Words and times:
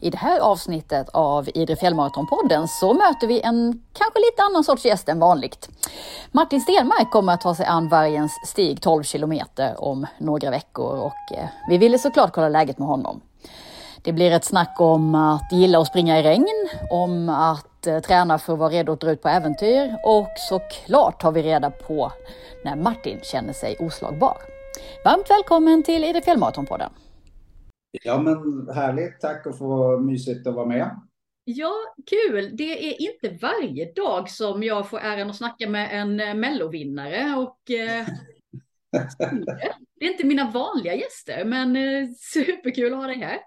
I 0.00 0.10
det 0.10 0.18
här 0.18 0.40
avsnittet 0.40 1.08
av 1.12 1.48
Idre 1.54 1.76
Fjällmaratonpodden 1.76 2.68
så 2.68 2.94
möter 2.94 3.26
vi 3.26 3.40
en 3.40 3.82
kanske 3.92 4.18
lite 4.18 4.42
annan 4.42 4.64
sorts 4.64 4.84
gäst 4.84 5.08
än 5.08 5.18
vanligt. 5.18 5.68
Martin 6.32 6.60
Stenmark 6.60 7.10
kommer 7.10 7.32
att 7.32 7.40
ta 7.40 7.54
sig 7.54 7.66
an 7.66 7.88
vargens 7.88 8.32
stig 8.46 8.82
12 8.82 9.02
kilometer 9.02 9.84
om 9.84 10.06
några 10.18 10.50
veckor 10.50 10.98
och 10.98 11.36
eh, 11.36 11.48
vi 11.68 11.78
ville 11.78 11.98
såklart 11.98 12.32
kolla 12.32 12.48
läget 12.48 12.78
med 12.78 12.88
honom. 12.88 13.20
Det 14.02 14.12
blir 14.12 14.30
ett 14.30 14.44
snack 14.44 14.80
om 14.80 15.14
att 15.14 15.52
gilla 15.52 15.78
att 15.78 15.86
springa 15.86 16.18
i 16.18 16.22
regn, 16.22 16.68
om 16.90 17.28
att 17.28 17.86
eh, 17.86 18.00
träna 18.00 18.38
för 18.38 18.52
att 18.52 18.58
vara 18.58 18.70
redo 18.70 18.92
att 18.92 19.00
dra 19.00 19.10
ut 19.10 19.22
på 19.22 19.28
äventyr 19.28 19.96
och 20.04 20.28
såklart 20.36 21.20
tar 21.20 21.32
vi 21.32 21.42
reda 21.42 21.70
på 21.70 22.12
när 22.64 22.76
Martin 22.76 23.20
känner 23.22 23.52
sig 23.52 23.76
oslagbar. 23.80 24.36
Varmt 25.04 25.30
välkommen 25.30 25.82
till 25.82 26.04
Idre 26.04 26.22
Fjällmaratonpodden. 26.22 26.90
Ja, 28.02 28.20
men 28.20 28.68
härligt. 28.74 29.20
Tack 29.20 29.46
att 29.46 29.58
få 29.58 29.98
mysigt 29.98 30.46
att 30.46 30.54
vara 30.54 30.66
med. 30.66 31.00
Ja, 31.44 31.72
kul. 32.06 32.56
Det 32.56 32.88
är 32.88 33.02
inte 33.02 33.46
varje 33.46 33.92
dag 33.92 34.30
som 34.30 34.62
jag 34.62 34.90
får 34.90 34.98
äran 34.98 35.30
att 35.30 35.36
snacka 35.36 35.68
med 35.68 36.00
en 36.00 36.20
eh, 36.20 36.34
mellovinnare 36.34 37.36
och 37.36 37.70
eh, 37.70 38.06
det 40.00 40.04
är 40.04 40.10
inte 40.10 40.26
mina 40.26 40.50
vanliga 40.50 40.94
gäster, 40.94 41.44
men 41.44 41.76
eh, 41.76 42.08
superkul 42.32 42.92
att 42.92 42.98
ha 42.98 43.06
dig 43.06 43.18
här. 43.18 43.38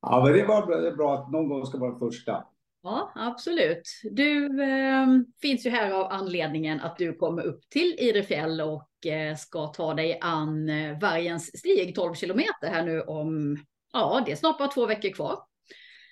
Ja, 0.00 0.24
men 0.24 0.32
det 0.32 0.44
var 0.44 0.96
bra 0.96 1.14
att 1.14 1.32
någon 1.32 1.48
gång 1.48 1.66
ska 1.66 1.78
vara 1.78 1.98
första. 1.98 2.44
Ja, 2.82 3.12
absolut. 3.14 4.00
Du 4.02 4.62
eh, 4.62 5.06
finns 5.42 5.66
ju 5.66 5.70
här 5.70 5.90
av 5.90 6.12
anledningen 6.12 6.80
att 6.80 6.96
du 6.96 7.12
kommer 7.12 7.42
upp 7.42 7.60
till 7.70 7.94
Idrefjäll 7.98 8.60
och 8.60 9.06
eh, 9.06 9.36
ska 9.36 9.66
ta 9.66 9.94
dig 9.94 10.18
an 10.20 10.68
eh, 10.68 10.98
vargens 11.00 11.58
stig 11.58 11.94
12 11.94 12.14
kilometer 12.14 12.68
här 12.70 12.84
nu 12.84 13.00
om, 13.00 13.56
ja, 13.92 14.22
det 14.26 14.32
är 14.32 14.36
snart 14.36 14.58
bara 14.58 14.68
två 14.68 14.86
veckor 14.86 15.10
kvar. 15.10 15.38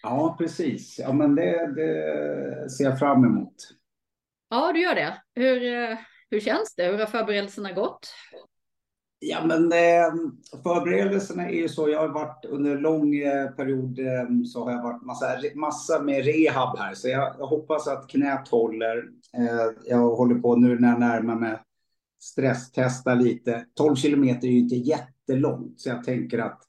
Ja, 0.02 0.36
precis. 0.38 0.98
Ja, 0.98 1.12
men 1.12 1.34
det, 1.34 1.74
det 1.74 2.70
ser 2.70 2.84
jag 2.84 2.98
fram 2.98 3.24
emot. 3.24 3.54
Ja, 4.50 4.72
du 4.72 4.80
gör 4.80 4.94
det. 4.94 5.22
Hur, 5.34 5.74
eh, 5.74 5.98
hur 6.30 6.40
känns 6.40 6.74
det? 6.74 6.84
Hur 6.84 6.98
har 6.98 7.06
förberedelserna 7.06 7.72
gått? 7.72 8.14
Ja, 9.18 9.46
men 9.46 9.72
eh, 9.72 10.14
förberedelserna 10.62 11.48
är 11.48 11.54
ju 11.54 11.68
så. 11.68 11.88
Jag 11.88 12.00
har 12.00 12.08
varit 12.08 12.44
under 12.44 12.76
en 12.76 12.82
lång 12.82 13.14
eh, 13.14 13.50
period 13.50 13.98
eh, 13.98 14.24
så 14.52 14.64
har 14.64 14.72
jag 14.72 14.82
varit 14.82 15.02
massa, 15.02 15.26
massa 15.54 16.02
med 16.02 16.24
rehab 16.24 16.78
här, 16.78 16.94
så 16.94 17.08
jag, 17.08 17.34
jag 17.38 17.46
hoppas 17.46 17.88
att 17.88 18.08
knät 18.08 18.48
håller. 18.48 18.98
Eh, 19.36 19.72
jag 19.84 20.16
håller 20.16 20.34
på 20.34 20.56
nu 20.56 20.78
när 20.78 20.88
jag 20.88 21.00
närmar 21.00 21.34
mig 21.34 21.58
stresstesta 22.20 23.14
lite. 23.14 23.66
12 23.74 23.96
kilometer 23.96 24.48
är 24.48 24.52
ju 24.52 24.58
inte 24.58 24.76
jättelångt, 24.76 25.80
så 25.80 25.88
jag 25.88 26.04
tänker 26.04 26.38
att 26.38 26.62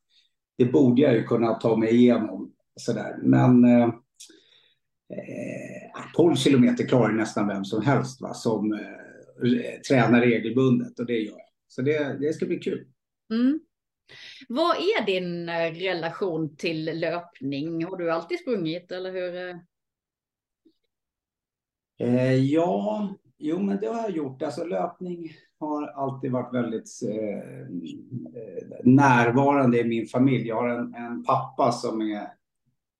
det 0.57 0.65
borde 0.65 1.01
jag 1.01 1.13
ju 1.13 1.23
kunna 1.23 1.53
ta 1.53 1.75
mig 1.75 1.95
igenom 1.95 2.53
sådär. 2.75 3.17
Men 3.23 3.65
eh, 3.65 3.83
eh 3.83 3.93
12 6.15 6.35
kilometer 6.35 6.87
klarar 6.87 7.13
nästan 7.13 7.47
vem 7.47 7.65
som 7.65 7.81
helst 7.81 8.21
va, 8.21 8.33
som 8.33 8.73
eh, 8.73 8.79
tränar 9.89 10.21
regelbundet 10.21 10.99
och 10.99 11.05
det 11.05 11.19
gör 11.19 11.37
jag. 11.37 11.46
Så 11.67 11.81
det, 11.81 12.17
det 12.19 12.33
ska 12.33 12.45
bli 12.45 12.59
kul. 12.59 12.87
Mm. 13.33 13.59
Vad 14.47 14.75
är 14.75 15.05
din 15.05 15.49
eh, 15.49 15.71
relation 15.71 16.55
till 16.55 16.99
löpning? 16.99 17.85
Har 17.85 17.97
du 17.97 18.11
alltid 18.11 18.39
sprungit 18.39 18.91
eller 18.91 19.11
hur? 19.11 19.49
Eh? 19.49 19.55
eh, 21.99 22.35
ja, 22.35 23.09
jo 23.37 23.59
men 23.59 23.77
det 23.77 23.87
har 23.87 24.01
jag 24.01 24.11
gjort. 24.11 24.41
Alltså 24.41 24.65
löpning 24.65 25.31
har 25.59 25.87
alltid 25.87 26.31
varit 26.31 26.53
väldigt 26.53 26.89
eh, 27.03 27.59
eh 27.59 28.83
närvarande 28.83 29.79
i 29.79 29.83
min 29.83 30.07
familj. 30.07 30.47
Jag 30.47 30.55
har 30.55 30.69
en, 30.69 30.93
en 30.93 31.23
pappa 31.23 31.71
som 31.71 32.01
är 32.01 32.21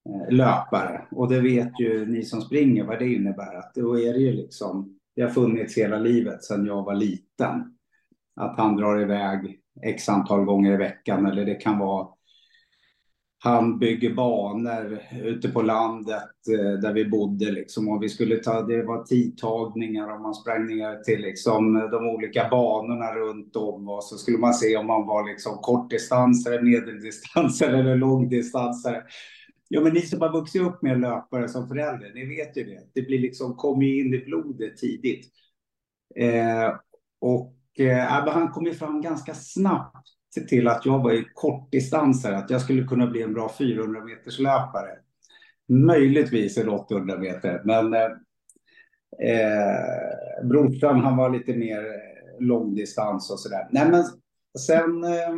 eh, 0.09 0.30
löpare 0.30 1.08
och 1.12 1.30
det 1.30 1.42
vet 1.42 1.80
ju 1.80 2.06
ni 2.06 2.24
som 2.24 2.42
springer 2.42 2.84
vad 2.84 3.00
det 3.00 3.14
innebär. 3.14 3.56
Att 3.56 3.76
då 3.76 4.00
är 4.00 4.14
det 4.14 4.20
ju 4.20 4.34
liksom, 4.34 5.00
det 5.16 5.22
har 5.22 5.30
funnits 5.30 5.78
hela 5.78 6.00
livet 6.00 6.44
sedan 6.44 6.66
jag 6.66 6.84
var 6.84 6.96
liten 6.96 7.77
att 8.38 8.58
han 8.58 8.75
drar 8.75 9.02
iväg 9.02 9.59
x 9.84 10.09
antal 10.09 10.46
gånger 10.46 10.74
i 10.74 10.78
veckan 10.78 11.25
eller 11.25 11.46
det 11.46 11.56
kan 11.56 11.80
vara 11.80 12.08
han 13.40 13.80
bygger 13.80 14.14
banor 14.14 15.02
ute 15.24 15.50
på 15.50 15.62
landet 15.62 16.47
eh, 16.52 16.80
där 16.80 16.94
vi 16.94 17.06
bodde 17.06 17.52
liksom 17.52 17.90
och 17.90 18.03
vi 18.03 18.09
skulle 18.09 18.38
ta, 18.38 18.62
det 18.62 18.84
var 18.84 19.03
tidtagningar 19.03 20.14
och 20.14 20.22
man 20.22 20.34
sprang 20.34 20.68
ner 20.68 21.03
till 21.03 21.22
liksom 21.22 21.74
de 21.92 22.08
olika 22.08 22.47
banorna 22.50 23.16
runt 23.16 23.56
om 23.56 23.90
och 23.90 24.03
så 24.03 24.18
skulle 24.18 24.38
man 24.38 24.53
se 24.53 24.78
om 24.78 24.88
man 24.88 25.08
var 25.08 25.30
liksom 25.30 25.58
kortdistansare, 25.58 26.62
medeldistansare 26.62 27.80
eller 27.80 27.96
långdistansare. 28.06 29.03
Ja, 29.70 29.81
men 29.81 29.94
ni 29.94 30.02
som 30.02 30.22
har 30.22 30.34
vuxit 30.34 30.62
upp 30.62 30.81
med 30.81 31.00
löpare 31.00 31.50
som 31.50 31.68
förälder, 31.68 32.12
ni 32.14 32.26
vet 32.26 32.58
ju 32.58 32.64
det. 32.64 32.80
Det 32.94 33.02
blir 33.02 33.20
liksom, 33.20 33.56
kommer 33.56 33.86
in 33.86 34.14
i 34.14 34.26
blodet 34.26 34.78
tidigt. 34.78 35.28
Eh, 36.16 36.76
och 37.22 37.56
eh, 37.80 38.18
äh, 38.18 38.28
han 38.28 38.52
kom 38.52 38.66
ju 38.66 38.74
fram 38.74 39.02
ganska 39.02 39.34
snabbt 39.34 40.08
till 40.48 40.68
att 40.68 40.86
jag 40.86 41.00
var 41.00 41.12
i 41.12 41.26
kortdistansare, 41.34 42.38
att 42.38 42.50
jag 42.50 42.62
skulle 42.62 42.84
kunna 42.84 43.08
bli 43.08 43.22
en 43.22 43.34
bra 43.34 43.52
400 43.58 44.04
meters 44.04 44.40
löpare. 44.40 44.90
Möjligtvis 45.70 46.58
en 46.58 46.70
800 46.70 47.18
meter, 47.18 47.62
men 47.66 47.94
eh, 47.94 48.02
eh, 49.30 50.46
brorsan 50.46 51.00
han 51.00 51.18
var 51.18 51.30
lite 51.30 51.54
mer 51.54 51.78
eh, 51.78 52.46
långdistans 52.46 53.32
och 53.32 53.40
sådär. 53.40 53.68
Nej 53.72 53.90
men 53.92 54.04
sen, 54.59 55.04
eh, 55.04 55.30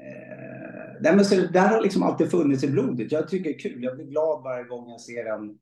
eh, 0.00 0.92
nej, 1.00 1.16
men 1.16 1.24
så 1.24 1.34
det 1.34 1.52
där 1.52 1.68
har 1.68 1.82
liksom 1.82 2.02
alltid 2.02 2.30
funnits 2.30 2.64
i 2.64 2.70
blodet. 2.70 3.12
Jag 3.12 3.28
tycker 3.28 3.50
det 3.50 3.56
är 3.56 3.58
kul, 3.58 3.82
jag 3.82 3.96
blir 3.96 4.06
glad 4.06 4.42
varje 4.42 4.64
gång 4.64 4.90
jag 4.90 5.00
ser 5.00 5.26
en, 5.26 5.58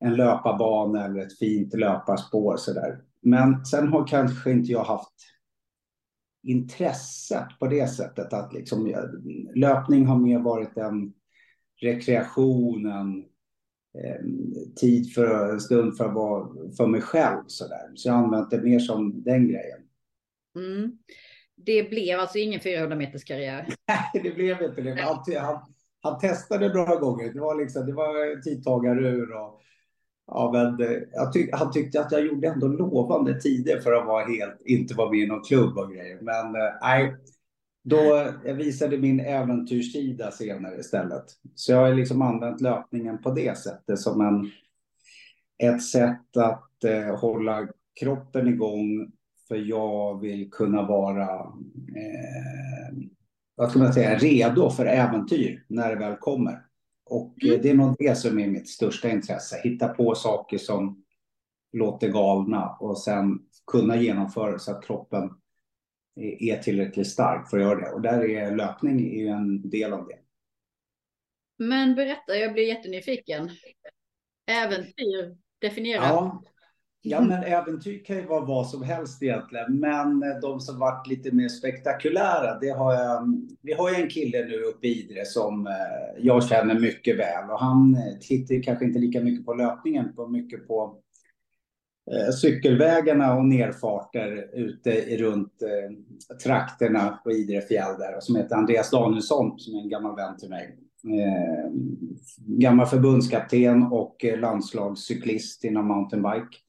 en 0.00 0.14
löparbana 0.14 1.04
eller 1.04 1.20
ett 1.20 1.38
fint 1.38 1.74
löparspår 1.74 2.56
sådär. 2.56 2.98
Men 3.22 3.64
sen 3.64 3.88
har 3.88 4.06
kanske 4.06 4.50
inte 4.50 4.72
jag 4.72 4.84
haft 4.84 5.14
intresset 6.42 7.58
på 7.58 7.66
det 7.66 7.86
sättet 7.86 8.32
att 8.32 8.52
liksom 8.52 8.94
löpning 9.54 10.06
har 10.06 10.18
mer 10.18 10.38
varit 10.38 10.76
en 10.76 11.12
rekreation, 11.80 12.86
en 12.86 13.18
eh, 14.04 14.24
tid 14.80 15.14
för 15.14 15.52
en 15.52 15.60
stund 15.60 15.96
för 15.96 16.04
att 16.04 16.14
vara 16.14 16.48
för 16.76 16.86
mig 16.86 17.00
själv 17.00 17.42
så 17.46 17.68
där. 17.68 17.92
Så 17.94 18.08
jag 18.08 18.14
har 18.14 18.24
använt 18.24 18.50
det 18.50 18.62
mer 18.62 18.78
som 18.78 19.22
den 19.22 19.48
grejen. 19.48 19.80
Mm. 20.56 20.98
Det 21.56 21.90
blev 21.90 22.20
alltså 22.20 22.38
ingen 22.38 22.60
400 22.60 22.96
meters 22.96 23.24
karriär? 23.24 23.66
Nej, 23.88 24.22
det 24.24 24.30
blev 24.30 24.62
inte 24.62 24.82
det. 24.82 25.02
Han, 25.02 25.24
han, 25.40 25.74
han 26.00 26.18
testade 26.18 26.74
några 26.74 26.96
gånger. 26.96 27.32
Det 27.32 27.40
var 27.40 27.60
liksom, 27.60 27.86
det 27.86 27.92
var 27.92 28.42
tidtagarur 28.42 29.32
och 29.32 29.62
Ja, 30.26 30.50
men 30.52 30.88
eh, 30.88 31.30
tyck, 31.32 31.50
han 31.52 31.72
tyckte 31.72 32.00
att 32.00 32.12
jag 32.12 32.26
gjorde 32.26 32.48
ändå 32.48 32.66
lovande 32.66 33.40
tider 33.40 33.80
för 33.80 33.92
att 33.92 34.06
vara 34.06 34.24
helt, 34.24 34.62
inte 34.64 34.94
vara 34.94 35.10
med 35.10 35.20
i 35.20 35.26
någon 35.26 35.44
klubb 35.44 35.78
och 35.78 35.92
grejer. 35.92 36.18
Men 36.20 36.46
eh, 36.46 36.72
nej, 36.82 37.16
då 37.84 38.16
eh, 38.16 38.32
jag 38.44 38.54
visade 38.54 38.98
min 38.98 39.20
äventyrssida 39.20 40.30
senare 40.30 40.80
istället. 40.80 41.24
Så 41.54 41.72
jag 41.72 41.78
har 41.78 41.94
liksom 41.94 42.22
använt 42.22 42.60
löpningen 42.60 43.22
på 43.22 43.30
det 43.30 43.58
sättet 43.58 43.98
som 43.98 44.20
en, 44.20 44.50
ett 45.72 45.82
sätt 45.82 46.36
att 46.36 46.84
eh, 46.84 47.18
hålla 47.18 47.68
kroppen 48.00 48.48
igång. 48.48 49.12
För 49.48 49.56
jag 49.56 50.20
vill 50.20 50.50
kunna 50.50 50.82
vara, 50.82 51.30
eh, 51.96 52.96
vad 53.54 53.70
ska 53.70 53.78
man 53.78 53.92
säga, 53.92 54.18
redo 54.18 54.70
för 54.70 54.86
äventyr 54.86 55.64
när 55.68 55.90
det 55.90 55.96
väl 55.96 56.16
kommer. 56.16 56.65
Och 57.06 57.42
mm. 57.42 57.62
det 57.62 57.70
är 57.70 57.74
nog 57.74 57.96
det 57.98 58.18
som 58.18 58.38
är 58.38 58.48
mitt 58.48 58.68
största 58.68 59.10
intresse. 59.10 59.60
Hitta 59.64 59.88
på 59.88 60.14
saker 60.14 60.58
som 60.58 61.04
låter 61.72 62.08
galna 62.08 62.76
och 62.80 62.98
sen 62.98 63.38
kunna 63.66 63.96
genomföra 63.96 64.58
så 64.58 64.72
att 64.72 64.86
kroppen 64.86 65.30
är 66.20 66.56
tillräckligt 66.56 67.06
stark 67.06 67.50
för 67.50 67.58
att 67.58 67.64
göra 67.64 67.80
det. 67.80 67.92
Och 67.92 68.00
där 68.00 68.30
är 68.30 68.56
löpning 68.56 69.28
en 69.28 69.70
del 69.70 69.92
av 69.92 70.08
det. 70.08 70.18
Men 71.58 71.94
berätta, 71.94 72.36
jag 72.36 72.52
blir 72.52 72.68
jättenyfiken. 72.68 73.50
Äventyr, 74.46 75.36
definiera. 75.58 76.02
Ja, 76.02 76.42
Ja, 77.08 77.20
men 77.20 77.42
äventyr 77.42 78.04
kan 78.04 78.16
ju 78.16 78.26
vara 78.26 78.44
vad 78.44 78.66
som 78.66 78.82
helst 78.82 79.22
egentligen. 79.22 79.80
Men 79.80 80.20
de 80.42 80.60
som 80.60 80.78
varit 80.78 81.06
lite 81.06 81.32
mer 81.32 81.48
spektakulära, 81.48 82.58
det 82.60 82.68
har 82.68 82.94
jag. 82.94 83.42
Vi 83.62 83.72
har 83.72 83.90
ju 83.90 83.96
en 83.96 84.08
kille 84.08 84.44
nu 84.44 84.62
uppe 84.62 84.86
i 84.86 85.04
Idre 85.04 85.24
som 85.24 85.66
eh, 85.66 85.72
jag 86.18 86.48
känner 86.48 86.80
mycket 86.80 87.18
väl 87.18 87.50
och 87.50 87.60
han 87.60 87.94
eh, 87.94 88.18
tittar 88.20 88.62
kanske 88.62 88.84
inte 88.84 88.98
lika 88.98 89.20
mycket 89.20 89.46
på 89.46 89.54
löpningen, 89.54 90.14
på 90.16 90.26
mycket 90.26 90.68
på 90.68 90.98
eh, 92.12 92.32
cykelvägarna 92.32 93.36
och 93.36 93.44
nerfarter 93.44 94.50
ute 94.52 95.16
runt 95.16 95.52
trakterna 96.44 97.20
på 97.24 97.32
Idre 97.32 97.60
fjäll 97.60 97.98
där 97.98 98.16
och 98.16 98.22
som 98.22 98.36
heter 98.36 98.56
Andreas 98.56 98.90
Danielsson 98.90 99.58
som 99.58 99.74
är 99.74 99.80
en 99.80 99.88
gammal 99.88 100.16
vän 100.16 100.36
till 100.36 100.50
mig. 100.50 100.78
gammal 102.36 102.86
förbundskapten 102.86 103.82
och 103.82 104.24
landslagscyklist 104.38 105.64
inom 105.64 105.88
mountainbike. 105.88 106.65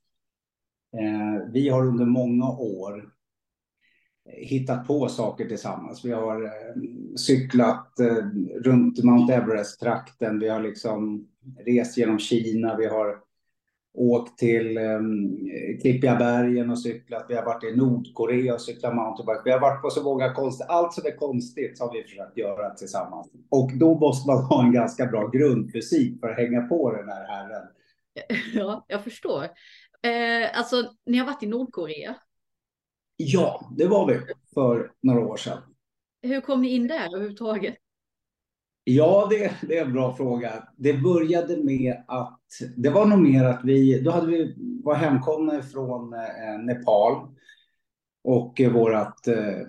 Eh, 0.99 1.51
vi 1.51 1.69
har 1.69 1.87
under 1.87 2.05
många 2.05 2.49
år 2.49 3.13
hittat 4.29 4.87
på 4.87 5.07
saker 5.07 5.45
tillsammans. 5.45 6.05
Vi 6.05 6.11
har 6.11 6.43
eh, 6.43 6.81
cyklat 7.15 7.99
eh, 7.99 8.25
runt 8.63 9.03
Mount 9.03 9.33
Everest-trakten. 9.33 10.39
Vi 10.39 10.49
har 10.49 10.61
liksom 10.61 11.27
rest 11.65 11.97
genom 11.97 12.19
Kina. 12.19 12.77
Vi 12.77 12.85
har 12.85 13.19
åkt 13.93 14.37
till 14.37 14.77
eh, 14.77 14.99
Klippiga 15.81 16.15
bergen 16.15 16.69
och 16.69 16.79
cyklat. 16.79 17.25
Vi 17.29 17.35
har 17.35 17.45
varit 17.45 17.63
i 17.63 17.75
Nordkorea 17.75 18.53
och 18.53 18.61
cyklat 18.61 18.95
mountainbike. 18.95 19.41
Vi 19.45 19.51
har 19.51 19.59
varit 19.59 19.81
på 19.81 19.89
så 19.89 20.03
många 20.03 20.33
konstiga... 20.33 20.67
Allt 20.67 20.93
som 20.93 21.05
är 21.05 21.17
konstigt 21.17 21.79
har 21.79 21.93
vi 21.93 22.03
försökt 22.03 22.37
göra 22.37 22.69
tillsammans. 22.69 23.27
Och 23.49 23.71
då 23.73 23.99
måste 23.99 24.29
man 24.29 24.43
ha 24.43 24.65
en 24.65 24.71
ganska 24.71 25.05
bra 25.05 25.27
grundfysik 25.27 26.19
för 26.19 26.29
att 26.29 26.37
hänga 26.37 26.61
på 26.61 26.91
den 26.91 27.09
här 27.09 27.27
herren. 27.27 27.67
Ja, 28.53 28.85
jag 28.87 29.03
förstår. 29.03 29.47
Eh, 30.01 30.59
alltså, 30.59 30.93
ni 31.05 31.17
har 31.17 31.25
varit 31.25 31.43
i 31.43 31.47
Nordkorea? 31.47 32.15
Ja, 33.17 33.71
det 33.77 33.87
var 33.87 34.07
vi 34.07 34.19
för 34.53 34.91
några 35.01 35.19
år 35.19 35.37
sedan. 35.37 35.57
Hur 36.21 36.41
kom 36.41 36.61
ni 36.61 36.69
in 36.69 36.87
där 36.87 37.07
överhuvudtaget? 37.15 37.75
Ja, 38.83 39.27
det, 39.29 39.51
det 39.67 39.77
är 39.77 39.85
en 39.85 39.93
bra 39.93 40.15
fråga. 40.15 40.67
Det 40.77 40.93
började 40.93 41.63
med 41.63 42.03
att 42.07 42.39
det 42.77 42.89
var 42.89 43.05
nog 43.05 43.19
mer 43.19 43.43
att 43.43 43.61
vi, 43.63 44.01
då 44.01 44.11
hade 44.11 44.27
vi 44.27 44.55
var 44.83 44.95
hemkomna 44.95 45.61
från 45.61 46.13
eh, 46.13 46.59
Nepal 46.63 47.27
och 48.23 48.61
eh, 48.61 48.73
vårat 48.73 49.27
eh, 49.27 49.65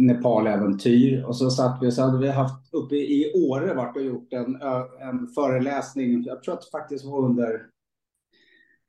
Nepal-äventyr. 0.00 1.24
Och 1.24 1.36
så 1.36 1.50
satt 1.50 1.78
vi, 1.82 1.92
så 1.92 2.02
hade 2.02 2.18
vi 2.18 2.28
haft 2.28 2.74
uppe 2.74 2.96
i 2.96 3.32
Åre 3.34 3.74
varit 3.74 3.96
och 3.96 4.02
gjort 4.02 4.32
en, 4.32 4.62
en 5.00 5.28
föreläsning. 5.34 6.22
Jag 6.24 6.42
tror 6.42 6.54
att 6.54 6.60
det 6.60 6.78
faktiskt 6.78 7.04
var 7.04 7.24
under 7.24 7.66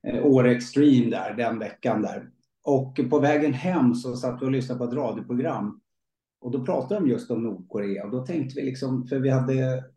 Eh, 0.07 0.25
Åre 0.25 0.51
Extreme 0.51 1.09
där, 1.09 1.33
den 1.37 1.59
veckan 1.59 2.01
där. 2.01 2.29
Och 2.63 2.99
på 3.09 3.19
vägen 3.19 3.53
hem 3.53 3.95
så 3.95 4.15
satt 4.15 4.41
vi 4.41 4.45
och 4.45 4.51
lyssnade 4.51 4.79
på 4.79 4.85
ett 4.85 4.93
radioprogram. 4.93 5.79
Och 6.41 6.51
då 6.51 6.65
pratade 6.65 6.99
de 6.99 7.09
just 7.09 7.31
om 7.31 7.43
Nordkorea 7.43 8.05
och 8.05 8.11
då 8.11 8.25
tänkte 8.25 8.59
vi 8.59 8.65
liksom, 8.65 9.07
för 9.07 9.19
vi 9.19 9.29
hade 9.29 9.53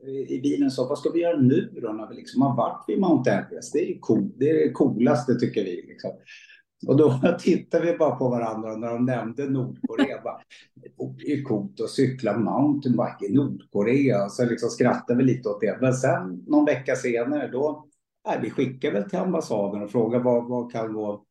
eh, 0.07 0.33
i 0.33 0.41
bilen 0.43 0.71
så, 0.71 0.89
vad 0.89 0.99
ska 0.99 1.11
vi 1.11 1.21
göra 1.21 1.41
nu 1.41 1.81
då 1.83 1.93
när 1.93 2.09
vi 2.09 2.15
liksom 2.15 2.43
har 2.43 2.57
varit 2.57 2.85
vid 2.89 3.01
Mount 3.01 3.31
Everest? 3.31 3.73
Det 3.73 3.91
är 3.91 3.99
cool, 4.01 4.31
det 4.37 4.51
är 4.51 4.55
det 4.55 4.73
coolaste 4.73 5.35
tycker 5.35 5.65
vi. 5.65 5.85
Liksom. 5.89 6.11
Och 6.87 6.97
då 6.97 7.21
tittade 7.39 7.93
vi 7.93 7.99
bara 7.99 8.17
på 8.17 8.29
varandra 8.29 8.77
när 8.77 8.89
de 8.89 9.05
nämnde 9.05 9.51
Nordkorea. 9.51 10.21
Bara, 10.25 10.41
det 10.75 11.33
är 11.33 11.37
ju 11.37 11.43
coolt 11.43 11.81
att 11.81 11.91
cykla 11.91 12.39
mountainbike 12.39 13.27
i 13.29 13.33
Nordkorea. 13.35 14.29
Så 14.29 14.45
liksom 14.45 14.71
skrattade 14.71 15.19
vi 15.19 15.25
lite 15.25 15.49
åt 15.49 15.61
det. 15.61 15.79
Men 15.81 15.95
sen 15.95 16.45
någon 16.47 16.65
vecka 16.65 16.97
senare 16.97 17.49
då, 17.53 17.87
nej, 18.27 18.39
vi 18.43 18.51
skickade 18.51 19.01
väl 19.01 19.11
till 19.11 19.19
ambassaden 19.19 19.83
och 19.83 19.91
frågade 19.91 20.25
vad, 20.25 20.49
vad 20.49 20.73
kan 20.73 20.93
gå. 20.93 21.25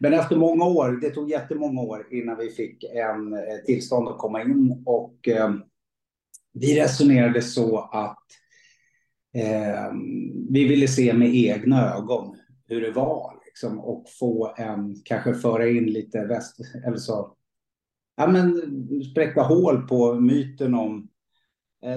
Men 0.00 0.12
efter 0.14 0.36
många 0.36 0.64
år, 0.64 0.98
det 1.00 1.10
tog 1.10 1.30
jättemånga 1.30 1.80
år 1.80 2.06
innan 2.10 2.38
vi 2.38 2.50
fick 2.50 2.84
en 2.84 3.32
eh, 3.32 3.64
tillstånd 3.66 4.08
att 4.08 4.18
komma 4.18 4.42
in 4.42 4.82
och 4.86 5.28
eh, 5.28 5.54
vi 6.52 6.80
resonerade 6.80 7.42
så 7.42 7.78
att 7.78 8.26
eh, 9.34 9.92
vi 10.50 10.68
ville 10.68 10.88
se 10.88 11.12
med 11.12 11.34
egna 11.34 11.94
ögon 11.94 12.36
hur 12.66 12.80
det 12.80 12.90
var 12.90 13.40
liksom, 13.46 13.80
och 13.80 14.04
få 14.18 14.54
en, 14.56 14.96
kanske 15.04 15.34
föra 15.34 15.68
in 15.68 15.86
lite 15.86 16.24
väst, 16.24 16.56
eller 16.86 16.96
så, 16.96 17.36
ja 18.16 18.26
men 18.26 18.62
spräcka 19.10 19.42
hål 19.42 19.88
på 19.88 20.14
myten 20.14 20.74
om 20.74 21.09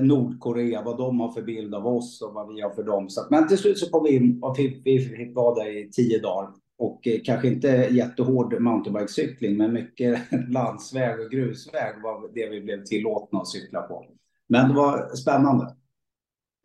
Nordkorea, 0.02 0.82
vad 0.82 0.98
de 0.98 1.20
har 1.20 1.32
för 1.32 1.42
bild 1.42 1.76
av 1.76 1.88
oss 1.88 2.22
och 2.22 2.34
vad 2.34 2.54
vi 2.54 2.62
har 2.62 2.70
för 2.70 2.84
dem. 2.84 3.10
Så, 3.10 3.28
men 3.30 3.48
till 3.48 3.58
slut 3.58 3.78
så 3.78 3.90
kom 3.90 4.04
vi 4.04 4.16
in 4.16 4.44
och 4.44 4.58
fick, 4.58 4.82
vi 4.86 5.00
fick 5.00 5.36
vara 5.36 5.64
där 5.64 5.78
i 5.78 5.90
tio 5.92 6.20
dagar 6.22 6.54
och 6.78 7.08
eh, 7.08 7.22
kanske 7.24 7.48
inte 7.48 7.68
jättehård 7.68 8.62
mountainbikecykling, 8.62 9.58
men 9.58 9.74
mycket 9.74 10.20
landsväg 10.50 11.20
och 11.20 11.32
grusväg 11.32 12.02
var 12.04 12.34
det 12.34 12.50
vi 12.50 12.62
blev 12.62 12.84
tillåtna 12.84 13.40
att 13.40 13.48
cykla 13.48 13.82
på. 13.82 14.06
Men 14.48 14.70
det 14.70 14.76
var 14.76 15.16
spännande. 15.16 15.76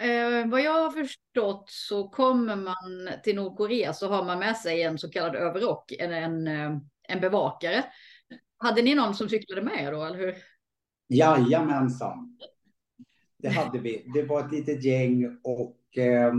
Eh, 0.03 0.49
vad 0.49 0.63
jag 0.63 0.83
har 0.83 0.91
förstått 0.91 1.65
så 1.67 2.09
kommer 2.09 2.57
man 2.57 3.09
till 3.25 3.37
Nordkorea 3.37 3.93
så 3.93 4.09
har 4.09 4.25
man 4.25 4.39
med 4.39 4.57
sig 4.57 4.83
en 4.83 4.99
så 4.99 5.11
kallad 5.11 5.35
överrock, 5.35 5.93
en, 5.93 6.13
en, 6.13 6.47
eh, 6.47 6.79
en 7.09 7.21
bevakare. 7.21 7.85
Hade 8.59 8.83
ni 8.83 8.95
någon 8.95 9.15
som 9.15 9.29
cyklade 9.29 9.63
med 9.63 9.93
då, 9.93 10.05
eller 10.05 10.19
hur? 10.19 10.35
Jajamensan. 11.09 12.39
Det 13.43 13.49
hade 13.49 13.79
vi. 13.79 14.05
Det 14.15 14.23
var 14.23 14.41
ett 14.41 14.53
litet 14.53 14.85
gäng 14.85 15.39
och 15.43 15.99
eh, 15.99 16.33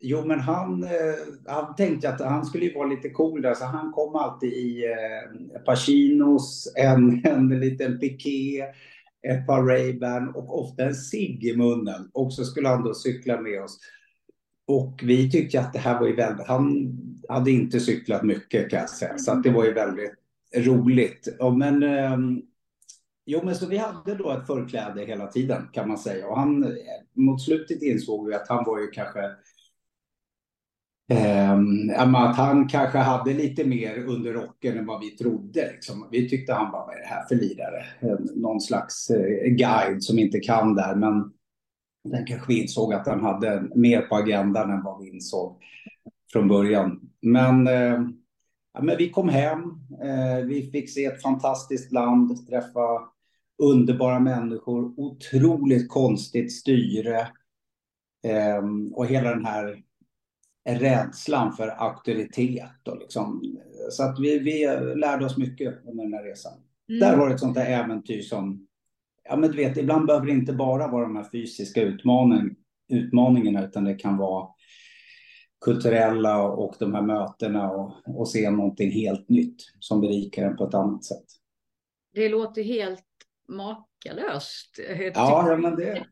Jo, 0.00 0.24
men 0.24 0.40
han, 0.40 0.84
eh, 0.84 1.14
han 1.46 1.74
tänkte 1.74 2.08
att 2.08 2.20
han 2.20 2.44
skulle 2.44 2.74
vara 2.74 2.88
lite 2.88 3.10
cool 3.10 3.42
där, 3.42 3.54
så 3.54 3.64
han 3.64 3.92
kom 3.92 4.14
alltid 4.14 4.52
i 4.52 4.84
eh, 4.84 5.60
Pacinos, 5.60 6.72
en, 6.76 7.20
en 7.24 7.60
liten 7.60 7.98
piké, 7.98 8.62
ett 9.28 9.46
par 9.46 9.62
Ray-Ban 9.62 10.32
och 10.34 10.62
ofta 10.62 10.84
en 10.84 10.94
cigg 10.94 11.44
i 11.44 11.56
munnen. 11.56 12.10
Och 12.12 12.32
så 12.32 12.44
skulle 12.44 12.68
han 12.68 12.84
då 12.84 12.94
cykla 12.94 13.40
med 13.40 13.62
oss. 13.62 13.78
Och 14.66 15.00
vi 15.02 15.30
tyckte 15.30 15.60
att 15.60 15.72
det 15.72 15.78
här 15.78 16.00
var 16.00 16.06
ju 16.06 16.14
väldigt, 16.14 16.46
han 16.46 16.96
hade 17.28 17.50
inte 17.50 17.80
cyklat 17.80 18.22
mycket 18.22 18.70
kan 18.70 18.80
jag 18.80 18.90
säga, 18.90 19.18
så 19.18 19.32
att 19.32 19.42
det 19.42 19.50
var 19.50 19.64
ju 19.64 19.72
väldigt 19.72 20.12
roligt. 20.56 21.28
Ja, 21.38 21.50
men, 21.50 21.82
eh, 21.82 22.18
jo, 23.30 23.40
men 23.44 23.54
så 23.54 23.66
vi 23.66 23.76
hade 23.76 24.14
då 24.14 24.30
ett 24.30 24.46
förkläde 24.46 25.04
hela 25.04 25.26
tiden 25.26 25.68
kan 25.72 25.88
man 25.88 25.98
säga. 25.98 26.28
Och 26.28 26.38
han, 26.38 26.64
eh, 26.64 26.70
mot 27.14 27.42
slutet 27.42 27.82
insåg 27.82 28.26
vi 28.26 28.34
att 28.34 28.48
han 28.48 28.64
var 28.64 28.78
ju 28.78 28.86
kanske 28.86 29.20
Eh, 31.10 31.52
att 32.14 32.36
han 32.36 32.68
kanske 32.68 32.98
hade 32.98 33.34
lite 33.34 33.64
mer 33.64 34.04
under 34.04 34.32
rocken 34.32 34.78
än 34.78 34.86
vad 34.86 35.00
vi 35.00 35.10
trodde. 35.10 35.72
Liksom. 35.72 36.08
Vi 36.10 36.28
tyckte 36.28 36.52
han 36.52 36.72
var, 36.72 36.86
vad 36.86 36.94
är 36.96 37.00
det 37.00 37.06
här 37.06 37.24
för 37.28 37.34
lirare? 37.34 37.84
Eh, 38.00 38.18
någon 38.34 38.60
slags 38.60 39.10
eh, 39.10 39.48
guide 39.50 40.02
som 40.02 40.18
inte 40.18 40.40
kan 40.40 40.74
där, 40.74 40.94
men 40.94 41.32
den 42.04 42.26
kanske 42.26 42.52
vi 42.52 42.62
insåg 42.62 42.94
att 42.94 43.06
han 43.06 43.20
hade 43.20 43.68
mer 43.74 44.00
på 44.00 44.16
agendan 44.16 44.70
än 44.70 44.82
vad 44.82 45.00
vi 45.00 45.08
insåg 45.08 45.62
från 46.32 46.48
början. 46.48 47.00
Men, 47.22 47.66
eh, 47.66 48.00
ja, 48.74 48.82
men 48.82 48.96
vi 48.98 49.10
kom 49.10 49.28
hem, 49.28 49.62
eh, 50.02 50.44
vi 50.46 50.70
fick 50.72 50.90
se 50.90 51.04
ett 51.04 51.22
fantastiskt 51.22 51.92
land, 51.92 52.46
träffa 52.48 53.00
underbara 53.58 54.20
människor, 54.20 54.94
otroligt 54.96 55.88
konstigt 55.88 56.52
styre 56.52 57.20
eh, 58.24 58.64
och 58.92 59.06
hela 59.06 59.30
den 59.30 59.44
här 59.44 59.82
rädslan 60.68 61.52
för 61.52 61.68
auktoritet. 61.68 62.88
Och 62.88 62.98
liksom. 62.98 63.56
Så 63.90 64.02
att 64.02 64.20
vi, 64.20 64.38
vi 64.38 64.66
lärde 64.96 65.26
oss 65.26 65.36
mycket 65.36 65.86
under 65.86 66.04
den 66.04 66.12
här 66.12 66.24
resan. 66.24 66.52
Mm. 66.88 67.00
Där 67.00 67.16
var 67.16 67.28
det 67.28 67.34
ett 67.34 67.40
sånt 67.40 67.54
där 67.54 67.66
äventyr 67.66 68.22
som, 68.22 68.66
ja 69.24 69.36
men 69.36 69.50
du 69.50 69.56
vet, 69.56 69.76
ibland 69.76 70.06
behöver 70.06 70.26
det 70.26 70.32
inte 70.32 70.52
bara 70.52 70.88
vara 70.88 71.04
de 71.04 71.16
här 71.16 71.28
fysiska 71.32 71.82
utmaning, 71.82 72.56
utmaningarna, 72.88 73.64
utan 73.64 73.84
det 73.84 73.94
kan 73.94 74.16
vara 74.16 74.48
kulturella 75.64 76.42
och 76.42 76.74
de 76.78 76.94
här 76.94 77.02
mötena 77.02 77.70
och, 77.70 77.92
och 78.06 78.28
se 78.28 78.50
någonting 78.50 78.90
helt 78.90 79.28
nytt 79.28 79.62
som 79.80 80.00
berikar 80.00 80.46
en 80.46 80.56
på 80.56 80.64
ett 80.64 80.74
annat 80.74 81.04
sätt. 81.04 81.26
Det 82.14 82.28
låter 82.28 82.62
helt 82.62 83.04
makalöst. 83.48 84.78
Ja, 85.14 85.48
ja 85.50 85.56
men 85.56 85.76
det... 85.76 86.06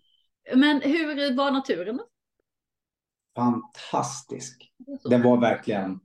Men 0.55 0.81
hur 0.81 1.37
var 1.37 1.51
naturen? 1.51 2.01
fantastisk. 3.37 4.73
Den 5.05 5.23
var 5.23 5.37
verkligen 5.37 6.01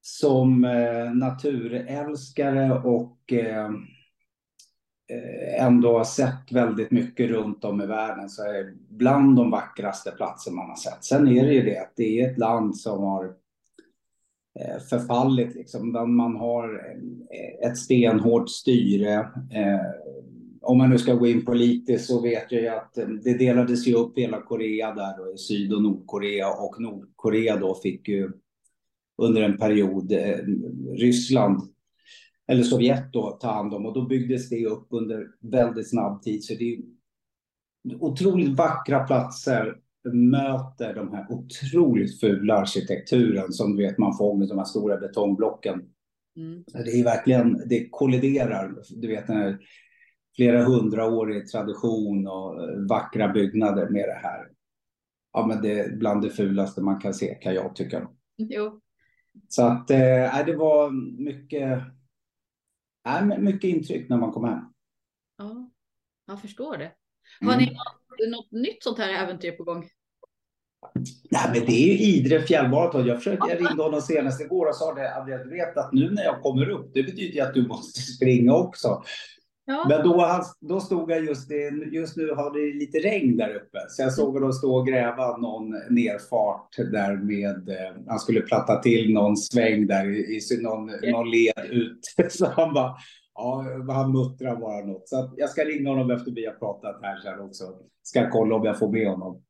som 0.00 0.64
eh, 0.64 1.14
naturälskare 1.14 2.80
och 2.80 3.32
eh, 3.32 3.70
eh, 5.10 5.64
ändå 5.64 5.98
har 5.98 6.04
sett 6.04 6.52
väldigt 6.52 6.90
mycket 6.90 7.30
runt 7.30 7.64
om 7.64 7.80
i 7.80 7.86
världen 7.86 8.28
så 8.28 8.42
är 8.42 8.52
det 8.52 8.72
bland 8.90 9.36
de 9.36 9.50
vackraste 9.50 10.10
platser 10.10 10.52
man 10.52 10.68
har 10.68 10.76
sett. 10.76 11.04
Sen 11.04 11.28
är 11.28 11.46
det 11.46 11.54
ju 11.54 11.62
det 11.62 11.78
att 11.78 11.92
det 11.96 12.20
är 12.20 12.30
ett 12.30 12.38
land 12.38 12.76
som 12.76 13.02
har 13.02 13.34
Eh, 14.60 14.78
förfallit 14.90 15.54
liksom. 15.54 15.92
Man 16.16 16.36
har 16.36 16.74
eh, 16.74 17.70
ett 17.70 17.78
stenhårt 17.78 18.50
styre. 18.50 19.14
Eh, 19.52 19.80
om 20.60 20.78
man 20.78 20.90
nu 20.90 20.98
ska 20.98 21.14
gå 21.14 21.26
in 21.26 21.44
politiskt 21.44 22.06
så 22.06 22.20
vet 22.20 22.52
jag 22.52 22.62
ju 22.62 22.68
att 22.68 22.94
det 23.24 23.38
delades 23.38 23.86
ju 23.86 23.94
upp 23.94 24.18
hela 24.18 24.40
Korea 24.40 24.94
där 24.94 25.18
då, 25.18 25.32
i 25.32 25.38
Syd 25.38 25.72
och 25.72 25.82
Nordkorea 25.82 26.50
och 26.50 26.80
Nordkorea 26.80 27.56
då 27.56 27.74
fick 27.74 28.08
ju 28.08 28.32
under 29.18 29.42
en 29.42 29.58
period 29.58 30.12
Ryssland 30.96 31.62
eller 32.48 32.62
Sovjet 32.62 33.12
då 33.12 33.30
ta 33.30 33.52
hand 33.52 33.74
om 33.74 33.86
och 33.86 33.94
då 33.94 34.06
byggdes 34.06 34.48
det 34.48 34.66
upp 34.66 34.86
under 34.90 35.28
väldigt 35.40 35.90
snabb 35.90 36.22
tid. 36.22 36.44
Så 36.44 36.54
det 36.54 36.74
är 36.74 36.82
otroligt 38.00 38.56
vackra 38.58 39.04
platser 39.04 39.76
möter 40.04 40.94
de 40.94 41.12
här 41.12 41.26
otroligt 41.28 42.20
fula 42.20 42.54
arkitekturen 42.54 43.52
som 43.52 43.76
du 43.76 43.82
vet 43.82 43.98
man 43.98 44.16
får 44.16 44.36
med 44.36 44.48
de 44.48 44.58
här 44.58 44.64
stora 44.64 44.96
betongblocken. 44.96 45.82
Mm. 46.36 46.64
Det 46.72 46.90
är 47.00 47.04
verkligen, 47.04 47.62
det 47.68 47.88
kolliderar. 47.90 48.74
Du 48.90 49.08
vet 49.08 49.26
den 49.26 49.36
här 49.36 49.58
flera 50.36 50.64
hundraårig 50.64 51.48
tradition 51.48 52.26
och 52.26 52.62
eh, 52.62 52.78
vackra 52.88 53.28
byggnader 53.28 53.88
med 53.88 54.08
det 54.08 54.20
här. 54.22 54.48
Ja, 55.32 55.46
men 55.46 55.62
det 55.62 55.80
är 55.80 55.96
bland 55.96 56.22
det 56.22 56.30
fulaste 56.30 56.80
man 56.80 57.00
kan 57.00 57.14
se 57.14 57.34
kan 57.34 57.54
jag 57.54 57.76
tycka. 57.76 58.08
Jo. 58.36 58.80
Så 59.48 59.66
att 59.66 59.90
eh, 59.90 60.44
det 60.46 60.56
var 60.56 60.90
mycket 61.22 61.82
Nej, 63.04 63.38
mycket 63.38 63.64
intryck 63.64 64.08
när 64.08 64.16
man 64.16 64.32
kommer 64.32 64.48
hem. 64.48 64.64
Ja, 65.36 65.70
jag 66.26 66.40
förstår 66.40 66.76
det. 66.76 66.92
Har 67.40 67.52
mm. 67.52 67.64
ni 67.64 67.70
något, 67.70 68.30
något 68.30 68.52
nytt 68.52 68.82
sånt 68.82 68.98
här 68.98 69.24
äventyr 69.24 69.52
på 69.52 69.64
gång? 69.64 69.88
Nej, 71.30 71.50
men 71.54 71.66
det 71.66 71.72
är 71.72 71.86
ju 71.86 71.98
Idre 71.98 72.42
fjällmaraton. 72.42 73.06
Jag, 73.06 73.16
försökte, 73.16 73.46
jag 73.48 73.60
ringde 73.60 73.82
honom 73.82 74.00
senast 74.00 74.40
igår 74.40 74.68
och 74.68 74.74
sa 74.74 74.94
det, 74.94 75.14
Andreas, 75.14 75.42
du 75.44 75.50
vet 75.50 75.76
att 75.76 75.92
nu 75.92 76.10
när 76.10 76.22
jag 76.22 76.42
kommer 76.42 76.70
upp, 76.70 76.90
det 76.94 77.02
betyder 77.02 77.34
ju 77.34 77.40
att 77.40 77.54
du 77.54 77.66
måste 77.66 78.00
springa 78.00 78.54
också. 78.54 79.02
Ja. 79.64 79.86
Men 79.88 80.02
då, 80.02 80.42
då 80.60 80.80
stod 80.80 81.10
jag 81.10 81.24
just, 81.24 81.50
just 81.92 82.16
nu 82.16 82.30
har 82.30 82.52
det 82.52 82.78
lite 82.78 82.98
regn 82.98 83.36
där 83.36 83.54
uppe. 83.54 83.78
Så 83.88 84.02
jag 84.02 84.12
såg 84.12 84.34
honom 84.34 84.52
stå 84.52 84.76
och 84.76 84.86
gräva 84.86 85.36
någon 85.36 85.70
nerfart 85.70 86.76
där 86.76 87.16
med, 87.16 87.68
eh, 87.68 87.92
han 88.08 88.18
skulle 88.18 88.40
platta 88.40 88.82
till 88.82 89.12
någon 89.12 89.36
sväng 89.36 89.86
där 89.86 90.10
i, 90.10 90.40
i 90.52 90.62
någon, 90.62 90.86
någon 90.86 91.30
led 91.30 91.64
ut. 91.70 92.00
Så 92.30 92.46
han 92.46 92.74
bara, 92.74 92.96
ja, 93.34 93.64
han 93.88 94.12
muttrar 94.12 94.56
bara 94.56 94.86
något. 94.86 95.08
Så 95.08 95.34
jag 95.36 95.50
ska 95.50 95.64
ringa 95.64 95.90
honom 95.90 96.10
efter 96.10 96.30
vi 96.30 96.46
har 96.46 96.52
pratat 96.52 97.02
här 97.02 97.20
sen 97.20 97.40
också. 97.40 97.64
Ska 98.02 98.30
kolla 98.30 98.54
om 98.54 98.64
jag 98.64 98.78
får 98.78 98.92
med 98.92 99.10
honom. 99.10 99.42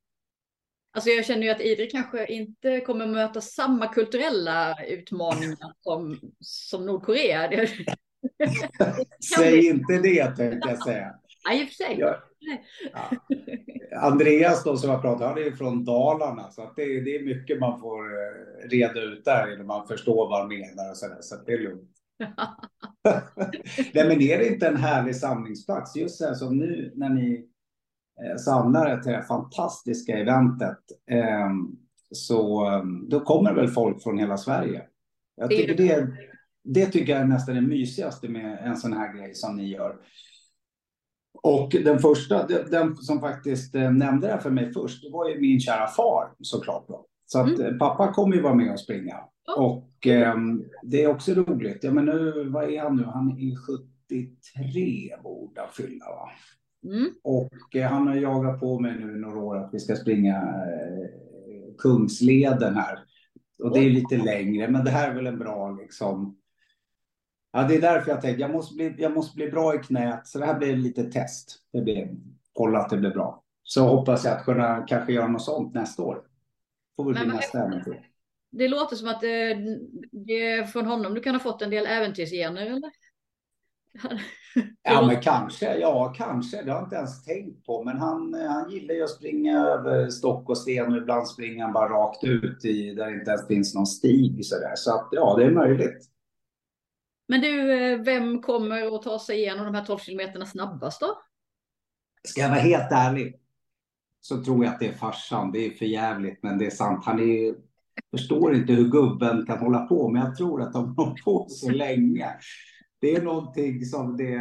Alltså 0.94 1.10
jag 1.10 1.24
känner 1.24 1.42
ju 1.42 1.48
att 1.48 1.60
Idre 1.60 1.86
kanske 1.86 2.26
inte 2.26 2.80
kommer 2.80 3.06
möta 3.06 3.40
samma 3.40 3.86
kulturella 3.86 4.84
utmaningar 4.84 5.74
som, 5.80 6.18
som 6.40 6.86
Nordkorea. 6.86 7.50
Säg 9.36 9.66
inte 9.66 9.98
det 9.98 10.26
tänkte 10.26 10.68
jag 10.68 10.82
säga. 10.82 11.14
Ja, 11.44 11.54
i 11.54 11.64
och 11.64 11.68
för 11.68 11.74
sig. 11.74 11.96
Jag, 11.98 12.16
ja. 12.92 13.10
Andreas 14.00 14.64
då 14.64 14.76
som 14.76 14.90
jag 14.90 15.02
pratat 15.02 15.28
han 15.28 15.38
är 15.38 15.50
från 15.50 15.84
Dalarna 15.84 16.50
så 16.50 16.62
att 16.62 16.76
det, 16.76 17.00
det 17.00 17.16
är 17.16 17.24
mycket 17.24 17.60
man 17.60 17.80
får 17.80 18.04
eh, 18.04 18.68
reda 18.68 19.00
ut 19.00 19.24
där 19.24 19.54
innan 19.54 19.66
man 19.66 19.88
förstår 19.88 20.28
vad 20.28 20.40
han 20.40 20.48
menar 20.48 20.90
och 20.90 20.96
så 20.96 21.08
där, 21.08 21.18
så 21.20 21.36
det 21.46 21.52
är 21.52 21.58
lugnt. 21.58 22.01
Nej, 23.94 24.08
men 24.08 24.22
är 24.22 24.38
det 24.38 24.48
inte 24.48 24.68
en 24.68 24.76
härlig 24.76 25.16
samlingsplats 25.16 25.96
just 25.96 26.18
så 26.18 26.26
här 26.26 26.34
som 26.34 26.56
nu 26.56 26.92
när 26.96 27.08
ni 27.08 27.46
eh, 28.24 28.36
samlar 28.36 29.00
till 29.00 29.12
det 29.12 29.18
här 29.18 29.24
fantastiska 29.24 30.18
eventet 30.18 30.78
eh, 31.10 31.50
så 32.10 32.66
ehm, 32.66 33.08
då 33.08 33.20
kommer 33.20 33.54
väl 33.54 33.68
folk 33.68 34.02
från 34.02 34.18
hela 34.18 34.36
Sverige. 34.36 34.82
Jag 35.36 35.50
tycker 35.50 35.76
det, 35.76 36.08
det 36.64 36.86
tycker 36.86 37.12
jag 37.12 37.22
är 37.22 37.26
nästan 37.26 37.54
det 37.54 37.60
mysigaste 37.60 38.28
med 38.28 38.58
en 38.64 38.76
sån 38.76 38.92
här 38.92 39.16
grej 39.16 39.34
som 39.34 39.56
ni 39.56 39.68
gör. 39.68 39.96
Och 41.42 41.70
den 41.84 41.98
första, 41.98 42.46
den 42.46 42.96
som 42.96 43.20
faktiskt 43.20 43.74
eh, 43.74 43.92
nämnde 43.92 44.26
det 44.26 44.32
här 44.32 44.40
för 44.40 44.50
mig 44.50 44.72
först, 44.72 45.02
det 45.02 45.10
var 45.10 45.28
ju 45.28 45.40
min 45.40 45.60
kära 45.60 45.86
far 45.86 46.34
såklart. 46.40 46.88
Då. 46.88 47.06
Så 47.32 47.40
att 47.40 47.48
mm. 47.48 47.66
Eh, 47.66 47.78
pappa 47.78 48.12
kommer 48.12 48.36
ju 48.36 48.42
vara 48.42 48.54
med 48.54 48.72
och 48.72 48.80
springa. 48.80 49.16
Oh. 49.56 49.64
Och 49.64 50.06
eh, 50.06 50.34
det 50.82 51.02
är 51.02 51.10
också 51.10 51.34
roligt. 51.34 51.84
Ja, 51.84 51.92
men 51.92 52.04
nu, 52.04 52.48
vad 52.48 52.70
är 52.70 52.80
han 52.82 52.96
nu? 52.96 53.04
Han 53.04 53.30
är 53.30 53.56
73 53.56 55.16
borde 55.22 55.60
han 55.60 55.70
fylla 55.72 56.04
va? 56.04 56.30
Mm. 56.84 57.10
Och 57.22 57.76
eh, 57.76 57.88
han 57.90 58.06
har 58.06 58.14
jagat 58.14 58.60
på 58.60 58.80
mig 58.80 58.98
nu 58.98 59.16
några 59.16 59.38
år 59.38 59.56
att 59.56 59.74
vi 59.74 59.80
ska 59.80 59.96
springa 59.96 60.36
eh, 60.36 61.74
Kungsleden 61.78 62.74
här. 62.74 62.98
Och 63.58 63.74
det 63.74 63.80
är 63.80 63.90
lite 63.90 64.16
längre, 64.16 64.68
men 64.68 64.84
det 64.84 64.90
här 64.90 65.10
är 65.10 65.14
väl 65.14 65.26
en 65.26 65.38
bra 65.38 65.70
liksom 65.70 66.38
Ja, 67.52 67.62
det 67.62 67.76
är 67.76 67.80
därför 67.80 68.10
jag 68.10 68.20
tänkte 68.20 68.40
jag 68.40 68.50
måste 68.50 68.74
bli, 68.74 68.94
jag 68.98 69.12
måste 69.12 69.36
bli 69.36 69.50
bra 69.50 69.74
i 69.74 69.78
knät. 69.78 70.26
Så 70.26 70.38
det 70.38 70.46
här 70.46 70.58
blir 70.58 70.76
lite 70.76 71.04
test. 71.04 71.58
Det 71.72 71.80
blir, 71.80 72.10
kolla 72.52 72.78
att 72.78 72.90
det 72.90 72.96
blir 72.96 73.10
bra. 73.10 73.42
Så 73.62 73.88
hoppas 73.88 74.24
jag 74.24 74.36
att 74.36 74.44
kunna 74.44 74.84
kanske 74.88 75.12
göra 75.12 75.28
något 75.28 75.42
sånt 75.42 75.74
nästa 75.74 76.02
år. 76.02 76.22
Får 76.96 77.12
väl 77.12 77.24
bli 77.24 77.34
nästa 77.34 77.58
äventyr. 77.58 78.08
Det 78.50 78.68
låter 78.68 78.96
som 78.96 79.08
att 79.08 79.20
det, 79.20 79.54
det 80.26 80.50
är 80.50 80.64
från 80.64 80.86
honom 80.86 81.14
du 81.14 81.20
kan 81.20 81.34
ha 81.34 81.40
fått 81.40 81.62
en 81.62 81.70
del 81.70 81.86
äventyrsgener 81.86 82.66
eller? 82.66 82.90
Ja, 84.82 85.06
men 85.06 85.22
kanske. 85.22 85.78
Ja, 85.78 86.14
kanske. 86.16 86.62
Det 86.62 86.70
har 86.70 86.78
jag 86.78 86.86
inte 86.86 86.96
ens 86.96 87.24
tänkt 87.24 87.66
på. 87.66 87.84
Men 87.84 87.98
han, 87.98 88.34
han 88.34 88.70
gillar 88.70 88.94
ju 88.94 89.02
att 89.02 89.10
springa 89.10 89.58
över 89.58 90.10
stock 90.10 90.48
och 90.48 90.58
sten 90.58 90.92
och 90.92 90.98
ibland 90.98 91.28
springer 91.28 91.64
han 91.64 91.72
bara 91.72 91.88
rakt 91.88 92.24
ut 92.24 92.64
i 92.64 92.94
där 92.94 93.06
det 93.06 93.18
inte 93.18 93.30
ens 93.30 93.46
finns 93.46 93.74
någon 93.74 93.86
stig. 93.86 94.46
Så, 94.46 94.58
där. 94.58 94.76
så 94.76 94.94
att, 94.94 95.08
ja, 95.10 95.36
det 95.38 95.44
är 95.44 95.50
möjligt. 95.50 96.08
Men 97.28 97.40
du, 97.40 97.72
eh, 97.72 97.98
vem 98.00 98.42
kommer 98.42 98.96
att 98.96 99.02
ta 99.02 99.18
sig 99.18 99.38
igenom 99.38 99.64
de 99.64 99.74
här 99.74 99.84
12 99.84 99.98
kilometerna 99.98 100.46
snabbast 100.46 101.00
då? 101.00 101.22
Ska 102.28 102.40
jag 102.40 102.48
vara 102.48 102.60
helt 102.60 102.92
ärlig 102.92 103.41
så 104.22 104.44
tror 104.44 104.64
jag 104.64 104.74
att 104.74 104.80
det 104.80 104.86
är 104.86 104.92
farsan. 104.92 105.52
Det 105.52 105.66
är 105.66 105.70
för 105.70 105.84
jävligt, 105.84 106.42
men 106.42 106.58
det 106.58 106.66
är 106.66 106.70
sant. 106.70 107.04
Han 107.04 107.20
är, 107.20 107.54
förstår 108.10 108.54
inte 108.54 108.72
hur 108.72 108.88
gubben 108.88 109.46
kan 109.46 109.58
hålla 109.58 109.86
på, 109.86 110.08
men 110.08 110.22
jag 110.22 110.36
tror 110.36 110.62
att 110.62 110.72
de 110.72 110.94
har 110.96 111.22
på 111.24 111.46
så 111.48 111.70
länge. 111.70 112.26
Det 113.00 113.14
är 113.14 113.22
någonting 113.22 113.84
som 113.84 114.16
det... 114.16 114.40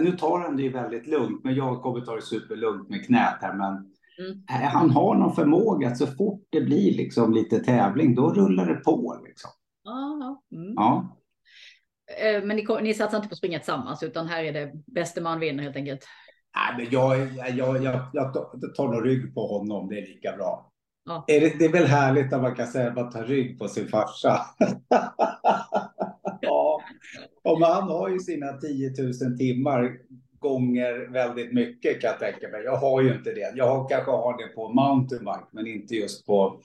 Nu 0.00 0.12
tar 0.12 0.40
han 0.40 0.56
det 0.56 0.62
ju 0.62 0.72
väldigt 0.72 1.06
lugnt, 1.06 1.44
men 1.44 1.54
jag 1.54 1.82
kommer 1.82 2.00
ta 2.00 2.14
det 2.14 2.22
superlugnt 2.22 2.88
med 2.88 3.06
knät 3.06 3.38
här. 3.40 3.54
Men 3.54 3.72
mm. 3.72 4.70
han 4.72 4.90
har 4.90 5.14
någon 5.14 5.34
förmåga 5.34 5.88
att 5.88 5.98
så 5.98 6.06
fort 6.06 6.46
det 6.50 6.60
blir 6.60 6.96
liksom 6.96 7.32
lite 7.32 7.58
tävling, 7.58 8.14
då 8.14 8.32
rullar 8.32 8.66
det 8.66 8.74
på. 8.74 9.20
Liksom. 9.26 9.50
Mm. 10.52 10.74
Ja. 10.76 11.16
Eh, 12.22 12.44
men 12.44 12.56
ni, 12.56 12.66
ni 12.82 12.94
satsar 12.94 13.16
inte 13.16 13.28
på 13.28 13.32
att 13.32 13.38
springa 13.38 13.58
tillsammans, 13.58 14.02
utan 14.02 14.26
här 14.26 14.44
är 14.44 14.52
det 14.52 14.72
bäste 14.86 15.20
man 15.20 15.40
vinner 15.40 15.62
helt 15.62 15.76
enkelt? 15.76 16.06
Nej, 16.56 16.74
men 16.76 16.86
jag, 16.90 17.28
jag, 17.56 17.84
jag, 17.84 18.08
jag 18.12 18.34
tar 18.74 18.88
nog 18.88 19.06
rygg 19.06 19.34
på 19.34 19.46
honom, 19.46 19.88
det 19.88 19.98
är 19.98 20.06
lika 20.06 20.36
bra. 20.36 20.72
Ja. 21.04 21.24
Är 21.26 21.40
det, 21.40 21.58
det 21.58 21.64
är 21.64 21.72
väl 21.72 21.86
härligt 21.86 22.32
att 22.32 22.42
man 22.42 22.54
kan 22.54 22.66
säga 22.66 22.88
att 22.88 22.94
man 22.94 23.10
tar 23.10 23.24
rygg 23.24 23.58
på 23.58 23.68
sin 23.68 23.88
farsa. 23.88 24.40
ja, 26.40 26.80
och 27.42 27.58
han 27.58 27.88
har 27.88 28.08
ju 28.08 28.18
sina 28.18 28.52
10 28.52 28.92
000 29.22 29.38
timmar 29.38 29.98
gånger 30.38 31.12
väldigt 31.12 31.52
mycket 31.52 32.00
kan 32.00 32.10
jag 32.10 32.18
tänka 32.18 32.48
mig. 32.48 32.64
Jag 32.64 32.76
har 32.76 33.02
ju 33.02 33.14
inte 33.14 33.32
det. 33.32 33.52
Jag 33.56 33.68
har, 33.68 33.88
kanske 33.88 34.10
har 34.10 34.38
det 34.38 34.48
på 34.54 34.68
mountainbike, 34.68 35.46
men 35.50 35.66
inte 35.66 35.94
just 35.94 36.26
på 36.26 36.60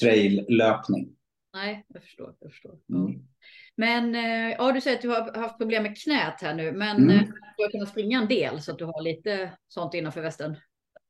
traillöpning. 0.00 1.17
Nej, 1.54 1.84
jag 1.88 2.02
förstår. 2.02 2.34
Jag 2.40 2.50
förstår. 2.50 2.78
Mm. 2.90 3.20
Men 3.76 4.14
eh, 4.14 4.56
ja, 4.58 4.72
du 4.72 4.80
säger 4.80 4.96
att 4.96 5.02
du 5.02 5.08
har 5.08 5.40
haft 5.40 5.58
problem 5.58 5.82
med 5.82 5.98
knät 5.98 6.42
här 6.42 6.54
nu, 6.54 6.72
men 6.72 6.96
mm. 6.96 7.10
Eh, 7.10 7.22
du 7.56 7.64
har 7.64 7.70
kunnat 7.70 7.88
springa 7.88 8.18
en 8.18 8.28
del 8.28 8.60
så 8.60 8.72
att 8.72 8.78
du 8.78 8.84
har 8.84 9.02
lite 9.02 9.50
sånt 9.68 9.94
innanför 9.94 10.20
västen. 10.20 10.56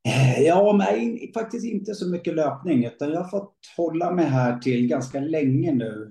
Eh, 0.09 0.41
ja, 0.41 0.73
men 0.73 1.19
faktiskt 1.35 1.67
inte 1.67 1.95
så 1.95 2.09
mycket 2.09 2.35
löpning, 2.35 2.85
utan 2.85 3.11
jag 3.11 3.21
har 3.21 3.29
fått 3.29 3.55
hålla 3.77 4.11
mig 4.11 4.25
här 4.25 4.59
till 4.59 4.89
ganska 4.89 5.21
länge 5.21 5.73
nu. 5.73 6.11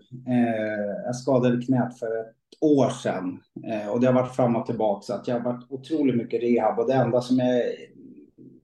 Jag 1.06 1.16
skadade 1.16 1.66
knät 1.66 2.00
för 2.00 2.20
ett 2.20 2.36
år 2.62 2.90
sedan 2.90 3.40
och 3.92 4.00
det 4.00 4.08
har 4.08 4.14
varit 4.14 4.36
fram 4.36 4.56
och 4.56 4.66
tillbaka 4.66 5.02
så 5.02 5.14
att 5.14 5.28
jag 5.28 5.36
har 5.36 5.54
varit 5.54 5.72
otroligt 5.72 6.16
mycket 6.16 6.44
rehab 6.44 6.80
och 6.80 6.88
det 6.88 6.94
enda 6.94 7.22
som 7.22 7.38
jag, 7.38 7.64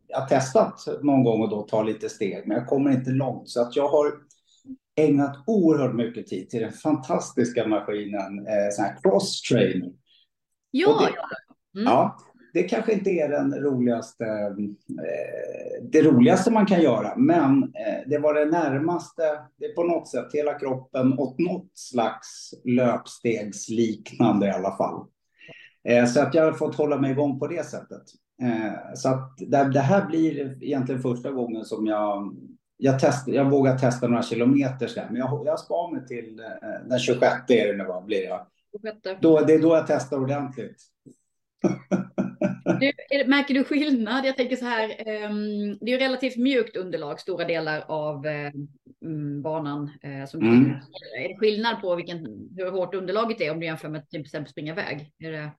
jag 0.08 0.20
har 0.20 0.27
testat 0.27 0.88
någon 1.01 1.24
gång 1.24 1.41
och 1.41 1.50
då 1.50 1.62
ta 1.62 1.84
lite 1.84 2.10
steg, 2.10 2.48
men 2.48 2.58
jag 2.58 2.67
kommer 2.67 2.91
inte 2.91 3.12
långt 3.12 3.50
så 3.50 3.62
att 3.62 3.75
jag 3.75 3.88
har 3.88 4.13
ägnat 4.95 5.43
oerhört 5.47 5.95
mycket 5.95 6.27
tid 6.27 6.50
till 6.50 6.62
den 6.62 6.71
fantastiska 6.71 7.67
maskinen 7.67 8.47
eh, 8.47 9.01
cross 9.01 9.41
trainer. 9.41 9.91
Ja, 10.71 11.00
det, 11.00 11.13
ja. 11.15 11.27
Mm. 11.79 11.93
ja. 11.93 12.17
Det 12.53 12.63
kanske 12.63 12.93
inte 12.93 13.09
är 13.09 13.29
den 13.29 13.55
roligaste, 13.55 14.25
eh, 14.25 15.83
det 15.91 16.01
roligaste 16.01 16.51
man 16.51 16.65
kan 16.65 16.81
göra, 16.81 17.15
men 17.15 17.63
eh, 17.63 18.07
det 18.07 18.17
var 18.17 18.33
det 18.33 18.45
närmaste, 18.45 19.21
det 19.57 19.65
är 19.65 19.75
på 19.75 19.83
något 19.83 20.07
sätt 20.07 20.27
hela 20.33 20.59
kroppen 20.59 21.19
åt 21.19 21.39
något 21.39 21.71
slags 21.73 22.53
löpstegsliknande 22.63 24.47
i 24.47 24.51
alla 24.51 24.77
fall. 24.77 25.05
Eh, 25.89 26.05
så 26.05 26.21
att 26.21 26.33
jag 26.33 26.43
har 26.43 26.53
fått 26.53 26.75
hålla 26.75 26.97
mig 26.97 27.12
igång 27.12 27.39
på 27.39 27.47
det 27.47 27.65
sättet. 27.65 28.03
Eh, 28.41 28.93
så 28.95 29.09
att 29.09 29.38
det, 29.38 29.71
det 29.73 29.79
här 29.79 30.05
blir 30.05 30.63
egentligen 30.63 31.01
första 31.01 31.31
gången 31.31 31.65
som 31.65 31.88
jag 31.88 32.35
jag, 32.83 32.99
test, 32.99 33.27
jag 33.27 33.49
vågar 33.49 33.77
testa 33.77 34.07
några 34.07 34.23
kilometer 34.23 34.87
sen, 34.87 35.05
men 35.09 35.15
jag, 35.15 35.43
jag 35.45 35.59
spar 35.59 35.91
mig 35.91 36.07
till 36.07 36.39
eh, 36.39 36.89
den 36.89 36.99
26 36.99 37.33
är 37.47 37.67
det 37.67 37.77
nu 37.77 37.83
va, 37.83 38.01
blir 38.01 38.21
det. 38.21 38.45
Då, 39.21 39.39
det 39.39 39.53
är 39.53 39.61
då 39.61 39.75
jag 39.75 39.87
testar 39.87 40.17
ordentligt. 40.17 40.77
Du, 42.79 42.93
märker 43.27 43.53
du 43.53 43.63
skillnad? 43.63 44.25
Jag 44.25 44.37
tänker 44.37 44.55
så 44.55 44.65
här, 44.65 44.89
um, 45.29 45.77
det 45.81 45.93
är 45.93 45.99
relativt 45.99 46.37
mjukt 46.37 46.77
underlag, 46.77 47.19
stora 47.19 47.45
delar 47.45 47.83
av 47.87 48.25
um, 49.05 49.41
banan. 49.41 49.91
Uh, 50.05 50.25
som 50.25 50.41
mm. 50.41 50.69
Är 51.23 51.27
det 51.27 51.37
skillnad 51.37 51.81
på 51.81 51.95
vilken, 51.95 52.25
hur 52.57 52.71
hårt 52.71 52.95
underlaget 52.95 53.41
är 53.41 53.51
om 53.51 53.59
du 53.59 53.65
jämför 53.65 53.89
med 53.89 54.09
till 54.09 54.21
exempel 54.21 54.51
springa 54.51 54.73
väg? 54.73 55.11
Är 55.19 55.31
det... 55.31 55.51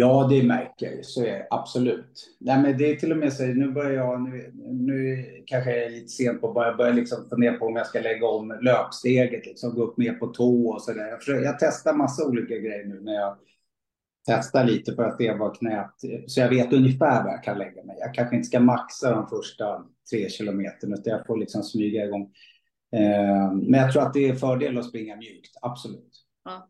Ja, 0.00 0.26
det 0.30 0.42
märker 0.42 0.92
jag 0.92 1.04
så 1.04 1.24
är 1.24 1.32
det 1.32 1.46
absolut. 1.50 2.36
Nej, 2.40 2.62
men 2.62 2.78
det 2.78 2.90
är 2.90 2.96
till 2.96 3.12
och 3.12 3.18
med 3.18 3.32
så 3.32 3.46
nu 3.46 3.70
börjar 3.70 3.92
jag, 3.92 4.20
nu, 4.20 4.52
nu 4.54 5.26
kanske 5.46 5.70
jag 5.70 5.84
är 5.84 5.90
lite 5.90 6.08
sent 6.08 6.40
på, 6.40 6.52
bara 6.52 6.74
börja 6.74 6.92
liksom 6.92 7.28
fundera 7.28 7.54
på 7.54 7.66
om 7.66 7.76
jag 7.76 7.86
ska 7.86 8.00
lägga 8.00 8.26
om 8.26 8.58
löpsteget, 8.62 9.46
liksom 9.46 9.74
gå 9.74 9.82
upp 9.82 9.96
mer 9.96 10.12
på 10.12 10.26
tå 10.26 10.68
och 10.68 10.82
så 10.82 10.92
där. 10.92 11.18
Jag, 11.26 11.42
jag 11.42 11.58
testar 11.58 11.94
massa 11.94 12.26
olika 12.26 12.58
grejer 12.58 12.84
nu 12.84 13.00
när 13.00 13.14
jag 13.14 13.36
testar 14.26 14.64
lite 14.64 14.94
för 14.94 15.02
att 15.02 15.16
se 15.16 15.34
vad 15.34 15.58
knät, 15.58 15.94
så 16.26 16.40
jag 16.40 16.48
vet 16.48 16.72
ungefär 16.72 17.24
var 17.24 17.30
jag 17.30 17.44
kan 17.44 17.58
lägga 17.58 17.84
mig. 17.84 17.96
Jag 18.00 18.14
kanske 18.14 18.36
inte 18.36 18.48
ska 18.48 18.60
maxa 18.60 19.10
de 19.10 19.28
första 19.28 19.84
tre 20.10 20.28
kilometerna, 20.28 20.96
utan 20.96 21.12
jag 21.12 21.26
får 21.26 21.36
liksom 21.36 21.62
smyga 21.62 22.04
igång. 22.04 22.22
Eh, 22.96 23.52
men 23.52 23.80
jag 23.80 23.92
tror 23.92 24.02
att 24.02 24.14
det 24.14 24.28
är 24.28 24.34
fördel 24.34 24.78
att 24.78 24.88
springa 24.88 25.16
mjukt, 25.16 25.56
absolut. 25.62 26.24
Ja. 26.44 26.68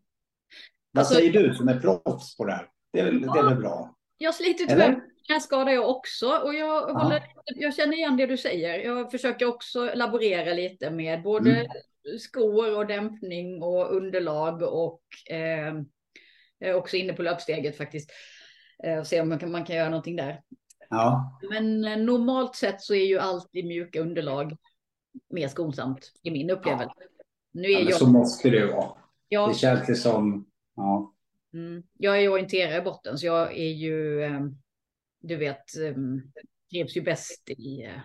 Vad 0.93 1.01
alltså, 1.01 1.15
säger 1.15 1.33
du 1.33 1.55
som 1.55 1.69
är 1.69 1.81
proffs 1.81 2.37
på 2.37 2.45
det 2.45 2.53
här? 2.53 2.67
Det 2.93 3.01
är, 3.01 3.05
väl, 3.05 3.23
ja, 3.23 3.33
det 3.33 3.39
är 3.39 3.45
väl 3.45 3.57
bra? 3.57 3.95
Jag 4.19 4.35
sliter 4.35 4.67
tyvärr 4.67 5.01
knäskada 5.31 5.73
jag 5.73 5.91
också 5.91 6.27
och 6.27 6.55
jag, 6.55 6.95
håller, 6.95 7.23
jag 7.45 7.75
känner 7.75 7.97
igen 7.97 8.17
det 8.17 8.27
du 8.27 8.37
säger. 8.37 8.79
Jag 8.79 9.11
försöker 9.11 9.47
också 9.47 9.91
laborera 9.95 10.53
lite 10.53 10.91
med 10.91 11.23
både 11.23 11.51
mm. 11.51 11.69
skor 12.19 12.77
och 12.77 12.87
dämpning 12.87 13.63
och 13.63 13.97
underlag 13.97 14.63
och 14.63 15.03
eh, 15.31 15.75
också 16.77 16.97
inne 16.97 17.13
på 17.13 17.23
löpsteget 17.23 17.77
faktiskt. 17.77 18.11
Eh, 18.85 18.99
och 18.99 19.07
se 19.07 19.21
om 19.21 19.29
man 19.29 19.39
kan, 19.39 19.53
man 19.53 19.65
kan 19.65 19.77
göra 19.77 19.89
någonting 19.89 20.17
där. 20.17 20.43
Ja. 20.89 21.39
Men 21.51 21.85
eh, 21.85 21.97
normalt 21.97 22.57
sett 22.57 22.81
så 22.81 22.95
är 22.95 23.07
ju 23.07 23.19
alltid 23.19 23.67
mjuka 23.67 24.01
underlag 24.01 24.57
mer 25.31 25.49
skonsamt 25.49 26.13
i 26.23 26.31
min 26.31 26.51
upplevelse. 26.51 26.95
Ja. 26.97 27.25
Nu 27.53 27.69
är 27.69 27.81
ja, 27.81 27.91
jag... 27.91 27.99
Så 27.99 28.07
måste 28.07 28.51
det 28.51 28.67
vara. 28.67 28.91
Ja. 29.29 29.49
Det 29.49 29.55
känns 29.55 29.87
det 29.87 29.95
som, 29.95 30.47
ja. 30.77 31.15
Mm. 31.55 31.83
Jag 31.99 32.23
är 32.23 32.29
orienterare 32.29 32.79
i 32.79 32.83
botten 32.83 33.19
så 33.19 33.27
jag 33.27 33.53
är 33.59 33.71
ju, 33.71 34.25
ehm, 34.25 34.51
du 35.21 35.37
vet, 35.37 35.77
ehm, 35.77 36.23
trivs 36.71 36.97
ju 36.97 37.03
bäst 37.03 37.51
i 37.51 37.83
eh, 37.83 38.01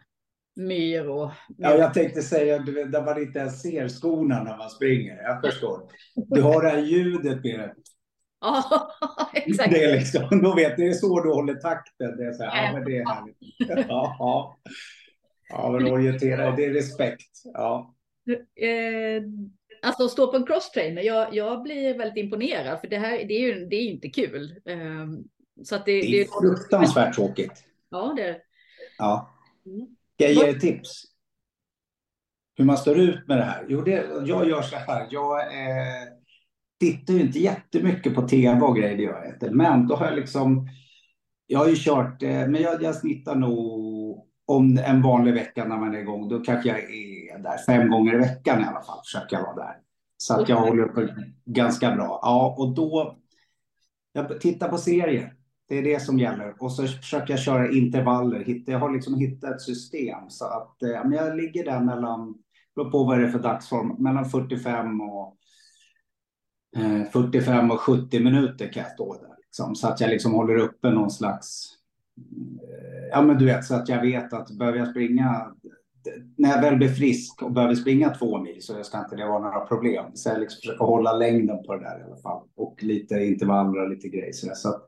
myr 0.55 1.07
och... 1.09 1.31
Ja, 1.57 1.75
jag 1.75 1.93
tänkte 1.93 2.21
säga, 2.21 2.59
du 2.59 2.71
vet, 2.71 2.91
där 2.91 3.05
man 3.05 3.21
inte 3.21 3.39
ens 3.39 3.61
ser 3.61 3.87
skorna 3.87 4.43
när 4.43 4.57
man 4.57 4.69
springer. 4.69 5.23
Jag 5.23 5.41
förstår. 5.41 5.91
Du 6.15 6.41
har 6.41 6.63
det 6.63 6.69
här 6.69 6.81
ljudet 6.81 7.43
med 7.43 7.59
det. 7.59 7.73
Ja, 8.41 8.91
exakt. 9.33 9.71
Det 9.71 9.83
är 9.83 9.97
liksom, 9.99 10.41
då 10.41 10.55
vet 10.55 10.77
det 10.77 10.87
är 10.87 10.93
så 10.93 11.23
du 11.23 11.29
håller 11.29 11.55
takten. 11.55 12.17
Det 12.17 12.25
är 12.25 12.33
så 12.33 12.43
här, 12.43 12.65
ja, 12.65 12.73
men 12.73 12.85
det 12.85 12.97
är 12.97 13.05
härligt. 13.05 13.37
Ja, 13.87 14.15
ja. 14.19 14.57
ja 15.49 15.71
men 15.71 15.91
orientera, 15.91 16.55
det 16.55 16.65
är 16.65 16.73
respekt. 16.73 17.31
Ja. 17.53 17.95
Alltså 19.85 20.05
att 20.05 20.11
stå 20.11 20.31
på 20.31 20.37
en 20.37 20.45
crosstrainer, 20.45 21.01
jag, 21.01 21.35
jag 21.35 21.63
blir 21.63 21.97
väldigt 21.97 22.23
imponerad 22.23 22.79
för 22.81 22.87
det 22.87 22.97
här 22.97 23.17
det 23.17 23.33
är 23.33 23.39
ju 23.39 23.65
det 23.65 23.75
är 23.75 23.89
inte 23.89 24.09
kul. 24.09 24.61
Eh, 24.65 25.07
så 25.63 25.75
att 25.75 25.85
det, 25.85 26.01
det 26.01 26.21
är 26.21 26.23
det, 26.23 26.29
fruktansvärt 26.41 27.15
tråkigt. 27.15 27.63
Ja, 27.89 28.13
det 28.15 28.23
är 28.23 28.37
Ja. 28.97 29.29
Mm. 29.65 29.87
Jag 30.17 30.33
ge 30.33 30.43
dig 30.43 30.59
tips? 30.59 31.03
Hur 32.55 32.65
man 32.65 32.77
står 32.77 32.99
ut 32.99 33.27
med 33.27 33.37
det 33.37 33.43
här? 33.43 33.65
Jo, 33.69 33.81
det, 33.81 34.05
jag 34.25 34.49
gör 34.49 34.61
så 34.61 34.75
här. 34.75 35.07
Jag 35.09 35.39
eh, 35.39 36.07
tittar 36.79 37.13
ju 37.13 37.21
inte 37.21 37.39
jättemycket 37.39 38.15
på 38.15 38.27
tv 38.27 38.61
och 38.61 38.75
grejer, 38.75 38.97
det 38.97 39.03
gör 39.03 39.23
jag 39.23 39.33
inte. 39.33 39.51
Men 39.51 39.87
då 39.87 39.95
har 39.95 40.05
jag 40.05 40.15
liksom... 40.15 40.69
Jag 41.47 41.59
har 41.59 41.67
ju 41.67 41.75
kört, 41.75 42.23
eh, 42.23 42.47
men 42.47 42.55
jag, 42.55 42.83
jag 42.83 42.95
snittar 42.95 43.35
nog 43.35 44.27
om 44.45 44.77
en 44.77 45.01
vanlig 45.01 45.33
vecka 45.33 45.65
när 45.65 45.77
man 45.77 45.95
är 45.95 45.99
igång, 45.99 46.29
då 46.29 46.39
kanske 46.39 46.69
jag 46.69 46.79
är 46.79 47.39
där 47.39 47.57
fem 47.57 47.89
gånger 47.89 48.13
i 48.13 48.17
veckan 48.17 48.61
i 48.61 48.63
alla 48.63 48.81
fall, 48.81 48.99
försöker 49.03 49.35
jag 49.35 49.43
vara 49.43 49.55
där. 49.55 49.75
Så 50.17 50.41
att 50.41 50.49
jag 50.49 50.57
håller 50.57 50.83
uppe 50.83 51.15
ganska 51.45 51.95
bra. 51.95 52.19
Ja, 52.21 52.55
och 52.57 52.75
då, 52.75 53.17
jag 54.13 54.41
tittar 54.41 54.69
på 54.69 54.77
serier. 54.77 55.33
Det 55.67 55.77
är 55.77 55.83
det 55.83 55.99
som 55.99 56.19
gäller. 56.19 56.63
Och 56.63 56.71
så 56.71 56.87
försöker 56.87 57.33
jag 57.33 57.39
köra 57.39 57.71
intervaller. 57.71 58.63
Jag 58.65 58.79
har 58.79 58.93
liksom 58.93 59.19
hittat 59.19 59.55
ett 59.55 59.61
system 59.61 60.29
så 60.29 60.45
att 60.45 60.83
eh, 60.83 60.89
jag 60.89 61.37
ligger 61.37 61.65
där 61.65 61.79
mellan, 61.79 62.35
beror 62.75 62.91
på 62.91 63.03
vad 63.03 63.19
det 63.19 63.25
är 63.25 63.31
för 63.31 63.39
dagsform, 63.39 64.03
mellan 64.03 64.25
45 64.25 65.01
och 65.01 65.37
45 67.11 67.65
eh, 67.65 67.71
och 67.71 67.79
70 67.79 68.19
minuter 68.19 68.73
kan 68.73 68.83
jag 68.83 68.91
stå 68.91 69.13
där. 69.13 69.35
Liksom, 69.37 69.75
så 69.75 69.87
att 69.87 70.01
jag 70.01 70.09
liksom 70.09 70.33
håller 70.33 70.55
uppe 70.55 70.89
någon 70.89 71.11
slags... 71.11 71.74
Ja, 73.11 73.21
men 73.21 73.37
du 73.37 73.45
vet, 73.45 73.65
så 73.65 73.75
att 73.75 73.89
jag 73.89 74.01
vet 74.01 74.33
att 74.33 74.51
behöver 74.51 74.77
jag 74.79 74.87
springa... 74.87 75.51
När 76.37 76.49
jag 76.49 76.61
väl 76.61 76.77
blir 76.77 76.89
frisk 76.89 77.41
och 77.41 77.51
behöver 77.51 77.75
springa 77.75 78.09
två 78.09 78.41
mil 78.41 78.61
så 78.61 78.83
ska 78.83 78.99
inte 78.99 79.15
det 79.15 79.27
vara 79.27 79.39
några 79.39 79.59
problem. 79.59 80.05
Så 80.13 80.29
jag 80.29 80.39
liksom 80.39 80.59
försöker 80.61 80.85
hålla 80.85 81.13
längden 81.13 81.63
på 81.63 81.75
det 81.75 81.83
där 81.83 81.99
i 81.99 82.03
alla 82.03 82.17
fall. 82.17 82.47
Och 82.55 82.83
lite 82.83 83.15
intervaller 83.15 83.81
och 83.81 83.89
lite 83.89 84.07
grejer. 84.07 84.31
Så, 84.31 84.51
så 84.55 84.69
att, 84.69 84.87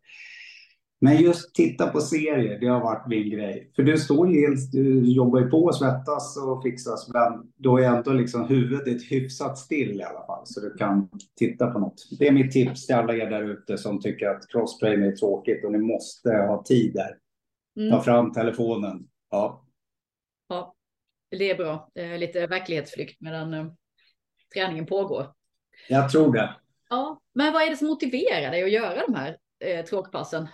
men 1.00 1.18
just 1.18 1.56
titta 1.56 1.88
på 1.88 2.02
serier, 2.02 2.60
det 2.60 2.68
har 2.68 2.80
varit 2.80 3.08
min 3.08 3.30
grej. 3.30 3.72
För 3.76 3.84
du 3.84 3.98
står 3.98 4.30
ju 4.30 4.48
helt, 4.48 4.72
du 4.72 5.12
jobbar 5.12 5.40
ju 5.40 5.50
på 5.50 5.64
och 5.64 5.76
svettas 5.76 6.38
och 6.38 6.64
fixas, 6.64 7.10
men 7.14 7.52
då 7.56 7.78
är 7.78 7.84
ändå 7.84 8.14
liksom 8.14 8.48
huvudet 8.48 9.12
hyfsat 9.12 9.58
still 9.58 10.00
i 10.00 10.04
alla 10.04 10.26
fall, 10.26 10.42
så 10.46 10.60
du 10.60 10.74
kan 10.74 11.10
titta 11.36 11.68
på 11.68 11.80
något. 11.80 12.08
Det 12.20 12.28
är 12.28 12.32
mitt 12.32 12.52
tips 12.52 12.86
till 12.86 12.96
alla 12.96 13.14
er 13.16 13.30
där 13.30 13.44
ute 13.44 13.78
som 13.78 14.02
tycker 14.02 14.28
att 14.28 14.48
crosstrain 14.48 15.04
är 15.04 15.12
tråkigt 15.12 15.66
och 15.66 15.72
ni 15.72 15.78
måste 15.78 16.30
ha 16.30 16.64
tid 16.64 16.94
där. 16.94 17.18
Mm. 17.78 17.92
Ta 17.92 18.04
fram 18.04 18.34
telefonen. 18.34 19.08
Ja. 19.32 19.66
Ja, 20.50 20.76
det 21.32 21.52
är 21.52 21.56
bra. 21.56 21.90
Lite 22.18 22.48
verklighetsflykt 22.48 23.22
medan 23.22 23.54
uh, 23.54 23.72
träningen 24.54 24.86
pågår. 24.86 25.34
Jag 25.90 26.12
tror 26.12 26.34
det. 26.34 26.56
Ja, 26.90 27.22
men 27.34 27.54
vad 27.54 27.62
är 27.64 27.70
det 27.70 27.78
som 27.78 27.88
motiverar 27.88 28.52
dig 28.52 28.64
att 28.64 28.72
göra 28.72 29.06
de 29.08 29.14
här 29.14 29.38
eh, 29.60 29.86
tråkpassen? 29.86 30.48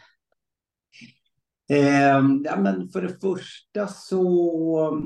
Eh, 1.69 2.21
ja, 2.43 2.55
men 2.57 2.89
för 2.89 3.01
det 3.01 3.21
första 3.21 3.87
så 3.87 5.03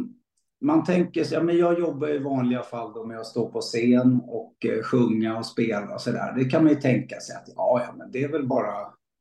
man 0.62 0.84
tänker 0.84 1.24
sig, 1.24 1.38
ja, 1.38 1.44
men 1.44 1.58
jag 1.58 1.80
jobbar 1.80 2.08
i 2.08 2.18
vanliga 2.18 2.64
fall 2.64 2.94
då 2.94 3.06
med 3.06 3.20
att 3.20 3.26
stå 3.26 3.52
på 3.52 3.62
scen 3.62 4.22
och 4.28 4.66
eh, 4.66 4.84
sjunga 4.84 5.38
och 5.38 5.46
spela 5.46 5.94
och 5.94 6.02
så 6.02 6.12
där. 6.12 6.34
Det 6.38 6.46
kan 6.46 6.64
man 6.64 6.74
ju 6.74 6.80
tänka 6.80 7.20
sig 7.20 7.36
att 7.36 7.50
ja, 7.56 7.84
ja, 7.88 7.94
men 7.98 8.12
det 8.12 8.24
är 8.24 8.32
väl 8.32 8.48
bara, 8.48 8.74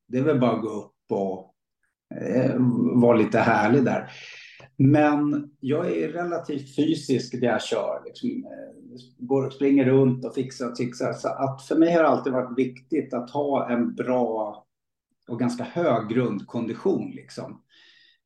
det 0.09 0.19
är 0.19 0.23
väl 0.23 0.41
bara 0.41 0.53
att 0.53 0.63
gå 0.63 0.69
upp 0.69 0.93
och 1.11 1.55
eh, 2.21 2.55
vara 2.95 3.17
lite 3.17 3.39
härlig 3.39 3.85
där. 3.85 4.11
Men 4.79 5.51
jag 5.61 5.87
är 5.87 6.09
relativt 6.09 6.77
fysisk 6.77 7.41
där 7.41 7.49
jag 7.49 7.63
kör. 7.63 8.03
Liksom, 8.05 8.31
eh, 8.31 8.97
går, 9.19 9.51
springer 9.51 9.85
runt 9.85 10.25
och 10.25 10.35
fixar 10.35 10.71
och 10.71 10.77
fixar. 10.77 11.13
Så 11.13 11.29
att 11.29 11.63
för 11.63 11.77
mig 11.77 11.93
har 11.93 12.03
det 12.03 12.09
alltid 12.09 12.33
varit 12.33 12.59
viktigt 12.59 13.15
att 13.15 13.31
ha 13.31 13.71
en 13.71 13.95
bra 13.95 14.66
och 15.29 15.39
ganska 15.39 15.65
hög 15.65 16.09
grundkondition 16.09 17.11
liksom. 17.11 17.63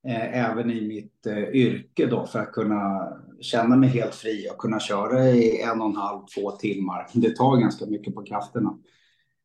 Eh, 0.09 0.51
även 0.51 0.71
i 0.71 0.89
mitt 0.89 1.27
eh, 1.27 1.49
yrke 1.49 2.07
då 2.07 2.27
för 2.27 2.39
att 2.39 2.53
kunna 2.53 3.13
känna 3.41 3.77
mig 3.77 3.89
helt 3.89 4.15
fri 4.15 4.49
och 4.53 4.59
kunna 4.59 4.81
köra 4.81 5.29
i 5.29 5.63
en 5.63 5.81
och 5.81 5.89
en 5.89 5.97
halv, 5.97 6.21
två 6.35 6.51
timmar. 6.51 7.07
Det 7.15 7.37
tar 7.37 7.57
ganska 7.57 7.87
mycket 7.87 8.15
på 8.15 8.23
krafterna. 8.23 8.79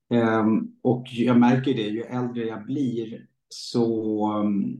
Ehm, 0.10 0.68
och 0.82 1.04
jag 1.12 1.40
märker 1.40 1.74
det, 1.74 1.82
ju 1.82 2.02
äldre 2.02 2.44
jag 2.44 2.66
blir 2.66 3.26
så, 3.50 4.26
mm, 4.32 4.78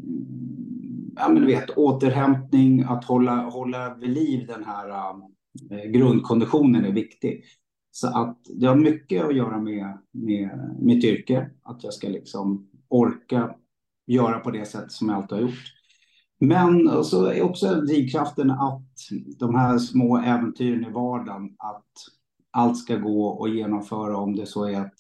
ja 1.16 1.30
men 1.30 1.42
du 1.42 1.46
vet, 1.46 1.70
återhämtning, 1.70 2.84
att 2.84 3.06
hålla, 3.06 3.36
hålla 3.36 3.96
vid 3.96 4.10
liv 4.10 4.48
den 4.48 4.64
här 4.64 4.90
eh, 5.72 5.92
grundkonditionen 5.92 6.86
är 6.86 6.92
viktig. 6.92 7.44
Så 7.96 8.08
att 8.08 8.38
det 8.56 8.66
har 8.66 8.76
mycket 8.76 9.26
att 9.26 9.36
göra 9.36 9.60
med, 9.60 9.98
med 10.12 10.76
mitt 10.80 11.04
yrke, 11.04 11.50
att 11.64 11.84
jag 11.84 11.94
ska 11.94 12.08
liksom 12.08 12.70
orka 12.88 13.56
göra 14.08 14.40
på 14.40 14.52
det 14.52 14.66
sätt 14.66 14.92
som 14.92 15.10
jag 15.10 15.18
alltid 15.18 15.38
har 15.38 15.42
gjort. 15.42 15.74
Men 16.40 17.04
så 17.04 17.26
är 17.26 17.42
också 17.42 17.76
drivkraften 17.76 18.52
att 18.52 18.92
de 19.40 19.56
här 19.56 19.78
små 19.78 20.18
äventyren 20.18 20.86
i 20.86 20.90
vardagen, 20.90 21.56
att 21.58 21.92
allt 22.52 22.78
ska 22.78 22.96
gå 22.96 23.46
att 23.46 23.56
genomföra 23.56 24.18
om 24.18 24.36
det 24.36 24.46
så 24.46 24.66
är 24.66 24.82
att 24.82 24.96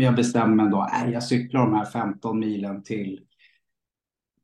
jag 0.00 0.16
bestämmer 0.16 0.64
en 0.64 0.70
dag, 0.70 0.90
äh, 1.02 1.12
jag 1.12 1.22
cyklar 1.22 1.60
de 1.60 1.74
här 1.74 1.84
15 1.84 2.38
milen 2.38 2.82
till 2.82 3.20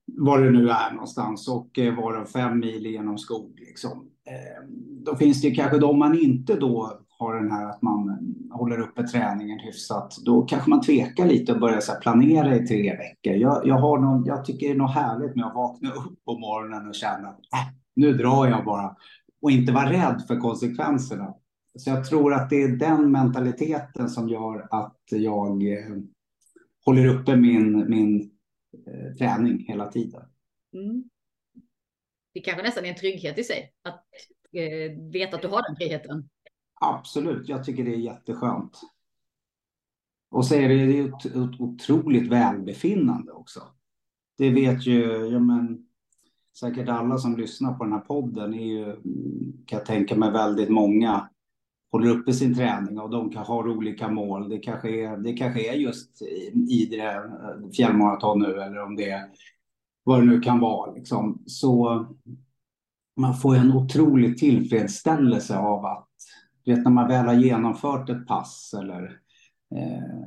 var 0.06 0.44
det 0.44 0.50
nu 0.50 0.68
är 0.68 0.90
någonstans 0.92 1.48
och 1.48 1.78
eh, 1.78 1.94
var 1.94 2.02
vara 2.02 2.26
fem 2.26 2.58
mil 2.58 2.86
genom 2.86 3.18
skog. 3.18 3.60
Liksom. 3.60 4.10
Ehm, 4.24 5.04
då 5.04 5.16
finns 5.16 5.42
det 5.42 5.50
kanske 5.50 5.78
de 5.78 5.98
man 5.98 6.18
inte 6.18 6.56
då 6.56 7.05
har 7.18 7.34
den 7.34 7.50
här 7.50 7.70
att 7.70 7.82
man 7.82 8.18
håller 8.50 8.80
uppe 8.80 9.02
träningen 9.02 9.58
hyfsat, 9.58 10.16
då 10.24 10.42
kanske 10.42 10.70
man 10.70 10.80
tvekar 10.80 11.26
lite 11.26 11.52
och 11.52 11.60
börjar 11.60 11.80
så 11.80 11.92
planera 12.02 12.56
i 12.56 12.66
tre 12.66 12.96
veckor. 12.96 13.34
Jag, 13.34 13.66
jag, 13.66 13.74
har 13.74 13.98
någon, 13.98 14.24
jag 14.24 14.44
tycker 14.44 14.66
det 14.66 14.72
är 14.72 14.78
något 14.78 14.94
härligt 14.94 15.36
med 15.36 15.46
att 15.46 15.54
vakna 15.54 15.90
upp 15.90 16.24
på 16.24 16.38
morgonen 16.38 16.88
och 16.88 16.94
känna 16.94 17.28
att 17.28 17.38
äh, 17.38 17.74
nu 17.94 18.12
drar 18.12 18.46
jag 18.46 18.64
bara 18.64 18.96
och 19.42 19.50
inte 19.50 19.72
vara 19.72 19.92
rädd 19.92 20.24
för 20.28 20.40
konsekvenserna. 20.40 21.34
Så 21.78 21.90
jag 21.90 22.04
tror 22.04 22.34
att 22.34 22.50
det 22.50 22.62
är 22.62 22.68
den 22.68 23.12
mentaliteten 23.12 24.08
som 24.08 24.28
gör 24.28 24.68
att 24.70 25.02
jag 25.10 25.72
eh, 25.72 25.96
håller 26.84 27.06
uppe 27.06 27.36
min, 27.36 27.90
min 27.90 28.30
eh, 28.86 29.16
träning 29.18 29.64
hela 29.68 29.92
tiden. 29.92 30.22
Mm. 30.74 31.04
Det 32.34 32.40
kanske 32.40 32.62
nästan 32.62 32.84
är 32.84 32.88
en 32.88 32.96
trygghet 32.96 33.38
i 33.38 33.44
sig 33.44 33.72
att 33.82 34.04
eh, 34.52 35.10
veta 35.12 35.36
att 35.36 35.42
du 35.42 35.48
har 35.48 35.62
den 35.68 35.76
friheten. 35.76 36.28
Absolut, 36.80 37.48
jag 37.48 37.64
tycker 37.64 37.84
det 37.84 37.94
är 37.94 37.98
jätteskönt. 37.98 38.80
Och 40.30 40.46
så 40.46 40.54
är 40.54 40.68
det 40.68 40.74
ju 40.74 41.08
ett 41.08 41.36
otroligt 41.60 42.28
välbefinnande 42.32 43.32
också. 43.32 43.62
Det 44.38 44.50
vet 44.50 44.86
ju, 44.86 45.26
ja 45.26 45.38
men, 45.38 45.86
säkert 46.60 46.88
alla 46.88 47.18
som 47.18 47.36
lyssnar 47.36 47.74
på 47.74 47.84
den 47.84 47.92
här 47.92 48.00
podden 48.00 48.54
är 48.54 48.66
ju, 48.66 48.92
kan 49.66 49.78
jag 49.78 49.86
tänka 49.86 50.16
mig, 50.16 50.32
väldigt 50.32 50.70
många 50.70 51.28
håller 51.92 52.10
uppe 52.10 52.32
sin 52.32 52.54
träning 52.54 53.00
och 53.00 53.10
de 53.10 53.30
kan 53.30 53.44
ha 53.44 53.70
olika 53.70 54.08
mål. 54.08 54.48
Det 54.48 54.58
kanske 54.58 54.90
är, 54.90 55.16
det 55.16 55.32
kanske 55.32 55.72
är 55.72 55.74
just 55.74 56.22
Idre 56.68 57.14
eh, 57.14 57.70
fjällmaraton 57.76 58.38
nu 58.42 58.60
eller 58.60 58.82
om 58.82 58.96
det 58.96 59.10
är 59.10 59.30
vad 60.04 60.20
det 60.20 60.26
nu 60.26 60.40
kan 60.40 60.60
vara. 60.60 60.92
Liksom. 60.92 61.42
Så 61.46 62.06
man 63.16 63.34
får 63.34 63.56
en 63.56 63.72
otrolig 63.72 64.38
tillfredsställelse 64.38 65.58
av 65.58 65.84
att 65.84 66.08
vet, 66.66 66.84
när 66.84 66.90
man 66.90 67.08
väl 67.08 67.26
har 67.26 67.34
genomfört 67.34 68.08
ett 68.08 68.26
pass 68.26 68.74
eller 68.78 69.04
eh, 69.74 70.26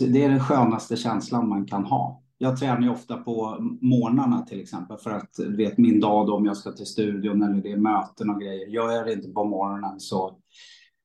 det 0.00 0.24
är 0.24 0.28
den 0.28 0.40
skönaste 0.40 0.96
känslan 0.96 1.48
man 1.48 1.66
kan 1.66 1.84
ha. 1.84 2.22
Jag 2.38 2.58
tränar 2.58 2.80
ju 2.80 2.88
ofta 2.88 3.16
på 3.16 3.56
morgnarna 3.80 4.42
till 4.42 4.60
exempel 4.60 4.96
för 4.96 5.10
att 5.10 5.38
vet 5.48 5.78
min 5.78 6.00
dag 6.00 6.26
då 6.26 6.34
om 6.34 6.44
jag 6.44 6.56
ska 6.56 6.72
till 6.72 6.86
studion 6.86 7.42
eller 7.42 7.62
det 7.62 7.72
är 7.72 7.76
möten 7.76 8.30
och 8.30 8.40
grejer. 8.40 8.66
Gör 8.66 8.90
jag 8.90 9.06
det 9.06 9.12
inte 9.12 9.28
på 9.28 9.44
morgonen 9.44 10.00
så, 10.00 10.38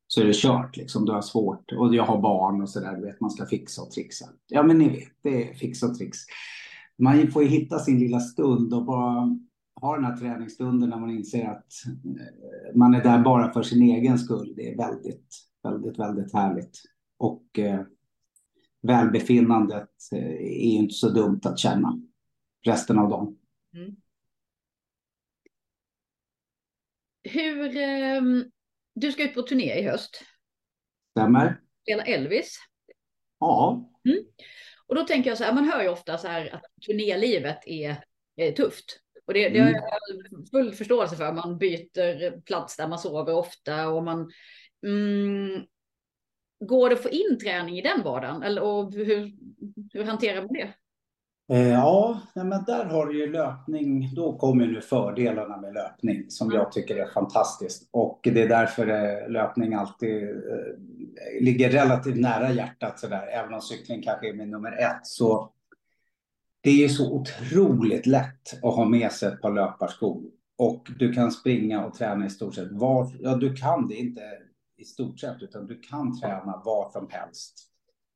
så 0.08 0.22
är 0.22 0.26
det 0.26 0.36
kört 0.36 0.78
liksom. 0.78 1.06
Då 1.06 1.12
är 1.12 1.16
det 1.16 1.24
svårt 1.24 1.72
och 1.72 1.96
jag 1.96 2.04
har 2.04 2.22
barn 2.22 2.62
och 2.62 2.70
så 2.70 2.80
där. 2.80 3.02
Vet 3.02 3.22
man 3.22 3.32
ska 3.32 3.46
fixa 3.46 3.82
och 3.82 3.92
trixa. 3.92 4.26
Ja, 4.48 4.64
men 4.64 4.78
ni 4.78 4.90
vet, 4.90 5.10
det 5.24 5.50
är 5.50 5.54
fix 5.54 5.84
och 5.84 5.98
trix. 5.98 6.18
Man 6.98 7.32
får 7.32 7.44
ju 7.44 7.50
hitta 7.50 7.80
sin 7.80 8.00
lilla 8.00 8.20
stund 8.20 8.74
och 8.74 8.86
bara 8.86 9.38
ha 9.82 9.96
den 9.96 10.06
här 10.06 10.18
träningsstunden 10.18 10.90
när 10.90 10.98
man 11.00 11.12
inser 11.12 11.46
att 11.46 11.74
eh, 11.88 12.76
man 12.76 12.94
är 12.94 13.04
där 13.04 13.20
bara 13.20 13.54
för 13.54 13.64
sin 13.64 13.84
egen 13.84 14.20
skull. 14.20 14.54
Det 14.56 14.72
är 14.74 14.78
väldigt, 14.78 15.36
väldigt, 15.64 16.00
väldigt 16.00 16.34
härligt 16.34 16.82
och 17.18 17.60
eh, 17.60 17.82
välbefinnandet 18.82 19.90
eh, 20.12 20.34
är 20.42 20.72
inte 20.72 20.94
så 20.94 21.10
dumt 21.10 21.42
att 21.44 21.60
känna 21.60 22.02
resten 22.66 23.00
av 23.00 23.10
dagen. 23.10 23.38
Mm. 23.74 23.96
Hur, 27.24 27.78
eh, 27.78 28.22
du 28.96 29.12
ska 29.12 29.24
ut 29.24 29.34
på 29.34 29.42
turné 29.42 29.80
i 29.80 29.84
höst. 29.84 30.24
Stämmer. 31.12 31.62
Spela 31.82 32.04
Elvis. 32.04 32.58
Ja. 33.40 33.90
Mm. 34.06 34.24
Och 34.88 34.96
då 34.96 35.04
tänker 35.04 35.30
jag 35.30 35.38
så 35.38 35.44
här, 35.44 35.54
man 35.54 35.70
hör 35.70 35.84
ju 35.84 35.90
ofta 35.90 36.18
så 36.18 36.28
här 36.28 36.56
att 36.56 36.64
turnélivet 36.86 37.60
är, 37.66 38.04
är 38.36 38.52
tufft. 38.52 39.00
Och 39.30 39.34
det, 39.34 39.50
det 39.50 39.60
har 39.60 39.70
mm. 39.70 39.82
jag 39.82 40.50
full 40.52 40.74
förståelse 40.74 41.16
för. 41.16 41.34
Man 41.34 41.58
byter 41.58 42.42
plats 42.42 42.78
där 42.78 42.88
man 42.88 43.00
sover 43.00 43.34
ofta 43.34 43.90
och 43.90 44.04
man 44.04 44.32
mm, 44.86 45.66
Går 46.60 46.90
det 46.90 46.96
att 46.96 47.04
få 47.04 47.10
in 47.10 47.38
träning 47.44 47.78
i 47.78 47.82
den 47.82 48.04
vardagen? 48.04 48.44
Eller, 48.44 48.62
och 48.62 48.94
hur, 48.94 49.32
hur 49.94 50.04
hanterar 50.04 50.42
man 50.42 50.54
det? 50.54 50.74
Eh, 51.56 51.70
ja, 51.70 52.22
men 52.36 52.64
där 52.64 52.86
har 52.86 53.06
du 53.06 53.20
ju 53.20 53.32
löpning. 53.32 54.16
Då 54.16 54.38
kommer 54.38 54.68
nu 54.68 54.82
fördelarna 54.82 55.58
med 55.58 55.74
löpning 55.74 56.26
som 56.30 56.52
jag 56.52 56.72
tycker 56.72 56.96
är 56.96 57.08
fantastiskt. 57.08 57.90
Och 57.92 58.20
det 58.24 58.42
är 58.42 58.50
därför 58.50 58.88
eh, 58.88 59.30
löpning 59.30 59.74
alltid 59.74 60.24
eh, 60.24 61.42
ligger 61.42 61.70
relativt 61.70 62.18
nära 62.18 62.52
hjärtat 62.52 63.00
sådär. 63.00 63.28
Även 63.28 63.54
om 63.54 63.62
cykling 63.62 64.02
kanske 64.02 64.30
är 64.30 64.34
min 64.34 64.52
nummer 64.52 64.72
ett. 64.72 65.08
Så 65.08 65.52
det 66.62 66.84
är 66.84 66.90
så 66.90 67.14
otroligt 67.14 68.06
lätt 68.06 68.64
att 68.64 68.76
ha 68.76 68.86
med 68.86 69.12
sig 69.12 69.34
ett 69.34 69.42
par 69.42 69.54
löparskor. 69.54 70.24
Och 70.58 70.88
du 71.00 71.14
kan 71.14 71.32
springa 71.32 71.86
och 71.86 71.94
träna 71.94 72.26
i 72.26 72.30
stort 72.30 72.56
sett 72.56 72.72
var. 72.72 73.12
Ja, 73.20 73.36
du 73.36 73.56
kan 73.56 73.88
det 73.88 73.96
inte 73.96 74.22
i 74.78 74.86
stort 74.86 75.20
sett, 75.20 75.42
utan 75.42 75.68
du 75.68 75.80
kan 75.80 76.20
träna 76.20 76.62
var 76.66 76.92
som 76.92 77.08
helst. 77.10 77.66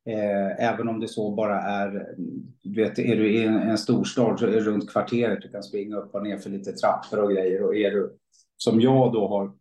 Eh, 0.05 0.69
även 0.69 0.87
om 0.87 0.99
det 0.99 1.07
så 1.07 1.35
bara 1.35 1.61
är, 1.61 2.15
du 2.63 2.83
vet, 2.83 2.99
är 2.99 3.15
du 3.15 3.33
i 3.33 3.43
en, 3.43 3.55
en 3.55 3.77
storstad 3.77 4.39
så 4.39 4.45
är 4.45 4.51
det 4.51 4.59
runt 4.59 4.89
kvarteret, 4.89 5.41
du 5.41 5.49
kan 5.49 5.63
springa 5.63 5.97
upp 5.97 6.15
och 6.15 6.23
ner 6.23 6.37
för 6.37 6.49
lite 6.49 6.71
trappor 6.71 7.19
och 7.19 7.31
grejer. 7.31 7.63
Och 7.63 7.75
är 7.75 7.91
du, 7.91 8.17
som 8.57 8.81
jag 8.81 9.13
då 9.13 9.27
har 9.27 9.51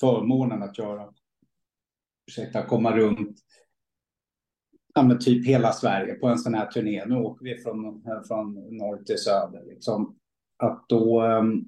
förmånen 0.00 0.62
att 0.62 0.78
göra, 0.78 1.08
ursäkta, 2.26 2.66
komma 2.66 2.96
runt 2.96 3.38
ja, 5.00 5.06
men 5.06 5.18
typ 5.18 5.46
hela 5.46 5.72
Sverige 5.72 6.14
på 6.14 6.28
en 6.28 6.38
sån 6.38 6.54
här 6.54 6.66
turné. 6.66 7.04
Nu 7.06 7.16
åker 7.16 7.44
vi 7.44 7.56
från, 7.56 8.02
från 8.28 8.54
norr 8.54 9.04
till 9.04 9.18
söder. 9.18 9.62
Liksom. 9.66 10.16
Att 10.62 10.84
då 10.88 11.20
ehm, 11.20 11.64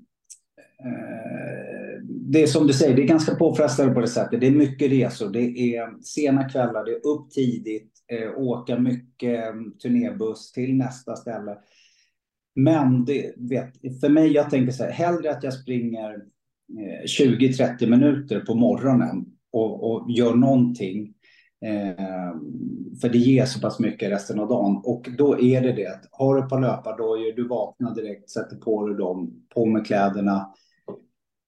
Eh, 0.85 2.03
det 2.05 2.43
är 2.43 2.47
som 2.47 2.67
du 2.67 2.73
säger, 2.73 2.97
det 2.97 3.03
är 3.03 3.07
ganska 3.07 3.35
påfrestande 3.35 3.95
på 3.95 4.01
det 4.01 4.09
sättet. 4.09 4.41
Det 4.41 4.47
är 4.47 4.51
mycket 4.51 4.91
resor, 4.91 5.31
det 5.31 5.75
är 5.77 6.03
sena 6.03 6.49
kvällar, 6.49 6.85
det 6.85 6.91
är 6.91 7.07
upp 7.07 7.31
tidigt, 7.31 7.93
eh, 8.09 8.39
åka 8.39 8.79
mycket 8.79 9.45
ehm, 9.45 9.73
turnébuss 9.79 10.53
till 10.53 10.77
nästa 10.77 11.17
ställe. 11.17 11.59
Men 12.55 13.05
det, 13.05 13.35
vet, 13.37 14.01
för 14.01 14.09
mig, 14.09 14.33
jag 14.33 14.51
tänker 14.51 14.73
så 14.73 14.85
här, 14.85 14.91
hellre 14.91 15.31
att 15.31 15.43
jag 15.43 15.55
springer 15.55 16.15
eh, 16.79 17.05
20-30 17.21 17.87
minuter 17.87 18.41
på 18.41 18.55
morgonen 18.55 19.27
och, 19.53 19.93
och 19.93 20.11
gör 20.11 20.35
någonting. 20.35 21.15
Eh, 21.65 22.35
för 23.01 23.09
det 23.09 23.19
ger 23.19 23.45
så 23.45 23.61
pass 23.61 23.79
mycket 23.79 24.11
resten 24.11 24.41
av 24.41 24.49
dagen. 24.49 24.81
Och 24.85 25.09
då 25.19 25.41
är 25.41 25.61
det 25.61 25.73
det 25.73 25.87
att 25.87 26.09
har 26.11 26.35
du 26.35 26.43
ett 26.43 26.49
par 26.49 26.61
löpardojor, 26.61 27.37
du 27.37 27.49
vaknar 27.49 27.95
direkt, 27.95 28.31
sätter 28.31 28.57
på 28.57 28.87
dig 28.87 28.97
dem, 28.97 29.45
på 29.55 29.67
med 29.67 29.87
kläderna, 29.87 30.49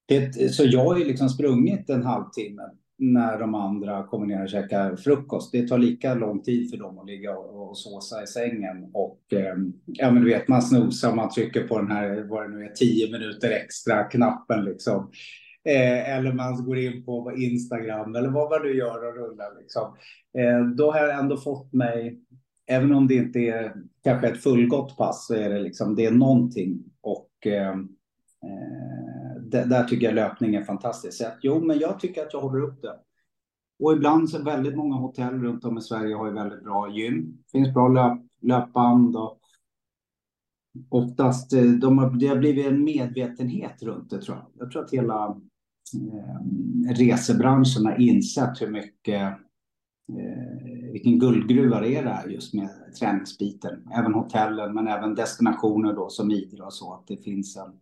det, 0.09 0.53
så 0.53 0.65
jag 0.65 0.85
har 0.85 0.99
ju 0.99 1.05
liksom 1.05 1.29
sprungit 1.29 1.91
en 1.91 2.03
halvtimme 2.03 2.63
när 2.99 3.39
de 3.39 3.55
andra 3.55 4.03
kommer 4.03 4.27
ner 4.27 4.43
och 4.43 4.49
käkar 4.49 4.97
frukost. 4.97 5.53
Det 5.53 5.69
tar 5.69 5.79
lika 5.79 6.15
lång 6.15 6.43
tid 6.43 6.71
för 6.71 6.77
dem 6.77 6.99
att 6.99 7.07
ligga 7.07 7.37
och, 7.37 7.71
och 7.71 7.79
såsa 7.79 8.23
i 8.23 8.27
sängen. 8.27 8.91
Och 8.93 9.21
eh, 9.33 9.55
ja, 9.87 10.11
men 10.11 10.23
du 10.23 10.29
vet, 10.29 10.49
man 10.49 10.63
snosar, 10.63 11.15
man 11.15 11.31
trycker 11.31 11.69
på 11.69 11.79
den 11.79 11.91
här, 11.91 12.27
vad 12.29 12.43
det 12.43 12.57
nu 12.57 12.65
är, 12.65 12.69
tio 12.69 13.13
minuter 13.13 13.51
extra 13.51 14.05
knappen 14.05 14.65
liksom. 14.65 15.11
Eh, 15.65 16.17
eller 16.17 16.33
man 16.33 16.65
går 16.65 16.79
in 16.79 17.05
på 17.05 17.33
Instagram 17.37 18.15
eller 18.15 18.29
vad 18.29 18.51
man 18.51 18.63
nu 18.63 18.77
gör 18.77 19.09
och 19.09 19.15
rullar 19.15 19.61
liksom. 19.61 19.97
Eh, 20.39 20.67
då 20.67 20.93
har 20.93 20.99
jag 20.99 21.19
ändå 21.19 21.37
fått 21.37 21.73
mig, 21.73 22.21
även 22.67 22.95
om 22.95 23.09
det 23.09 23.15
inte 23.15 23.39
är 23.39 23.75
kanske 24.05 24.29
ett 24.29 24.43
fullgott 24.43 24.97
pass, 24.97 25.27
så 25.27 25.35
är 25.35 25.51
det 25.51 25.61
liksom, 25.61 25.95
det 25.95 26.07
är 26.07 26.11
någonting. 26.11 26.85
Och 27.01 27.31
ehm, 27.47 27.89
eh, 28.43 29.65
där 29.67 29.85
tycker 29.85 30.07
jag 30.07 30.15
löpning 30.15 30.55
är 30.55 30.65
fantastiskt. 30.65 31.19
Så 31.19 31.25
jo, 31.43 31.65
men 31.65 31.79
jag 31.79 32.01
tycker 32.01 32.23
att 32.23 32.33
jag 32.33 32.41
håller 32.41 32.63
upp 32.63 32.83
det. 32.83 32.99
Och 33.79 33.93
ibland 33.93 34.31
så 34.31 34.43
väldigt 34.43 34.77
många 34.77 34.97
hotell 34.97 35.43
runt 35.43 35.65
om 35.65 35.79
i 35.79 35.81
Sverige 35.81 36.15
har 36.15 36.27
ju 36.27 36.33
väldigt 36.33 36.65
bra 36.65 36.91
gym. 36.91 37.37
Det 37.37 37.59
finns 37.59 37.75
bra 37.75 37.89
löp, 37.89 38.19
löpband 38.41 39.17
och 39.17 39.41
oftast, 40.89 41.53
eh, 41.53 41.63
de 41.63 41.99
har, 41.99 42.11
det 42.11 42.27
har 42.27 42.37
blivit 42.37 42.67
en 42.67 42.85
medvetenhet 42.85 43.83
runt 43.83 44.11
det 44.11 44.21
tror 44.21 44.37
jag. 44.37 44.47
Jag 44.55 44.71
tror 44.71 44.85
att 44.85 44.93
hela 44.93 45.41
Eh, 45.95 46.95
resebranschen 46.95 47.87
har 47.87 48.01
insett 48.01 48.63
hur 48.63 48.71
mycket, 48.71 49.23
eh, 50.09 50.93
vilken 50.93 51.19
guldgruva 51.19 51.81
det 51.81 51.97
är 51.97 52.05
där 52.05 52.29
just 52.29 52.55
med 52.55 52.71
träningsbiten. 52.99 53.89
Även 53.95 54.15
hotellen 54.15 54.75
men 54.75 54.89
även 54.89 55.15
destinationer 55.15 55.93
då 55.93 56.09
som 56.09 56.31
Idre 56.31 56.63
och 56.63 56.75
så, 56.75 56.95
att 56.95 57.07
det 57.07 57.25
finns 57.25 57.57
en 57.57 57.73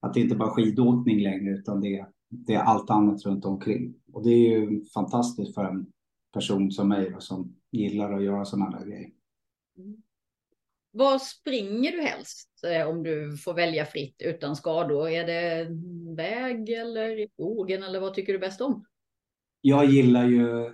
att 0.00 0.14
det 0.14 0.20
inte 0.20 0.36
bara 0.36 0.48
är 0.48 0.52
skidåkning 0.52 1.20
längre 1.20 1.50
utan 1.50 1.80
det, 1.80 2.06
det 2.28 2.54
är 2.54 2.62
allt 2.62 2.90
annat 2.90 3.26
runt 3.26 3.44
omkring. 3.44 3.94
Och 4.12 4.24
det 4.24 4.30
är 4.30 4.60
ju 4.60 4.84
fantastiskt 4.84 5.54
för 5.54 5.64
en 5.64 5.86
person 6.32 6.70
som 6.70 6.88
mig 6.88 7.10
då, 7.10 7.20
som 7.20 7.56
gillar 7.70 8.12
att 8.12 8.24
göra 8.24 8.44
sådana 8.44 8.78
där 8.78 8.86
grejer. 8.86 9.10
Mm. 9.78 10.02
Var 10.92 11.18
springer 11.18 11.92
du 11.92 12.02
helst 12.02 12.48
eh, 12.66 12.88
om 12.88 13.02
du 13.02 13.36
får 13.36 13.54
välja 13.54 13.84
fritt 13.86 14.22
utan 14.24 14.56
skador? 14.56 15.08
Är 15.08 15.26
det 15.26 15.68
väg 16.16 16.70
eller 16.70 17.20
i 17.20 17.28
skogen 17.28 17.82
eller 17.82 18.00
vad 18.00 18.14
tycker 18.14 18.32
du 18.32 18.38
bäst 18.38 18.60
om? 18.60 18.84
Jag 19.60 19.84
gillar 19.84 20.26
ju 20.26 20.72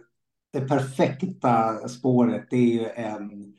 det 0.53 0.61
perfekta 0.61 1.89
spåret. 1.89 2.47
Det 2.51 2.57
är 2.57 2.73
ju 2.73 2.87
en, 2.87 3.55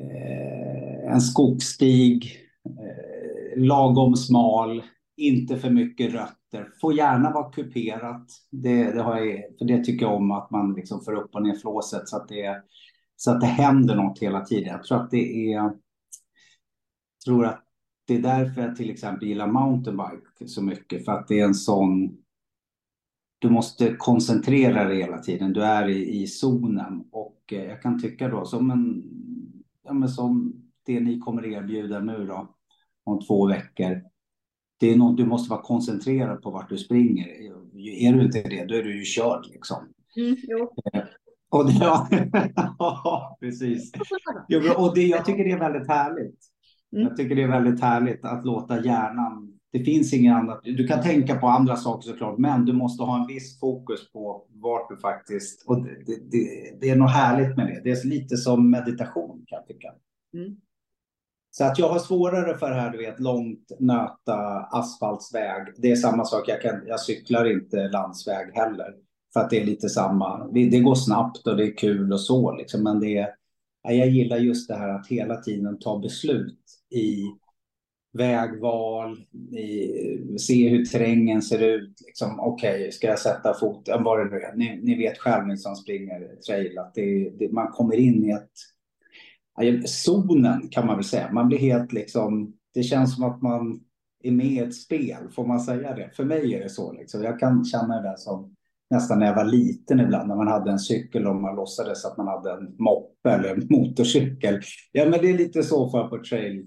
eh, 0.00 1.12
en 1.12 1.20
skogsstig 1.20 2.38
eh, 2.64 3.62
lagom 3.62 4.16
smal, 4.16 4.82
inte 5.16 5.56
för 5.56 5.70
mycket 5.70 6.12
rötter. 6.12 6.68
Får 6.80 6.94
gärna 6.94 7.32
vara 7.32 7.52
kuperat. 7.52 8.26
Det, 8.50 8.92
det 8.92 9.02
har 9.02 9.18
jag, 9.18 9.58
för 9.58 9.64
det 9.64 9.84
tycker 9.84 10.06
jag 10.06 10.14
om 10.14 10.30
att 10.30 10.50
man 10.50 10.74
liksom 10.74 11.04
får 11.04 11.14
upp 11.14 11.34
och 11.34 11.42
ner 11.42 11.54
flåset 11.54 12.08
så 12.08 12.16
att 12.16 12.28
det, 12.28 12.62
så 13.24 13.30
att 13.30 13.40
det 13.40 13.46
händer 13.46 13.96
något 13.96 14.18
hela 14.18 14.44
tiden. 14.44 14.68
Jag 14.68 14.84
tror 14.84 15.00
att 15.00 15.10
det 15.10 15.52
är. 15.52 15.72
Tror 17.24 17.46
att 17.46 17.64
det 18.06 18.14
är 18.14 18.22
därför 18.22 18.62
jag 18.62 18.76
till 18.76 18.90
exempel 18.90 19.28
gillar 19.28 19.46
mountainbike 19.46 20.48
så 20.48 20.62
mycket 20.62 21.04
för 21.04 21.12
att 21.12 21.28
det 21.28 21.40
är 21.40 21.44
en 21.44 21.54
sån. 21.54 22.16
Du 23.38 23.50
måste 23.50 23.94
koncentrera 23.98 24.84
dig 24.84 24.98
hela 24.98 25.18
tiden. 25.18 25.52
Du 25.52 25.62
är 25.62 25.88
i, 25.88 26.22
i 26.22 26.26
zonen 26.26 27.04
och 27.12 27.52
eh, 27.52 27.64
jag 27.64 27.82
kan 27.82 28.02
tycka 28.02 28.28
då 28.28 28.44
som 28.44 28.70
en. 28.70 29.02
Ja, 29.82 29.92
men 29.92 30.08
som 30.08 30.62
det 30.86 31.00
ni 31.00 31.18
kommer 31.18 31.46
erbjuda 31.46 32.00
nu 32.00 32.26
då 32.26 32.54
om 33.04 33.20
två 33.20 33.46
veckor. 33.46 34.02
Det 34.80 34.92
är 34.92 34.96
något 34.96 35.16
du 35.16 35.26
måste 35.26 35.50
vara 35.50 35.62
koncentrerad 35.62 36.42
på 36.42 36.50
vart 36.50 36.68
du 36.68 36.78
springer. 36.78 37.28
Är 37.78 38.12
du 38.12 38.24
inte 38.24 38.42
det, 38.42 38.64
då 38.64 38.74
är 38.74 38.82
du 38.82 38.98
ju 38.98 39.04
körd 39.04 39.46
liksom. 39.46 39.88
Mm. 40.16 40.36
Eh, 40.92 41.04
och 41.54 41.66
det, 41.66 41.72
ja, 41.80 43.36
precis. 43.40 43.92
Och 44.76 44.94
det, 44.94 45.06
jag 45.06 45.24
tycker 45.24 45.44
det 45.44 45.52
är 45.52 45.58
väldigt 45.58 45.88
härligt. 45.88 46.38
Mm. 46.92 47.06
Jag 47.06 47.16
tycker 47.16 47.36
det 47.36 47.42
är 47.42 47.48
väldigt 47.48 47.80
härligt 47.80 48.24
att 48.24 48.44
låta 48.44 48.84
hjärnan 48.84 49.54
det 49.74 49.84
finns 49.84 50.12
inget 50.12 50.34
annat. 50.34 50.60
Du 50.64 50.86
kan 50.86 51.02
tänka 51.02 51.36
på 51.36 51.46
andra 51.46 51.76
saker 51.76 52.08
såklart, 52.08 52.38
men 52.38 52.64
du 52.64 52.72
måste 52.72 53.02
ha 53.02 53.20
en 53.20 53.26
viss 53.26 53.60
fokus 53.60 54.12
på 54.12 54.46
vart 54.48 54.88
du 54.88 54.96
faktiskt... 54.96 55.64
Och 55.66 55.82
det, 55.82 56.30
det, 56.30 56.74
det 56.80 56.90
är 56.90 56.96
något 56.96 57.10
härligt 57.10 57.56
med 57.56 57.66
det. 57.66 57.80
Det 57.84 57.90
är 57.90 58.06
lite 58.06 58.36
som 58.36 58.70
meditation 58.70 59.44
kan 59.46 59.56
jag 59.56 59.66
tycka. 59.66 59.88
Mm. 60.34 60.56
Så 61.50 61.64
att 61.64 61.78
jag 61.78 61.88
har 61.88 61.98
svårare 61.98 62.58
för 62.58 62.70
det 62.70 62.80
här, 62.80 62.90
du 62.90 62.98
vet, 62.98 63.20
långt 63.20 63.72
nöta 63.78 64.36
asfaltsväg. 64.70 65.62
Det 65.76 65.90
är 65.90 65.96
samma 65.96 66.24
sak, 66.24 66.48
jag, 66.48 66.62
kan, 66.62 66.82
jag 66.86 67.00
cyklar 67.00 67.52
inte 67.52 67.88
landsväg 67.88 68.50
heller. 68.54 68.94
För 69.34 69.40
att 69.40 69.50
det 69.50 69.60
är 69.60 69.64
lite 69.64 69.88
samma, 69.88 70.48
det 70.52 70.80
går 70.80 70.94
snabbt 70.94 71.46
och 71.46 71.56
det 71.56 71.64
är 71.64 71.76
kul 71.76 72.12
och 72.12 72.20
så 72.20 72.56
liksom. 72.56 72.82
Men 72.82 73.00
det 73.00 73.18
är, 73.18 73.28
jag 73.82 74.08
gillar 74.08 74.36
just 74.36 74.68
det 74.68 74.74
här 74.74 74.88
att 74.88 75.06
hela 75.06 75.36
tiden 75.36 75.78
ta 75.78 75.98
beslut 75.98 76.58
i 76.90 77.24
vägval, 78.12 79.18
i, 79.56 80.38
se 80.38 80.68
hur 80.68 80.84
terrängen 80.84 81.42
ser 81.42 81.58
ut. 81.58 82.00
Liksom, 82.06 82.40
Okej, 82.40 82.80
okay, 82.80 82.92
ska 82.92 83.06
jag 83.06 83.18
sätta 83.18 83.54
foten? 83.54 84.04
Vad 84.04 84.18
det 84.18 84.30
nu 84.30 84.40
är. 84.40 84.56
Ni, 84.56 84.80
ni 84.82 84.94
vet 84.94 85.18
själv 85.18 85.46
ni 85.46 85.56
som 85.56 85.76
springer 85.76 86.36
trail 86.46 86.78
att 86.78 86.94
det, 86.94 87.30
det, 87.30 87.52
man 87.52 87.68
kommer 87.68 87.96
in 87.96 88.24
i 88.24 88.30
ett 88.30 88.50
zonen 89.88 90.68
kan 90.68 90.86
man 90.86 90.96
väl 90.96 91.04
säga. 91.04 91.32
Man 91.32 91.48
blir 91.48 91.58
helt 91.58 91.92
liksom, 91.92 92.56
det 92.74 92.82
känns 92.82 93.14
som 93.14 93.24
att 93.24 93.42
man 93.42 93.80
är 94.22 94.30
med 94.30 94.46
i 94.46 94.58
ett 94.58 94.74
spel, 94.74 95.28
får 95.30 95.46
man 95.46 95.60
säga 95.60 95.94
det? 95.94 96.10
För 96.16 96.24
mig 96.24 96.54
är 96.54 96.60
det 96.60 96.68
så. 96.68 96.92
Liksom. 96.92 97.22
Jag 97.22 97.40
kan 97.40 97.64
känna 97.64 98.00
det 98.02 98.18
som 98.18 98.54
nästan 98.90 99.18
när 99.18 99.26
jag 99.26 99.34
var 99.34 99.44
liten 99.44 100.00
ibland, 100.00 100.28
när 100.28 100.36
man 100.36 100.48
hade 100.48 100.70
en 100.70 100.78
cykel 100.78 101.26
och 101.26 101.36
man 101.36 101.56
låtsades 101.56 102.04
att 102.04 102.16
man 102.16 102.28
hade 102.28 102.52
en 102.52 102.76
moppe 102.78 103.30
eller 103.30 103.48
en 103.48 103.66
motorcykel. 103.70 104.60
Ja, 104.92 105.04
men 105.04 105.20
det 105.20 105.30
är 105.30 105.38
lite 105.38 105.62
så 105.62 105.90
för 105.90 106.08
på 106.08 106.24
trail, 106.24 106.66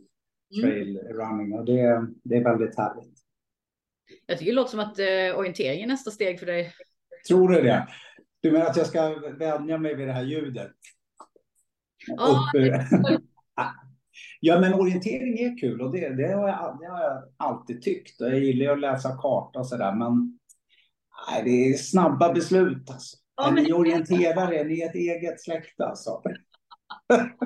trail 0.61 0.99
mm. 0.99 1.13
running 1.13 1.59
och 1.59 1.65
det, 1.65 2.07
det 2.23 2.35
är 2.35 2.43
väldigt 2.43 2.77
härligt. 2.77 3.17
Jag 4.25 4.37
tycker 4.37 4.51
det 4.51 4.55
låter 4.55 4.71
som 4.71 4.79
att 4.79 4.99
eh, 4.99 5.39
orientering 5.39 5.83
är 5.83 5.87
nästa 5.87 6.11
steg 6.11 6.39
för 6.39 6.45
dig. 6.45 6.73
Tror 7.27 7.49
du 7.49 7.61
det? 7.61 7.87
Du 8.41 8.51
menar 8.51 8.65
att 8.65 8.77
jag 8.77 8.87
ska 8.87 9.15
vänja 9.39 9.77
mig 9.77 9.95
vid 9.95 10.07
det 10.07 10.13
här 10.13 10.23
ljudet? 10.23 10.71
Ja, 12.07 12.51
ja 14.39 14.59
men 14.59 14.73
orientering 14.73 15.39
är 15.39 15.57
kul 15.57 15.81
och 15.81 15.91
det, 15.91 16.09
det, 16.09 16.33
har 16.33 16.47
jag, 16.47 16.77
det 16.81 16.87
har 16.87 17.01
jag 17.01 17.23
alltid 17.37 17.81
tyckt. 17.81 18.19
Jag 18.19 18.39
gillar 18.39 18.73
att 18.73 18.79
läsa 18.79 19.17
karta 19.17 19.59
och 19.59 19.67
sådär, 19.67 19.95
men 19.95 20.39
nej, 21.29 21.43
det 21.43 21.69
är 21.69 21.73
snabba 21.77 22.33
beslut. 22.33 22.89
Alltså. 22.89 23.17
Ja, 23.35 23.51
men... 23.51 23.63
Ni 23.63 23.73
orienterare, 23.73 24.63
ni 24.63 24.81
är 24.81 24.89
ett 24.89 24.95
eget 24.95 25.41
släkte 25.41 25.85
alltså. 25.85 26.21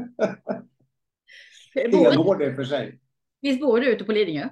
Stenhård 1.69 2.41
i 2.41 2.53
för 2.53 2.63
sig. 2.63 2.99
Visst 3.41 3.62
bor 3.62 3.79
du 3.79 3.93
ute 3.93 4.03
på 4.03 4.12
Lidingö? 4.12 4.49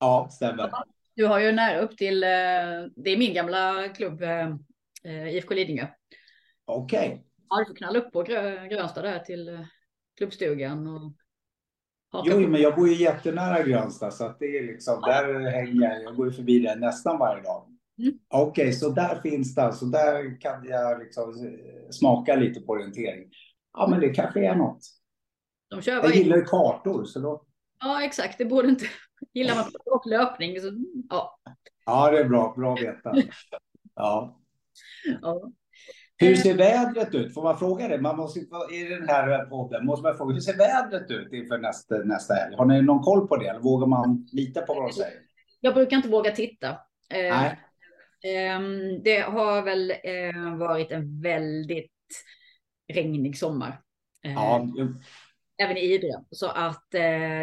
Ja, 0.00 0.28
stämmer. 0.32 0.70
Du 1.14 1.26
har 1.26 1.38
ju 1.40 1.52
nära 1.52 1.80
upp 1.80 1.96
till, 1.96 2.22
eh, 2.22 2.28
det 2.96 3.10
är 3.10 3.16
min 3.16 3.34
gamla 3.34 3.88
klubb, 3.88 4.22
eh, 4.22 5.28
IFK 5.28 5.54
Lidingö. 5.54 5.86
Okej. 6.64 7.08
Okay. 7.08 7.18
Ja, 7.48 7.58
du 7.58 7.64
får 7.64 7.74
knalla 7.74 7.98
upp 7.98 8.12
på 8.12 8.22
Grönstad 8.70 9.02
där 9.02 9.18
till 9.18 9.48
eh, 9.48 9.60
klubbstugan. 10.16 10.86
Och 10.86 11.12
jo, 12.24 12.40
men 12.40 12.60
jag 12.60 12.76
bor 12.76 12.88
ju 12.88 12.94
jättenära 12.94 13.62
Grönstad 13.62 14.14
så 14.14 14.24
att 14.24 14.38
det 14.38 14.58
är 14.58 14.62
liksom, 14.62 15.00
där 15.00 15.50
hänger 15.50 15.82
jag. 15.82 16.02
Jag 16.02 16.16
går 16.16 16.26
ju 16.26 16.32
förbi 16.32 16.58
där 16.58 16.76
nästan 16.76 17.18
varje 17.18 17.42
dag. 17.42 17.77
Mm. 17.98 18.18
Okej, 18.28 18.62
okay, 18.62 18.72
så 18.72 18.88
där 18.88 19.20
finns 19.20 19.54
det, 19.54 19.72
så 19.72 19.84
där 19.84 20.40
kan 20.40 20.64
jag 20.64 20.98
liksom 20.98 21.46
eh, 21.46 21.90
smaka 21.90 22.36
lite 22.36 22.60
på 22.60 22.72
orientering. 22.72 23.30
Ja, 23.72 23.86
men 23.90 24.00
det 24.00 24.08
kanske 24.08 24.46
är 24.46 24.54
något. 24.54 24.80
De 25.70 25.82
kör 25.82 25.92
jag 25.92 26.16
gillar 26.16 26.36
ju 26.36 26.44
kartor, 26.44 27.04
så 27.04 27.20
då. 27.20 27.44
Ja, 27.80 28.04
exakt. 28.04 28.38
Det 28.38 28.44
borde 28.44 28.68
inte. 28.68 28.84
Gillar 29.34 29.54
man 29.54 29.64
och 29.84 30.06
löpning, 30.06 30.60
så 30.60 30.70
ja. 31.10 31.40
Ja, 31.86 32.10
det 32.10 32.18
är 32.18 32.24
bra. 32.24 32.54
Bra 32.56 32.74
att 32.74 32.82
veta. 32.82 33.14
Ja. 34.00 34.40
ja. 35.22 35.50
Hur 36.16 36.36
ser 36.36 36.54
vädret 36.54 37.14
ut? 37.14 37.34
Får 37.34 37.42
man 37.42 37.58
fråga 37.58 37.88
det? 37.88 38.00
Man 38.00 38.16
måste, 38.16 38.40
I 38.40 38.84
den 38.88 39.08
här 39.08 39.44
podden 39.44 39.86
måste 39.86 40.02
man 40.02 40.16
fråga, 40.16 40.34
hur 40.34 40.40
ser 40.40 40.56
vädret 40.56 41.10
ut 41.10 41.32
inför 41.32 41.58
nästa, 41.58 41.94
nästa 41.96 42.34
helg? 42.34 42.56
Har 42.56 42.64
ni 42.64 42.82
någon 42.82 43.02
koll 43.02 43.28
på 43.28 43.36
det? 43.36 43.46
Eller 43.46 43.60
vågar 43.60 43.86
man 43.86 44.28
lita 44.32 44.62
på 44.62 44.74
vad 44.74 44.82
de 44.82 44.92
säger? 44.92 45.20
Jag 45.60 45.74
brukar 45.74 45.96
inte 45.96 46.08
våga 46.08 46.30
titta. 46.30 46.68
Eh, 46.68 47.36
Nej. 47.36 47.58
Ehm, 48.24 49.02
det 49.02 49.20
har 49.20 49.62
väl 49.62 49.90
eh, 49.90 50.56
varit 50.58 50.90
en 50.90 51.22
väldigt 51.22 51.92
regnig 52.92 53.38
sommar. 53.38 53.80
Eh, 54.24 54.32
ja. 54.32 54.66
Även 55.62 55.76
i 55.76 55.80
Idre. 55.80 56.12
Så 56.30 56.46
att 56.46 56.86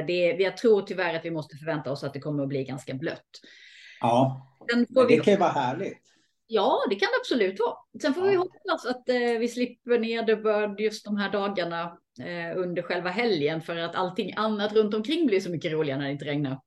det, 0.08 0.36
jag 0.40 0.58
tror 0.58 0.82
tyvärr 0.82 1.16
att 1.16 1.26
vi 1.26 1.32
måste 1.32 1.58
förvänta 1.58 1.92
oss 1.92 2.04
att 2.04 2.14
det 2.14 2.20
kommer 2.20 2.44
att 2.44 2.50
bli 2.50 2.64
ganska 2.64 2.94
blött. 2.94 3.42
Ja, 4.02 4.48
det 4.68 5.06
vi... 5.08 5.20
kan 5.20 5.34
ju 5.34 5.40
vara 5.40 5.50
härligt. 5.50 6.02
Ja, 6.48 6.80
det 6.90 6.96
kan 6.96 7.08
det 7.08 7.18
absolut 7.22 7.60
vara. 7.60 7.76
Sen 8.02 8.14
får 8.14 8.24
ja. 8.26 8.30
vi 8.30 8.36
hoppas 8.36 8.86
att 8.86 9.10
eh, 9.10 9.40
vi 9.40 9.48
slipper 9.48 10.00
nederbörd 10.00 10.80
just 10.80 11.06
de 11.06 11.18
här 11.18 11.30
dagarna 11.32 11.98
eh, 12.20 12.58
under 12.58 12.82
själva 12.82 13.10
helgen 13.10 13.62
för 13.62 13.78
att 13.78 13.96
allting 13.96 14.34
annat 14.36 14.74
runt 14.74 14.94
omkring 14.94 15.28
blir 15.28 15.40
så 15.40 15.50
mycket 15.50 15.72
roligare 15.72 16.00
när 16.00 16.06
det 16.06 16.12
inte 16.12 16.26
regnar. 16.26 16.62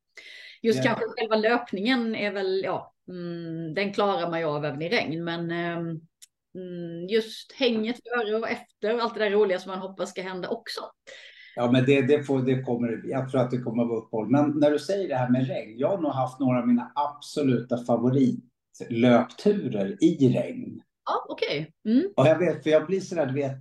Just 0.62 0.84
ja. 0.84 0.84
kanske 0.84 1.04
själva 1.08 1.36
löpningen 1.36 2.14
är 2.14 2.32
väl, 2.32 2.62
ja, 2.64 2.94
mm, 3.08 3.74
den 3.74 3.92
klarar 3.92 4.30
man 4.30 4.40
ju 4.40 4.46
av 4.46 4.64
även 4.64 4.82
i 4.82 4.88
regn, 4.88 5.24
men 5.24 5.50
eh, 5.50 5.94
just 7.08 7.52
hänget 7.52 7.96
före 7.96 8.36
och 8.36 8.48
efter, 8.48 8.98
allt 8.98 9.14
det 9.14 9.20
där 9.20 9.30
roliga 9.30 9.58
som 9.58 9.70
man 9.70 9.78
hoppas 9.78 10.10
ska 10.10 10.22
hända 10.22 10.48
också. 10.48 10.80
Ja, 11.56 11.70
men 11.70 11.84
det, 11.84 12.02
det, 12.02 12.22
får, 12.22 12.42
det 12.42 12.62
kommer, 12.62 13.02
jag 13.04 13.30
tror 13.30 13.40
att 13.40 13.50
det 13.50 13.58
kommer 13.58 13.82
att 13.82 13.88
vara 13.88 13.98
uppehåll. 13.98 14.30
Men 14.30 14.50
när 14.50 14.70
du 14.70 14.78
säger 14.78 15.08
det 15.08 15.16
här 15.16 15.30
med 15.30 15.46
regn, 15.46 15.78
jag 15.78 15.88
har 15.88 15.98
nog 15.98 16.12
haft 16.12 16.40
några 16.40 16.58
av 16.58 16.66
mina 16.66 16.92
absoluta 16.94 17.84
favorit 17.84 18.44
löpturer 18.90 20.04
i 20.04 20.28
regn. 20.28 20.82
Ja, 21.04 21.26
okej. 21.28 21.72
Okay. 21.84 21.94
Mm. 21.94 22.12
Och 22.16 22.26
jag 22.26 22.38
vet, 22.38 22.62
för 22.62 22.70
jag 22.70 22.86
blir 22.86 23.00
sådär, 23.00 23.26
du 23.26 23.34
vet, 23.34 23.56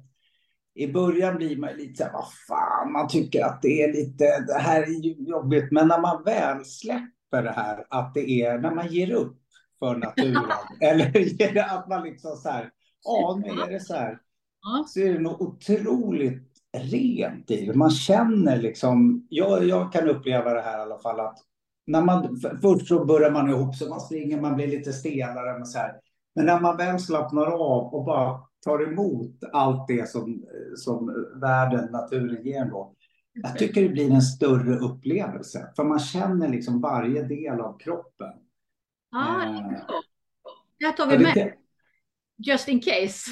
i 0.76 0.88
början 0.88 1.38
blir 1.38 1.58
man 1.58 1.76
lite 1.78 1.98
såhär, 1.98 2.14
vad 2.14 2.28
fan, 2.48 2.92
man 2.92 3.08
tycker 3.08 3.46
att 3.46 3.62
det 3.62 3.84
är 3.84 3.94
lite, 3.94 4.24
det 4.48 4.60
här 4.60 4.84
är 4.84 5.04
ju 5.06 5.14
jobbigt. 5.14 5.72
Men 5.72 5.88
när 5.88 6.02
man 6.02 6.24
väl 6.24 6.66
släpper 6.66 7.17
det 7.32 7.52
här, 7.52 7.86
att 7.90 8.14
det 8.14 8.42
är, 8.42 8.58
när 8.58 8.76
man 8.76 8.88
ger 8.88 9.12
upp 9.12 9.38
för 9.80 9.96
naturen, 9.96 10.52
eller 10.82 11.78
att 11.78 11.90
man 11.90 12.04
liksom 12.04 12.36
så 12.36 12.50
här, 12.50 12.70
ja, 13.04 13.42
nu 13.44 13.62
är 13.62 13.72
det 13.72 13.80
så 13.80 13.94
här, 13.94 14.20
så 14.88 15.00
är 15.00 15.14
det 15.14 15.20
något 15.20 15.42
otroligt 15.42 16.44
rent 16.78 17.52
i 17.52 17.66
det. 17.66 17.74
Man 17.74 17.90
känner 17.90 18.58
liksom, 18.58 19.28
jag, 19.30 19.64
jag 19.64 19.94
kan 19.94 20.10
uppleva 20.10 20.54
det 20.54 20.62
här 20.62 20.80
i 20.80 20.82
alla 20.82 21.00
fall, 21.00 21.20
att 21.20 21.38
när 21.88 22.02
man, 22.02 22.40
först 22.62 22.88
så 22.88 23.06
börjar 23.06 23.32
man 23.32 23.50
ihop 23.50 23.76
så 23.76 23.90
man 23.90 24.02
springer, 24.02 24.42
man 24.42 24.56
blir 24.56 24.68
lite 24.68 24.94
stelare. 24.94 25.54
Men, 25.54 25.66
så 25.66 25.78
här. 25.78 25.96
men 26.36 26.46
när 26.46 26.60
man 26.60 26.78
väl 26.78 27.00
slappnar 27.00 27.46
av 27.46 27.94
och 27.94 28.06
bara 28.06 28.40
tar 28.66 28.84
emot 28.84 29.44
allt 29.54 29.88
det 29.88 30.10
som, 30.10 30.46
som 30.76 31.28
världen, 31.42 31.92
naturen 31.92 32.46
ger 32.46 32.66
då. 32.66 32.94
Jag 33.44 33.58
tycker 33.58 33.82
det 33.82 33.90
blir 33.90 34.12
en 34.12 34.22
större 34.22 34.76
upplevelse. 34.78 35.74
För 35.76 35.84
man 35.84 36.00
känner 36.00 36.48
liksom 36.48 36.82
varje 36.82 37.24
del 37.24 37.62
av 37.62 37.80
kroppen. 37.80 38.34
Ja, 39.12 39.44
eh, 39.44 39.62
det 40.80 40.86
här 40.86 40.94
tar 40.94 41.08
vi 41.08 41.18
med. 41.18 41.54
Just 42.38 42.68
in 42.68 42.82
case. 42.82 43.32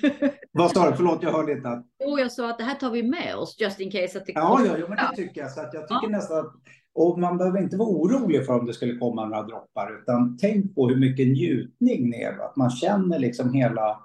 Vad 0.52 0.70
sa 0.70 0.90
du? 0.90 0.96
Förlåt, 0.96 1.22
jag 1.22 1.32
hörde 1.32 1.52
inte. 1.52 1.68
Att... 1.68 1.86
Jo, 2.04 2.18
jag 2.18 2.32
sa 2.32 2.50
att 2.50 2.58
det 2.58 2.64
här 2.64 2.74
tar 2.74 2.90
vi 2.90 3.02
med 3.02 3.36
oss, 3.36 3.60
just 3.60 3.80
in 3.80 3.90
case. 3.90 4.18
Att 4.18 4.26
det 4.26 4.32
ja, 4.32 4.60
ja, 4.66 4.78
ja, 4.78 4.88
men 4.88 4.96
det 4.96 5.16
tycker 5.16 5.40
jag. 5.40 5.50
Så 5.50 5.60
att 5.60 5.74
jag 5.74 5.82
tycker 5.82 6.00
ja. 6.02 6.08
nästan 6.08 6.38
att 6.38 6.52
och 6.96 7.18
man 7.18 7.38
behöver 7.38 7.62
inte 7.62 7.76
vara 7.76 7.88
orolig 7.88 8.46
för 8.46 8.58
om 8.58 8.66
det 8.66 8.74
skulle 8.74 8.96
komma 8.96 9.24
några 9.24 9.42
droppar, 9.42 10.00
utan 10.02 10.36
tänk 10.40 10.74
på 10.74 10.88
hur 10.88 10.96
mycket 10.96 11.26
njutning 11.26 12.10
det 12.10 12.22
är. 12.22 12.38
Att 12.38 12.56
man 12.56 12.70
känner 12.70 13.18
liksom 13.18 13.52
hela... 13.52 14.00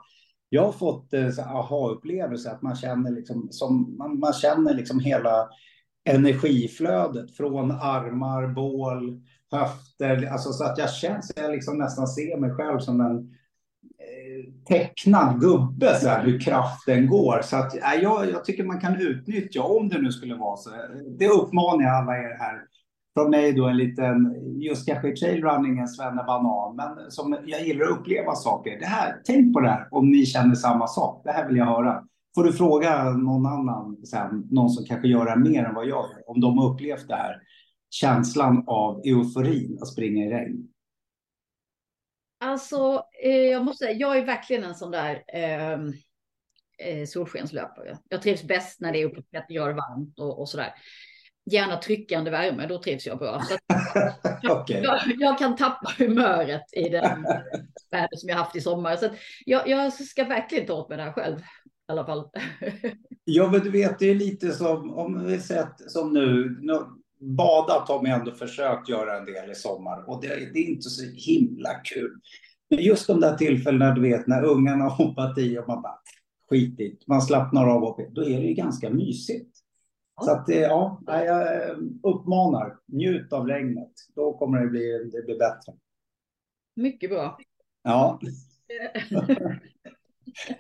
Jag 0.54 0.66
har 0.66 0.72
fått 0.72 1.14
eh, 1.14 1.56
aha-upplevelse, 1.56 2.52
att 2.52 2.62
man 2.62 2.76
känner, 2.76 3.12
liksom, 3.12 3.48
som, 3.52 3.98
man, 3.98 4.20
man 4.20 4.34
känner 4.34 4.74
liksom 4.74 5.00
hela 5.00 5.50
energiflödet 6.04 7.38
från 7.38 7.72
armar, 7.72 8.48
bål, 8.48 9.22
höfter. 9.52 10.28
Alltså 10.32 10.52
så 10.52 10.64
att 10.64 10.78
jag 10.78 10.94
känns, 10.94 11.32
jag 11.36 11.52
liksom 11.52 11.78
nästan 11.78 12.08
ser 12.08 12.38
mig 12.38 12.52
själv 12.52 12.80
som 12.80 13.02
en 13.02 13.18
eh, 14.00 14.54
tecknad 14.68 15.40
gubbe, 15.42 15.96
så 16.00 16.08
här, 16.08 16.24
hur 16.24 16.40
kraften 16.40 17.08
går. 17.08 17.42
Så 17.42 17.56
att, 17.56 17.76
äh, 17.76 18.02
jag, 18.02 18.30
jag 18.30 18.46
tycker 18.46 18.64
man 18.64 18.82
kan 18.82 19.02
utnyttja, 19.02 19.62
om 19.62 19.90
det 19.90 20.02
nu 20.02 20.12
skulle 20.12 20.36
vara 20.36 20.58
så. 20.58 20.70
Det 21.20 21.28
uppmanar 21.28 21.84
jag 21.84 21.96
alla 21.96 22.18
er 22.18 22.38
här 22.40 22.62
från 23.14 23.30
mig 23.30 23.54
då 23.54 23.68
en 23.68 23.78
liten, 23.78 24.36
just 24.62 24.88
kanske 24.88 25.10
i 25.10 25.16
trailrunning, 25.16 25.80
en 25.80 25.88
svennebanan, 25.88 26.76
men 26.76 27.12
som 27.12 27.38
jag 27.46 27.68
gillar 27.68 27.86
att 27.86 28.00
uppleva 28.00 28.36
saker. 28.36 28.80
Det 28.80 28.86
här, 28.86 29.22
tänk 29.26 29.54
på 29.54 29.60
det 29.60 29.70
här 29.70 29.88
om 29.92 30.12
ni 30.12 30.26
känner 30.26 30.56
samma 30.56 30.88
sak. 30.88 31.22
Det 31.24 31.32
här 31.32 31.48
vill 31.48 31.58
jag 31.58 31.66
höra. 31.66 32.04
Får 32.36 32.44
du 32.44 32.54
fråga 32.54 33.04
någon 33.04 33.46
annan, 33.46 34.06
sen, 34.06 34.48
någon 34.52 34.70
som 34.70 34.86
kanske 34.86 35.08
gör 35.08 35.26
det 35.26 35.50
mer 35.50 35.64
än 35.64 35.76
vad 35.76 35.84
jag 35.84 35.90
gör, 35.90 36.30
om 36.30 36.42
de 36.42 36.58
har 36.58 36.74
upplevt 36.74 37.08
det 37.08 37.16
här, 37.16 37.42
känslan 37.90 38.64
av 38.68 39.02
euforin 39.06 39.78
att 39.82 39.88
springa 39.88 40.26
i 40.26 40.30
regn. 40.30 40.68
Alltså, 42.40 43.04
eh, 43.24 43.32
jag 43.32 43.66
måste 43.66 43.86
säga, 43.86 43.98
jag 43.98 44.18
är 44.18 44.26
verkligen 44.26 44.64
en 44.64 44.76
sån 44.76 44.92
där 44.92 45.24
ehm, 45.34 45.94
eh, 46.78 47.06
solskenslöpare. 47.06 47.98
Jag 48.10 48.22
trivs 48.22 48.44
bäst 48.44 48.82
när 48.82 48.92
det 48.92 49.02
är 49.02 49.06
uppåt 49.06 49.32
30 49.32 49.54
grader 49.54 49.74
varmt 49.74 50.20
och, 50.20 50.40
och 50.40 50.50
sådär 50.50 50.74
gärna 51.46 51.78
tryckande 51.78 52.32
värme, 52.32 52.68
då 52.68 52.78
trivs 52.78 53.06
jag 53.06 53.18
bra. 53.18 53.42
Så 53.42 53.58
okay. 54.62 54.82
jag, 54.84 55.00
jag, 55.20 55.38
kan 55.38 55.56
tappa 55.56 55.92
humöret 55.98 56.74
i 56.74 56.90
den 56.90 57.24
väder 57.92 58.18
som 58.18 58.30
jag 58.30 58.38
haft 58.38 58.56
i 58.56 58.62
sommar. 58.62 58.96
Så 58.96 59.10
jag, 59.46 59.68
jag, 59.68 59.94
ska 59.94 60.24
verkligen 60.24 60.66
ta 60.66 60.74
åt 60.74 60.90
mig 60.90 60.98
det 60.98 61.04
här 61.04 61.12
själv. 61.12 61.40
I 61.40 61.92
alla 61.92 62.06
fall. 62.06 62.30
ja, 63.24 63.50
men 63.52 63.62
du 63.62 63.72
vet, 63.72 64.00
det 64.00 64.10
är 64.10 64.16
lite 64.16 64.52
som, 64.52 64.94
om 64.94 65.28
vi 65.28 65.40
säger 65.40 65.68
som 65.78 66.14
nu, 66.14 66.58
nu 66.62 66.80
badat 67.22 67.88
har 67.88 68.02
man 68.02 68.12
ändå 68.12 68.32
försökt 68.32 68.90
göra 68.90 69.18
en 69.18 69.26
del 69.26 69.52
i 69.52 69.56
sommar 69.56 70.10
och 70.10 70.22
det, 70.22 70.28
det 70.28 70.60
är 70.60 70.70
inte 70.70 70.90
så 70.90 71.06
himla 71.06 71.70
kul. 71.84 72.20
Just 72.70 73.08
de 73.08 73.20
där 73.20 73.36
tillfällena, 73.36 73.92
du 73.92 74.02
vet, 74.02 74.28
när 74.28 74.44
ungarna 74.44 74.84
har 74.90 75.06
hoppat 75.06 75.38
i 75.38 75.58
och 75.58 75.68
man 75.68 75.82
bara 75.82 76.00
skit 76.50 76.80
i 76.80 76.98
Man 77.08 77.22
slappnar 77.22 77.68
av 77.68 77.84
och 77.84 78.00
då 78.12 78.22
är 78.22 78.42
det 78.42 78.48
ju 78.48 78.54
ganska 78.54 78.90
mysigt. 78.90 79.58
Så 80.22 80.32
att, 80.32 80.44
ja, 80.48 81.02
jag 81.06 81.70
eh, 81.70 81.76
uppmanar, 82.04 82.78
njut 82.86 83.34
av 83.34 83.48
regnet. 83.48 83.92
Då 84.16 84.38
kommer 84.38 84.62
det 84.62 84.68
bli, 84.68 85.10
det 85.12 85.26
bli 85.26 85.38
bättre. 85.38 85.74
Mycket 86.76 87.10
bra. 87.10 87.38
Ja. 87.84 88.20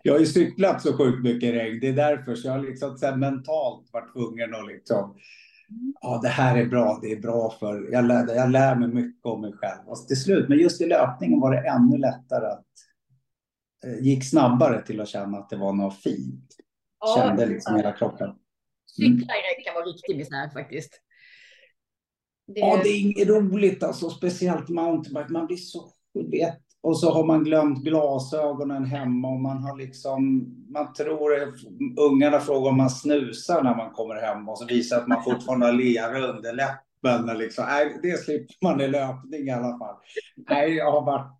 jag 0.03 0.13
har 0.13 0.19
ju 0.19 0.25
cyklat 0.25 0.81
så 0.81 0.97
sjukt 0.97 1.23
mycket 1.23 1.53
regn. 1.53 1.79
Det 1.81 1.87
är 1.87 1.93
därför 1.93 2.35
så 2.35 2.47
jag 2.47 2.53
har 2.53 2.63
liksom 2.63 2.97
så 2.97 3.15
mentalt 3.15 3.93
varit 3.93 4.13
tvungen 4.13 4.55
att 4.55 4.67
liksom 4.67 5.15
ja, 6.01 6.19
det 6.23 6.29
här 6.29 6.57
är 6.57 6.65
bra, 6.65 6.99
det 7.01 7.11
är 7.11 7.21
bra 7.21 7.55
för, 7.59 7.91
jag 7.91 8.05
lär, 8.05 8.35
jag 8.35 8.49
lär 8.49 8.75
mig 8.75 8.87
mycket 8.87 9.25
om 9.25 9.41
mig 9.41 9.53
själv. 9.53 9.87
Och 9.87 10.07
till 10.07 10.21
slut, 10.21 10.49
men 10.49 10.57
just 10.57 10.81
i 10.81 10.85
löpningen 10.85 11.39
var 11.39 11.51
det 11.51 11.69
ännu 11.69 11.97
lättare 11.97 12.47
att, 12.47 12.65
eh, 13.85 14.03
gick 14.03 14.29
snabbare 14.29 14.81
till 14.81 15.01
att 15.01 15.07
känna 15.07 15.37
att 15.37 15.49
det 15.49 15.57
var 15.57 15.73
något 15.73 16.01
fint. 16.01 16.55
Ja, 16.99 17.15
Kände 17.17 17.45
liksom 17.45 17.75
hela 17.75 17.91
kroppen. 17.91 18.35
Mm. 18.99 19.19
Cykla 19.19 19.33
i 19.33 19.63
kan 19.63 19.73
vara 19.73 19.85
riktig 19.85 20.17
misär 20.17 20.49
faktiskt. 20.49 21.01
Det... 22.47 22.59
Ja, 22.59 22.79
det 22.83 22.89
är 22.89 23.01
inget 23.01 23.27
roligt 23.27 23.83
alltså, 23.83 24.09
speciellt 24.09 24.69
mountainbike. 24.69 25.33
Man 25.33 25.47
blir 25.47 25.57
så, 25.57 25.91
vet, 26.13 26.59
och 26.83 26.99
så 26.99 27.11
har 27.11 27.23
man 27.23 27.43
glömt 27.43 27.83
glasögonen 27.83 28.85
hemma 28.85 29.27
och 29.27 29.39
man 29.39 29.63
har 29.63 29.77
liksom, 29.77 30.47
man 30.69 30.93
tror, 30.93 31.31
ungarna 31.99 32.39
frågar 32.39 32.71
om 32.71 32.77
man 32.77 32.89
snusar 32.89 33.63
när 33.63 33.75
man 33.75 33.91
kommer 33.91 34.15
hem 34.15 34.49
och 34.49 34.57
så 34.57 34.65
visar 34.65 34.97
att 34.97 35.07
man 35.07 35.23
fortfarande 35.31 35.65
har 35.65 35.73
lera 35.73 36.27
under 36.27 36.53
läppen. 36.53 37.37
Liksom. 37.37 37.65
Nej, 37.65 37.99
det 38.03 38.17
slipper 38.17 38.55
man 38.61 38.81
i 38.81 38.87
löpning 38.87 39.47
i 39.47 39.51
alla 39.51 39.77
fall. 39.77 39.95
Nej, 40.49 40.73
jag 40.73 40.91
har 40.91 41.05
varit, 41.05 41.39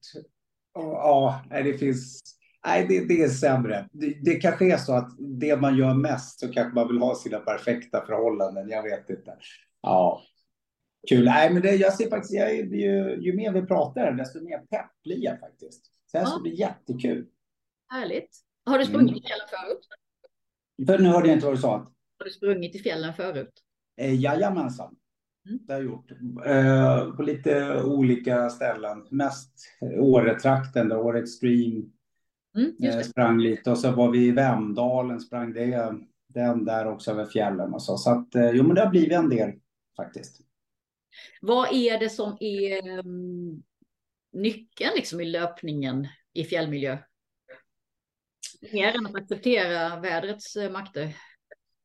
ja, 0.73 1.41
nej, 1.49 1.63
det 1.63 1.77
finns, 1.77 2.21
nej, 2.65 2.86
det, 2.89 3.08
det 3.08 3.24
är 3.24 3.30
sämre. 3.30 3.89
Det, 3.91 4.17
det 4.21 4.36
kanske 4.36 4.74
är 4.74 4.78
så 4.78 4.93
att 4.93 5.10
det 5.19 5.58
man 5.58 5.78
gör 5.78 5.93
mest 5.93 6.39
så 6.39 6.52
kanske 6.52 6.76
man 6.76 6.88
vill 6.88 6.97
ha 6.97 7.15
sina 7.15 7.39
perfekta 7.39 8.06
förhållanden, 8.06 8.69
jag 8.69 8.84
vet 8.84 9.10
inte. 9.10 9.38
Ja, 9.82 10.21
Kul. 11.10 11.26
Nej, 11.26 11.54
men 11.54 11.62
det, 11.62 11.76
jag 11.76 11.93
ser 11.93 12.10
faktiskt, 12.10 12.34
jag, 12.34 12.56
ju, 12.56 13.17
ju 13.21 13.34
mer 13.34 13.52
vi 13.54 13.62
pratar, 13.62 14.12
desto 14.12 14.43
mer 14.43 14.58
pepp 14.58 14.91
blir 15.04 15.24
jag 15.24 15.39
faktiskt. 15.39 15.86
Så 16.12 16.17
här 16.17 16.26
ja. 16.26 16.30
ska 16.30 16.39
bli 16.39 16.60
jättekul. 16.60 17.28
Härligt. 17.88 18.30
Har 18.65 18.80
du 18.80 18.86
sprungit 18.86 19.10
mm. 19.10 19.17
i 19.17 19.28
fjällen 19.28 19.47
förut? 19.50 19.88
För 20.88 21.04
nu 21.04 21.10
hörde 21.10 21.28
jag 21.28 21.38
inte 21.38 21.45
vad 21.45 21.56
du 21.56 21.62
sa. 21.62 21.71
Har 22.17 22.26
du 22.26 22.32
sprungit 22.32 22.76
i 22.76 22.80
fjällen 22.80 23.13
förut? 23.13 23.52
Eh, 23.97 24.21
jajamensan. 24.21 24.95
Mm. 25.50 25.60
Det 25.67 25.74
har 25.74 25.80
jag 25.80 25.89
gjort. 25.89 26.12
Eh, 26.45 27.15
på 27.15 27.24
lite 27.24 27.84
olika 27.84 28.50
ställen. 28.50 29.08
Mest 29.12 29.54
Åretrakten, 30.00 30.91
Åre 30.91 31.19
Extreme 31.19 31.84
mm, 32.55 32.75
eh, 32.83 32.99
sprang 32.99 33.39
lite. 33.39 33.71
Och 33.71 33.77
så 33.77 33.91
var 33.91 34.11
vi 34.11 34.27
i 34.27 34.31
Vemdalen, 34.31 35.19
sprang 35.19 35.53
det, 35.53 35.93
den 36.27 36.65
där 36.65 36.87
också 36.87 37.11
över 37.11 37.25
fjällen. 37.25 37.73
Och 37.73 37.81
så 37.81 37.97
så 37.97 38.09
att, 38.09 38.35
eh, 38.35 38.49
jo, 38.49 38.63
men 38.63 38.75
det 38.75 38.81
har 38.81 38.89
blivit 38.89 39.17
en 39.17 39.29
del 39.29 39.51
faktiskt. 39.97 40.41
Vad 41.41 41.73
är 41.73 41.99
det 41.99 42.09
som 42.09 42.37
är 42.39 42.99
um, 42.99 43.63
nyckeln 44.33 44.91
liksom 44.95 45.21
i 45.21 45.25
löpningen 45.25 46.07
i 46.33 46.43
fjällmiljö? 46.43 46.97
Mer 48.73 48.95
än 48.97 49.05
att 49.05 49.15
acceptera 49.15 49.99
vädrets 49.99 50.57
uh, 50.57 50.71
makter? 50.71 51.03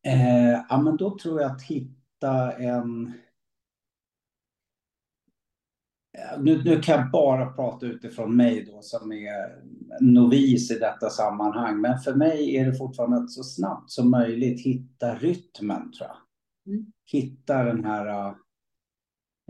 Eh, 0.06 0.64
ja, 0.68 0.82
men 0.82 0.96
då 0.96 1.18
tror 1.18 1.40
jag 1.40 1.50
att 1.50 1.62
hitta 1.62 2.52
en... 2.52 3.12
Nu, 6.38 6.62
nu 6.64 6.80
kan 6.80 7.00
jag 7.00 7.10
bara 7.10 7.46
prata 7.46 7.86
utifrån 7.86 8.36
mig 8.36 8.64
då 8.64 8.82
som 8.82 9.12
är 9.12 9.62
novis 10.00 10.70
i 10.70 10.78
detta 10.78 11.10
sammanhang. 11.10 11.80
Men 11.80 11.98
för 11.98 12.14
mig 12.14 12.56
är 12.56 12.66
det 12.66 12.74
fortfarande 12.74 13.16
att 13.16 13.30
så 13.30 13.42
snabbt 13.42 13.90
som 13.90 14.10
möjligt 14.10 14.66
hitta 14.66 15.14
rytmen 15.14 15.92
tror 15.92 16.08
jag. 16.08 16.16
Mm. 16.74 16.86
Hitta 17.12 17.64
den 17.64 17.84
här 17.84 18.34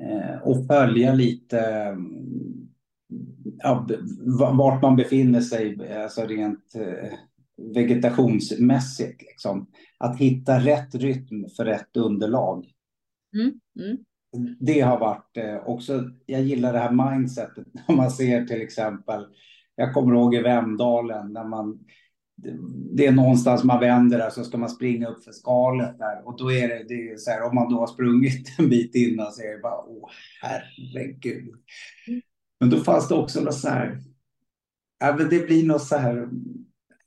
Eh, 0.03 0.43
och 0.43 0.67
följa 0.67 1.15
lite 1.15 1.61
ja, 3.59 3.87
vart 4.53 4.83
man 4.83 4.97
befinner 4.97 5.41
sig, 5.41 5.95
alltså 6.03 6.27
rent 6.27 6.75
eh, 6.75 7.13
vegetationsmässigt. 7.75 9.23
Liksom. 9.23 9.67
Att 9.99 10.19
hitta 10.19 10.59
rätt 10.59 10.95
rytm 10.95 11.49
för 11.57 11.65
rätt 11.65 11.97
underlag. 11.97 12.73
Mm, 13.35 13.61
mm. 13.79 13.99
Det 14.61 14.81
har 14.81 14.99
varit 14.99 15.37
eh, 15.37 15.69
också, 15.69 16.11
jag 16.27 16.43
gillar 16.43 16.73
det 16.73 16.79
här 16.79 17.13
mindsetet 17.13 17.67
när 17.89 17.97
man 17.97 18.11
ser 18.11 18.45
till 18.45 18.63
exempel, 18.63 19.27
jag 19.75 19.95
kommer 19.95 20.15
ihåg 20.15 20.35
i 20.35 20.41
Vemdalen 20.43 21.33
när 21.33 21.45
man 21.45 21.79
det 22.97 23.07
är 23.07 23.13
någonstans 23.13 23.65
man 23.65 23.81
vänder 23.81 24.19
där 24.19 24.31
så 24.31 24.45
ska 24.45 24.59
man 24.59 24.69
springa 24.69 25.09
upp 25.09 25.25
för 25.25 25.33
skalet 25.33 25.99
där 25.99 26.27
och 26.27 26.39
då 26.39 26.53
är 26.53 26.69
det, 26.69 26.85
det 26.89 27.11
är 27.11 27.17
så 27.17 27.31
här 27.31 27.43
om 27.43 27.55
man 27.55 27.73
då 27.73 27.79
har 27.79 27.87
sprungit 27.87 28.49
en 28.59 28.69
bit 28.69 28.95
innan 28.95 29.33
så 29.33 29.43
är 29.43 29.53
det 29.53 29.63
bara 29.63 29.81
åh 29.87 30.11
herregud. 30.43 31.55
Men 32.61 32.71
då 32.71 32.77
fanns 32.77 33.09
det 33.09 33.15
också 33.15 33.41
något 33.41 33.55
så 33.55 33.69
här, 33.69 33.99
ja, 35.01 35.17
men 35.19 35.29
det 35.29 35.47
blir 35.47 35.67
något 35.67 35.83
så 35.83 35.97
här 35.97 36.29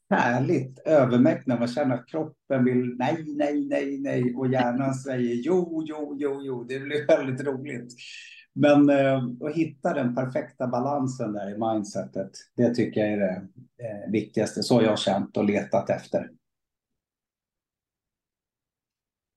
härligt 0.10 0.80
övermäktig 0.80 1.48
när 1.48 1.60
man 1.60 1.68
känner 1.68 1.96
att 1.96 2.08
kroppen 2.08 2.66
vill 2.66 2.96
nej, 2.98 3.24
nej, 3.28 3.68
nej, 3.68 4.00
nej 4.00 4.36
och 4.36 4.52
hjärnan 4.52 4.94
säger 4.94 5.36
jo, 5.36 5.84
jo, 5.86 6.16
jo, 6.20 6.42
jo. 6.44 6.64
Det 6.64 6.80
blir 6.80 7.08
väldigt 7.08 7.48
roligt. 7.48 7.94
Men 8.54 8.90
eh, 8.90 9.24
att 9.46 9.56
hitta 9.56 9.94
den 9.94 10.16
perfekta 10.16 10.68
balansen 10.68 11.34
där 11.34 11.56
i 11.56 11.58
mindsetet, 11.58 12.32
det 12.56 12.76
tycker 12.76 13.02
jag 13.02 13.10
är 13.10 13.18
det 13.18 13.48
eh, 13.84 14.12
viktigaste. 14.12 14.64
Så 14.64 14.76
har 14.76 14.82
jag 14.82 15.00
känt 15.00 15.38
och 15.38 15.46
letat 15.46 15.90
efter. 15.90 16.30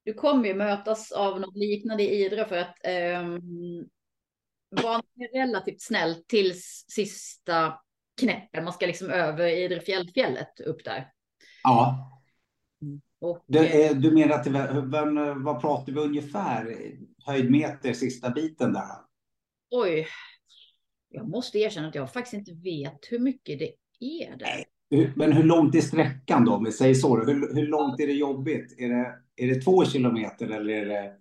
Du 0.04 0.14
kommer 0.14 0.48
ju 0.48 0.54
mötas 0.54 1.12
av 1.12 1.40
något 1.40 1.56
liknande 1.56 2.02
i 2.02 2.24
Idre 2.24 2.44
för 2.44 2.56
att 2.56 2.76
eh, 2.85 3.22
vara 4.82 5.02
relativt 5.32 5.82
snäll 5.82 6.14
tills 6.26 6.85
sista 6.88 7.74
knäppen. 8.20 8.64
Man 8.64 8.72
ska 8.72 8.87
liksom 8.87 9.11
över 9.11 9.46
Idre 9.46 9.81
fjällfjället 9.81 10.61
upp 10.61 10.85
där. 10.85 11.12
Ja. 11.62 12.09
Och, 13.20 13.44
det 13.46 13.85
är, 13.87 13.94
du 13.94 14.11
menar 14.11 14.35
att 14.35 14.44
det, 14.44 15.35
vad 15.37 15.61
pratar 15.61 15.92
vi 15.92 16.01
ungefär 16.01 16.77
höjdmeter 17.27 17.92
sista 17.92 18.31
biten 18.31 18.72
där? 18.72 18.96
Oj, 19.70 20.07
jag 21.09 21.29
måste 21.29 21.59
erkänna 21.59 21.88
att 21.88 21.94
jag 21.94 22.12
faktiskt 22.12 22.35
inte 22.35 22.53
vet 22.53 22.98
hur 23.11 23.18
mycket 23.18 23.59
det 23.59 23.72
är 24.01 24.37
där. 24.37 24.64
Men 25.16 25.33
hur 25.33 25.42
långt 25.42 25.75
är 25.75 25.81
sträckan 25.81 26.44
då, 26.44 26.55
om 26.55 26.64
vi 26.64 26.72
säger 26.72 26.94
så? 26.94 27.16
Hur, 27.16 27.55
hur 27.55 27.66
långt 27.66 28.01
är 28.01 28.07
det 28.07 28.12
jobbigt? 28.12 28.75
Är 28.79 28.88
det, 28.88 29.14
är 29.37 29.55
det 29.55 29.61
två 29.61 29.85
kilometer 29.85 30.51
eller 30.51 30.72
är 30.72 30.87
det 30.87 31.12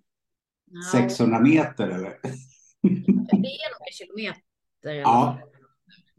no. 0.71 0.81
600 0.91 1.39
meter? 1.39 1.87
Eller? 1.87 2.19
Det 2.81 3.47
är 3.47 3.69
nog 3.71 3.87
en 3.87 3.93
kilometer. 3.93 4.41
Ja. 4.83 5.39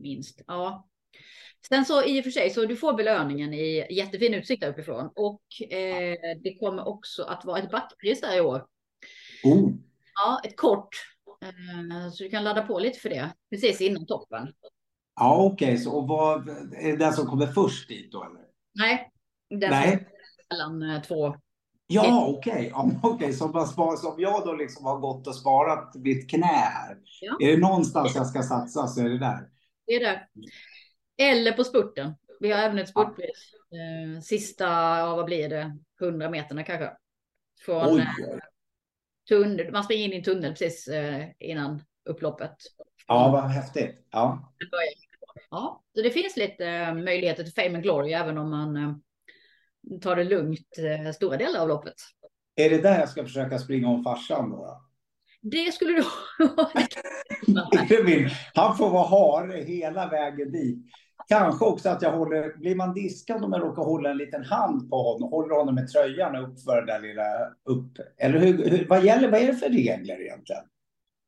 Minst. 0.03 0.43
Ja. 0.47 0.89
Sen 1.69 1.85
så 1.85 2.05
i 2.05 2.21
och 2.21 2.25
för 2.25 2.31
sig 2.31 2.51
så 2.51 2.65
du 2.65 2.77
får 2.77 2.93
belöningen 2.93 3.55
i 3.55 3.87
jättefin 3.91 4.35
utsikt 4.35 4.65
uppifrån 4.65 5.11
och 5.15 5.43
eh, 5.73 6.17
det 6.43 6.55
kommer 6.61 6.89
också 6.89 7.23
att 7.23 7.45
vara 7.45 7.59
ett 7.59 7.71
backpris 7.71 8.21
där 8.21 8.37
i 8.37 8.41
år. 8.41 8.67
Oh. 9.45 9.71
Ja, 10.15 10.41
ett 10.45 10.57
kort 10.57 10.97
Eh, 11.43 12.11
så 12.13 12.25
du 12.25 12.31
kan 12.31 12.45
ladda 12.45 12.63
på 12.63 12.79
lite 12.79 12.99
för 12.99 13.09
det 13.09 13.33
precis 13.51 13.81
innan 13.81 14.07
toppen. 14.07 14.49
Ja, 15.21 15.37
okej. 15.37 15.67
Okay. 15.67 15.79
Så 15.79 15.93
och 15.93 16.09
vad, 16.09 16.49
är 16.49 16.91
det 16.91 16.97
den 16.97 17.13
som 17.13 17.27
kommer 17.27 17.47
först 17.47 17.89
dit 17.89 18.13
då? 18.13 18.25
Eller? 18.25 18.43
Nej, 18.75 19.11
den 19.51 19.71
Nej. 19.71 20.09
mellan 20.51 20.91
eh, 20.91 21.03
två. 21.03 21.35
Ja, 21.87 22.27
okej. 22.39 22.53
Okay. 22.53 22.69
Ja, 22.69 22.91
okay. 23.09 23.33
Som, 23.33 23.67
som 23.99 24.15
jag 24.19 24.47
då 24.47 24.53
liksom 24.53 24.85
har 24.85 24.99
gått 24.99 25.27
och 25.27 25.37
sparat 25.37 25.95
mitt 25.95 26.31
knä 26.31 26.47
här. 26.47 26.97
Ja. 27.21 27.37
Är 27.41 27.51
det 27.51 27.61
någonstans 27.61 28.15
jag 28.15 28.27
ska 28.27 28.43
satsa 28.43 28.87
så 28.87 29.01
är 29.01 29.09
det 29.09 29.19
där. 29.19 29.49
Det 29.93 29.97
är 29.97 30.01
där. 30.01 30.29
Eller 31.17 31.53
på 31.53 31.65
spurten. 31.65 32.15
Vi 32.41 32.51
har 32.53 32.59
även 32.59 32.79
ett 32.79 32.89
spurtpris. 32.89 33.51
Ja. 33.71 33.79
Eh, 33.79 34.21
sista, 34.21 34.67
vad 35.17 35.25
blir 35.25 35.49
det, 35.49 35.79
100 36.01 36.31
meterna 36.31 36.65
kanske. 36.65 36.91
Från 37.65 37.87
oj, 37.87 38.07
oj 38.19 38.41
tunnel, 39.29 39.73
man 39.73 39.85
springer 39.85 40.05
in 40.05 40.13
i 40.13 40.17
en 40.17 40.23
tunnel 40.23 40.53
precis 40.53 40.89
eh, 40.89 41.25
innan 41.39 41.83
upploppet. 42.05 42.57
Ja, 43.07 43.31
vad 43.33 43.51
häftigt. 43.51 44.07
Ja. 44.11 44.53
Ja, 45.51 45.83
så 45.95 46.03
det 46.03 46.11
finns 46.11 46.37
lite 46.37 46.67
eh, 46.67 46.95
möjligheter 46.95 47.45
till 47.45 47.53
fame 47.53 47.75
and 47.75 47.83
glory 47.83 48.13
även 48.13 48.39
om 48.39 48.51
man 48.51 48.77
eh, 48.77 49.99
tar 50.01 50.17
det 50.17 50.25
lugnt 50.25 50.69
stora 51.15 51.37
delar 51.37 51.61
av 51.61 51.69
loppet. 51.69 51.95
Är 52.57 52.71
det 52.71 52.83
där 52.83 52.99
jag 52.99 53.09
ska 53.09 53.25
försöka 53.25 53.59
springa 53.59 53.89
om 53.89 54.05
farsan 54.05 54.51
då? 54.51 54.83
Det 55.43 55.75
skulle 55.75 55.93
du 55.93 56.05
Han 58.55 58.77
får 58.77 58.91
vara 58.91 59.09
hare 59.09 59.57
hela 59.57 60.09
vägen 60.09 60.53
dit. 60.53 60.79
Kanske 61.29 61.65
också 61.65 61.89
att 61.89 62.03
jag 62.03 62.13
håller, 62.13 62.59
blir 62.59 62.75
man 62.75 62.95
diskad 62.95 63.45
om 63.45 63.53
jag 63.53 63.63
råkar 63.63 63.83
hålla 63.83 64.11
en 64.11 64.17
liten 64.17 64.45
hand 64.45 64.91
på 64.91 65.03
honom, 65.03 65.31
håller 65.31 65.55
honom 65.55 65.75
med 65.75 65.89
tröjan 65.89 66.37
upp 66.37 66.63
för 66.65 66.77
den 66.77 66.87
där 66.87 67.01
lilla 67.01 67.23
upp. 67.65 67.99
Eller 68.19 68.39
hur, 68.39 68.71
hur, 68.71 68.87
vad 68.89 69.05
gäller, 69.05 69.31
vad 69.31 69.41
är 69.41 69.47
det 69.47 69.55
för 69.55 69.69
regler 69.69 70.21
egentligen? 70.21 70.63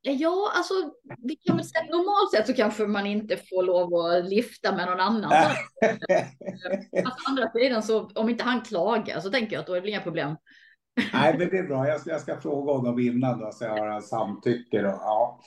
Ja, 0.07 0.53
alltså 0.57 0.75
vi 1.23 1.37
kan 1.37 1.57
väl 1.57 1.65
säga 1.65 1.85
normalt 1.85 2.31
sett 2.31 2.47
så 2.47 2.55
kanske 2.55 2.87
man 2.87 3.07
inte 3.07 3.37
får 3.37 3.63
lov 3.63 3.95
att 3.95 4.31
lifta 4.31 4.77
med 4.77 4.87
någon 4.87 5.01
annan. 5.01 5.31
Fast 7.05 7.29
andra 7.29 7.51
sidan 7.53 7.83
så 7.83 8.11
om 8.15 8.29
inte 8.29 8.45
han 8.45 8.61
klagar 8.61 9.21
så 9.21 9.31
tänker 9.31 9.53
jag 9.53 9.61
att 9.61 9.67
då 9.67 9.75
är 9.75 9.81
det 9.81 9.89
inga 9.89 10.01
problem. 10.01 10.37
Nej, 11.13 11.39
men 11.39 11.49
det 11.49 11.59
är 11.59 11.63
bra. 11.63 11.89
Jag 11.89 12.01
ska, 12.01 12.11
jag 12.11 12.21
ska 12.21 12.41
fråga 12.41 12.73
honom 12.73 12.99
innan 12.99 13.39
då, 13.39 13.53
så 13.53 13.65
jag 13.65 13.93
har 13.93 14.01
samtycke. 14.01 14.83
Då. 14.83 14.89
Ja. 14.89 15.41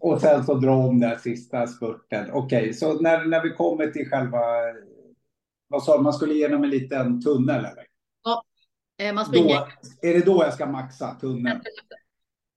Och 0.00 0.20
sen 0.20 0.44
så 0.44 0.54
dra 0.54 0.74
om 0.74 1.00
den 1.00 1.18
sista 1.18 1.66
spurten. 1.66 2.30
Okej, 2.32 2.60
okay, 2.60 2.72
så 2.72 3.00
när, 3.00 3.24
när 3.24 3.42
vi 3.42 3.50
kommer 3.50 3.86
till 3.86 4.08
själva... 4.08 4.38
Vad 5.68 5.82
sa 5.82 6.00
man 6.00 6.12
skulle 6.12 6.34
igenom 6.34 6.64
en 6.64 6.70
liten 6.70 7.22
tunnel 7.22 7.56
eller? 7.56 7.86
Ja, 8.24 8.42
eh, 9.02 9.14
man 9.14 9.26
springer. 9.26 9.54
Då, 9.54 10.08
är 10.08 10.14
det 10.14 10.26
då 10.26 10.42
jag 10.44 10.54
ska 10.54 10.66
maxa 10.66 11.14
tunneln? 11.14 11.60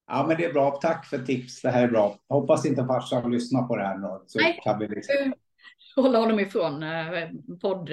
Ja, 0.10 0.26
men 0.28 0.38
det 0.38 0.46
är 0.46 0.54
bra. 0.54 0.72
Tack 0.72 1.06
för 1.06 1.18
tips. 1.18 1.62
Det 1.62 1.70
här 1.70 1.84
är 1.84 1.88
bra. 1.88 2.20
Hoppas 2.30 2.66
inte 2.66 2.86
farsan 2.86 3.32
lyssnar 3.32 3.64
på 3.64 3.76
det 3.76 3.84
här 3.84 3.98
nu. 3.98 4.24
Så 4.28 4.40
Nej, 4.40 4.60
kan 4.64 4.80
vi 4.80 4.88
liksom... 4.88 5.34
hålla 5.96 6.20
honom 6.20 6.40
ifrån 6.40 6.84
eh, 6.84 7.30
podd. 7.62 7.90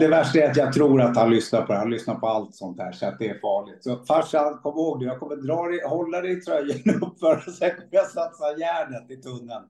Det 0.00 0.08
värsta 0.08 0.38
är 0.38 0.50
att 0.50 0.56
jag 0.56 0.72
tror 0.72 1.02
att 1.02 1.16
han 1.16 1.30
lyssnar 1.30 1.62
på 1.62 1.72
det. 1.72 1.78
Han 1.78 1.90
lyssnar 1.90 2.14
på 2.14 2.26
allt 2.26 2.54
sånt 2.54 2.80
här 2.80 2.92
så 2.92 3.06
att 3.06 3.18
det 3.18 3.28
är 3.28 3.38
farligt. 3.38 3.84
Så 3.84 4.04
farsan, 4.04 4.58
kom 4.62 4.78
ihåg 4.78 5.00
det. 5.00 5.06
Jag 5.06 5.20
kommer 5.20 5.36
dra 5.36 5.68
dig, 5.68 5.80
hålla 5.86 6.20
dig 6.20 6.32
i 6.32 6.40
tröjan 6.40 7.02
upp 7.02 7.20
för 7.20 7.36
och 7.46 7.54
sen 7.54 7.70
kommer 7.70 7.88
jag 7.90 8.06
satsa 8.06 8.58
järnet 8.58 9.10
i 9.10 9.16
tunneln. 9.16 9.64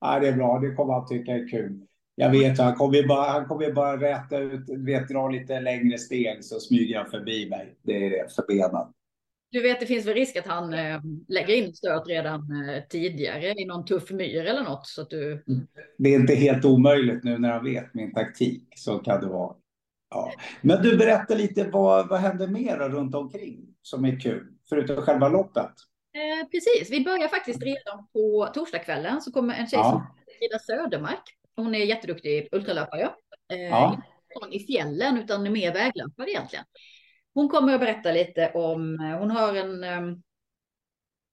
Ja, 0.00 0.20
det 0.20 0.28
är 0.28 0.32
bra. 0.32 0.58
Det 0.58 0.74
kommer 0.74 0.92
han 0.92 1.06
tycka 1.06 1.32
är 1.32 1.48
kul. 1.48 1.80
Jag 2.14 2.30
vet, 2.30 2.58
han 2.58 2.74
kommer 2.74 3.08
bara, 3.08 3.30
han 3.30 3.46
kommer 3.46 3.72
bara 3.72 4.00
räta 4.00 4.38
ut, 4.38 4.68
vet, 4.68 5.08
dra 5.08 5.28
lite 5.28 5.60
längre 5.60 5.98
steg 5.98 6.44
så 6.44 6.60
smyger 6.60 6.98
han 6.98 7.10
förbi 7.10 7.50
mig. 7.50 7.76
Det 7.82 8.06
är 8.06 8.10
det 8.10 8.34
förbenat. 8.34 8.90
Du 9.54 9.62
vet, 9.62 9.80
det 9.80 9.86
finns 9.86 10.06
väl 10.06 10.14
risk 10.14 10.36
att 10.36 10.46
han 10.46 10.74
eh, 10.74 11.00
lägger 11.28 11.54
in 11.54 11.74
stöt 11.74 12.08
redan 12.08 12.68
eh, 12.68 12.82
tidigare 12.88 13.52
i 13.52 13.64
någon 13.64 13.84
tuff 13.84 14.10
myr 14.10 14.44
eller 14.46 14.62
något. 14.62 14.86
Så 14.86 15.02
att 15.02 15.10
du... 15.10 15.44
Det 15.98 16.08
är 16.08 16.20
inte 16.20 16.34
helt 16.34 16.64
omöjligt 16.64 17.24
nu 17.24 17.38
när 17.38 17.50
han 17.50 17.64
vet 17.64 17.94
min 17.94 18.14
taktik. 18.14 18.62
Så 18.76 18.98
kan 18.98 19.20
det 19.20 19.26
vara. 19.26 19.54
Ja. 20.10 20.32
Men 20.62 20.82
du, 20.82 20.96
berättar 20.96 21.36
lite, 21.36 21.64
vad, 21.64 22.08
vad 22.08 22.20
händer 22.20 22.46
mer 22.46 22.76
runt 22.76 23.14
omkring 23.14 23.58
som 23.82 24.04
är 24.04 24.20
kul? 24.20 24.46
Förutom 24.68 24.96
själva 24.96 25.28
loppet. 25.28 25.72
Eh, 26.14 26.48
precis, 26.50 26.90
vi 26.90 27.04
börjar 27.04 27.28
faktiskt 27.28 27.62
redan 27.62 28.06
på 28.12 28.50
torsdagskvällen 28.54 29.20
så 29.20 29.32
kommer 29.32 29.54
en 29.54 29.66
tjej 29.66 29.78
ja. 29.78 29.90
som 29.90 30.00
heter 30.00 30.38
Frida 30.38 30.58
Södermark. 30.58 31.22
Hon 31.56 31.74
är 31.74 31.84
jätteduktig 31.84 32.48
ultralöpare. 32.52 33.10
Eh, 33.52 33.58
ja. 33.58 34.02
Inte 34.44 34.56
i 34.56 34.66
fjällen 34.66 35.18
utan 35.18 35.52
mer 35.52 35.72
väglöpare 35.72 36.30
egentligen. 36.30 36.64
Hon 37.34 37.48
kommer 37.48 37.74
att 37.74 37.80
berätta 37.80 38.12
lite 38.12 38.50
om, 38.54 39.00
eh, 39.00 39.18
hon 39.18 39.30
har 39.30 39.54
en 39.54 39.84
ehm, 39.84 40.22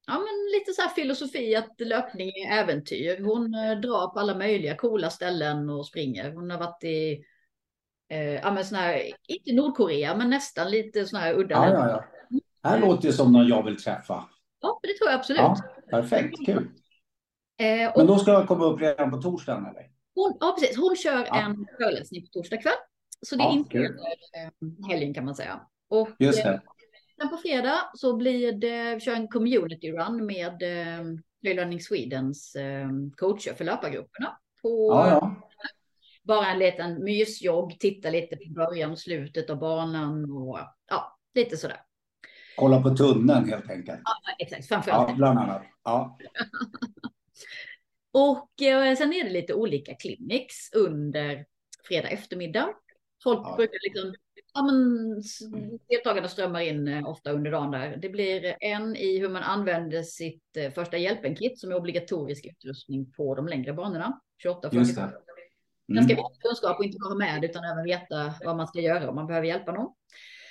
ja, 0.07 0.13
men 0.13 0.59
lite 0.59 0.73
så 0.73 0.81
här 0.81 0.89
filosofi 0.89 1.55
att 1.55 1.75
löpning 1.79 2.29
är 2.29 2.63
äventyr. 2.63 3.21
Hon 3.23 3.53
eh, 3.53 3.79
drar 3.79 4.07
på 4.07 4.19
alla 4.19 4.37
möjliga 4.37 4.75
coola 4.75 5.09
ställen 5.09 5.69
och 5.69 5.87
springer. 5.87 6.31
Hon 6.31 6.51
har 6.51 6.59
varit 6.59 6.83
i, 6.83 7.23
eh, 8.09 8.33
ja 8.33 8.51
men 8.51 8.65
sån 8.65 8.77
här, 8.77 9.01
inte 9.27 9.53
Nordkorea, 9.53 10.15
men 10.15 10.29
nästan 10.29 10.71
lite 10.71 11.05
sån 11.05 11.19
här 11.19 11.33
udda. 11.33 11.55
Ja, 11.55 11.73
ja, 11.73 11.89
ja. 11.89 12.03
Det 12.61 12.69
här 12.69 12.79
låter 12.79 13.07
ju 13.07 13.13
som 13.13 13.31
någon 13.31 13.47
jag 13.47 13.65
vill 13.65 13.83
träffa. 13.83 14.29
Ja, 14.61 14.79
det 14.81 14.97
tror 14.97 15.09
jag 15.09 15.19
absolut. 15.19 15.39
Ja, 15.39 15.57
perfekt, 15.89 16.45
kul. 16.45 16.69
Eh, 17.57 17.91
och, 17.91 17.97
men 17.97 18.07
då 18.07 18.17
ska 18.17 18.31
jag 18.31 18.47
komma 18.47 18.65
upp 18.65 18.81
redan 18.81 19.11
på 19.11 19.17
torsdagen 19.17 19.65
eller? 19.65 19.89
Hon, 20.15 20.37
ja, 20.39 20.55
precis. 20.59 20.77
Hon 20.77 20.95
kör 20.95 21.25
ja. 21.27 21.41
en 21.41 21.67
föreläsning 21.77 22.21
på 22.21 22.27
torsdag 22.27 22.57
kväll. 22.57 22.73
Så 23.21 23.35
det 23.35 23.43
är 23.43 23.45
ja, 23.45 23.53
inte 23.53 23.77
eh, 23.77 24.87
helgen 24.89 25.13
kan 25.13 25.25
man 25.25 25.35
säga. 25.35 25.61
Och 25.91 26.09
Just 26.19 26.43
det. 26.43 26.61
Sen 27.21 27.29
på 27.29 27.37
fredag 27.37 27.91
så 27.93 28.15
blir 28.15 28.51
det, 28.51 28.95
vi 28.95 29.01
kör 29.01 29.13
en 29.13 29.27
community 29.27 29.91
run 29.91 30.25
med 30.25 30.63
eh, 30.63 31.05
Learning 31.41 31.81
Swedens 31.81 32.55
eh, 32.55 32.89
coacher 33.17 33.53
för 33.53 33.63
löpargrupperna. 33.63 34.37
På, 34.61 34.91
ja, 34.93 35.09
ja. 35.09 35.49
Bara 36.23 36.47
en 36.47 36.59
liten 36.59 37.03
mysjogg, 37.03 37.79
titta 37.79 38.09
lite 38.09 38.37
på 38.37 38.53
början 38.53 38.91
och 38.91 38.99
slutet 38.99 39.49
av 39.49 39.59
banan 39.59 40.31
och 40.31 40.59
ja, 40.87 41.17
lite 41.35 41.57
sådär. 41.57 41.81
Kolla 42.57 42.81
på 42.81 42.89
tunneln 42.89 43.49
helt 43.49 43.69
enkelt. 43.69 44.01
Ja, 44.03 44.33
exakt. 44.39 44.67
Framförallt. 44.67 45.09
Ja, 45.09 45.15
bland 45.15 45.39
annat. 45.39 45.63
Ja. 45.83 46.17
och 48.11 48.61
eh, 48.61 48.95
sen 48.95 49.13
är 49.13 49.23
det 49.23 49.29
lite 49.29 49.53
olika 49.53 49.95
clinics 49.95 50.73
under 50.73 51.45
fredag 51.87 52.09
eftermiddag. 52.09 52.69
Folk 53.23 53.39
ja. 53.43 53.55
brukar 53.55 53.79
liksom 53.83 54.13
Ja, 54.53 54.63
men 54.63 55.21
deltagarna 55.89 56.27
strömmar 56.27 56.61
in 56.61 56.87
eh, 56.87 57.09
ofta 57.09 57.31
under 57.31 57.51
dagen 57.51 57.71
där. 57.71 57.97
Det 57.97 58.09
blir 58.09 58.55
en 58.59 58.95
i 58.95 59.19
hur 59.19 59.29
man 59.29 59.43
använder 59.43 60.03
sitt 60.03 60.57
eh, 60.57 60.71
första 60.71 60.97
hjälpen-kit 60.97 61.59
som 61.59 61.71
är 61.71 61.75
obligatorisk 61.75 62.45
utrustning 62.45 63.11
på 63.11 63.35
de 63.35 63.47
längre 63.47 63.73
banorna. 63.73 64.21
28 64.43 64.69
Just 64.71 64.95
det. 64.95 65.01
Mm. 65.01 65.13
Ganska 65.87 66.15
viktig 66.15 66.41
kunskap 66.41 66.79
och 66.79 66.85
inte 66.85 66.97
bara 66.99 67.15
med 67.15 67.43
utan 67.43 67.63
även 67.63 67.83
veta 67.83 68.33
vad 68.45 68.57
man 68.57 68.67
ska 68.67 68.79
göra 68.79 69.09
om 69.09 69.15
man 69.15 69.27
behöver 69.27 69.47
hjälpa 69.47 69.71
någon. 69.71 69.93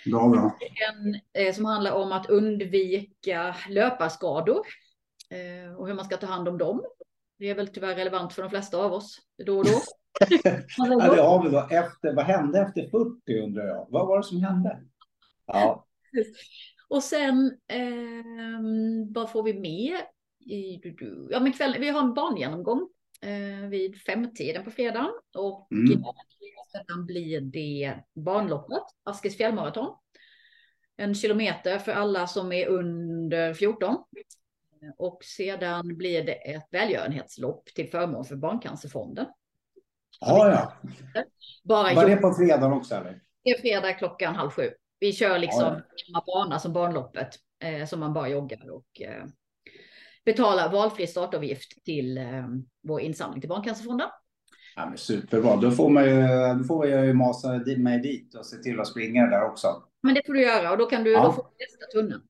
Bra, 0.07 0.29
bra. 0.29 0.59
En 0.91 1.21
eh, 1.45 1.55
som 1.55 1.65
handlar 1.65 1.93
om 1.93 2.13
att 2.13 2.31
undvika 2.31 3.57
löparskador 3.69 4.67
eh, 5.31 5.75
och 5.77 5.87
hur 5.87 5.95
man 5.95 6.05
ska 6.05 6.17
ta 6.17 6.27
hand 6.27 6.49
om 6.49 6.59
dem. 6.59 6.85
Det 7.39 7.51
är 7.51 7.55
väl 7.55 7.69
tyvärr 7.69 7.95
relevant 7.95 8.33
för 8.33 8.43
de 8.43 8.51
flesta 8.51 8.79
av 8.79 8.93
oss 8.93 9.19
då 9.47 9.59
och 9.59 9.65
då 9.65 9.81
ja, 10.77 11.15
det 11.15 11.23
har 11.23 11.45
vi 11.45 11.51
då. 11.51 11.69
Efter, 11.71 12.15
vad 12.15 12.25
hände 12.25 12.61
efter 12.61 12.83
40 12.91 13.41
undrar 13.41 13.67
jag? 13.67 13.87
Vad 13.91 14.07
var 14.07 14.17
det 14.17 14.25
som 14.25 14.43
hände? 14.43 14.81
Ja. 15.47 15.87
Och 16.89 17.03
sen, 17.03 17.59
eh, 17.69 18.61
vad 19.15 19.31
får 19.31 19.43
vi 19.43 19.61
mer? 19.61 19.97
Ja, 21.31 21.41
men 21.41 21.53
kväll, 21.53 21.77
vi 21.81 21.89
har 21.89 22.01
en 22.01 22.15
bangenomgång 22.15 22.89
eh, 23.21 23.69
vid 23.69 24.01
femtiden 24.01 24.65
på 24.65 24.71
fredagen. 24.71 25.11
Och 25.35 25.73
mm. 25.73 26.03
sedan 26.73 27.07
blir 27.07 27.41
det 27.41 27.95
banloppet, 28.15 28.83
Askes 29.03 29.37
fjällmaraton. 29.37 29.97
En 30.97 31.15
kilometer 31.15 31.79
för 31.79 31.93
alla 31.93 32.27
som 32.27 32.53
är 32.53 32.67
under 32.67 33.55
14. 33.55 33.97
Och 34.97 35.25
sedan 35.25 35.97
blir 35.97 36.25
det 36.25 36.33
ett 36.33 36.69
välgörenhetslopp 36.71 37.67
till 37.67 37.91
förmån 37.91 38.25
för 38.25 38.37
Barncancerfonden. 38.37 39.27
Ja, 40.21 40.51
ja. 40.51 40.91
Bara 41.65 41.95
Var 41.95 42.09
det 42.09 42.17
på 42.17 42.35
fredagen 42.35 42.73
också? 42.73 42.95
Eller? 42.95 43.21
Det 43.45 43.51
är 43.51 43.61
fredag 43.61 43.93
klockan 43.93 44.35
halv 44.35 44.51
sju. 44.51 44.71
Vi 45.01 45.13
kör 45.13 45.39
liksom 45.39 45.63
ja, 45.63 45.81
ja. 45.97 46.05
samma 46.07 46.25
bana 46.27 46.59
som 46.59 46.73
barnloppet 46.73 47.29
eh, 47.65 47.87
som 47.87 48.01
man 48.01 48.13
bara 48.13 48.29
joggar 48.29 48.71
och 48.71 49.01
eh, 49.01 49.25
betalar 50.25 50.73
valfri 50.73 51.07
startavgift 51.07 51.85
till 51.85 52.19
eh, 52.19 52.49
vår 52.83 53.01
insamling 53.01 53.41
till 53.41 53.49
Barncancerfonden. 53.49 54.09
Ja, 54.77 54.87
men 54.87 54.99
superbra. 54.99 55.57
Då 55.57 55.71
får, 55.71 55.91
man 55.91 56.05
ju, 56.05 56.27
då 56.59 56.65
får 56.65 56.87
jag 56.87 57.07
ju 57.07 57.13
masa 57.13 57.63
mig 57.77 57.99
dit 57.99 58.35
och 58.35 58.47
se 58.47 58.57
till 58.57 58.81
att 58.81 58.89
springa 58.89 59.27
där 59.27 59.45
också. 59.45 59.83
Men 60.03 60.15
det 60.15 60.23
får 60.27 60.33
du 60.33 60.43
göra 60.43 60.71
och 60.71 60.79
då 60.79 60.87
kan 60.87 61.05
du 61.05 61.13
ja. 61.13 61.23
då 61.23 61.33
får 61.33 61.43
du 61.43 61.65
testa 61.65 61.87
tunneln. 61.93 62.23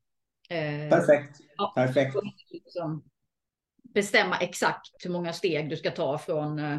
Eh, 0.50 0.90
Perfekt. 0.90 1.36
Ja, 1.56 1.72
Perfekt. 1.74 2.16
Liksom 2.50 3.04
bestämma 3.94 4.36
exakt 4.36 5.04
hur 5.04 5.10
många 5.10 5.32
steg 5.32 5.70
du 5.70 5.76
ska 5.76 5.90
ta 5.90 6.18
från 6.18 6.58
eh, 6.58 6.78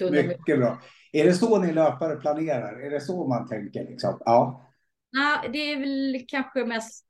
mycket 0.00 0.58
bra. 0.58 0.78
Är 1.12 1.24
det 1.24 1.32
så 1.32 1.58
ni 1.58 1.72
löpare 1.72 2.16
planerar? 2.16 2.86
Är 2.86 2.90
det 2.90 3.00
så 3.00 3.28
man 3.28 3.48
tänker? 3.48 3.84
Liksom? 3.84 4.18
Ja. 4.24 4.64
Nej, 5.12 5.50
det 5.52 5.58
är 5.58 5.80
väl 5.80 6.24
kanske 6.28 6.64
mest 6.64 7.06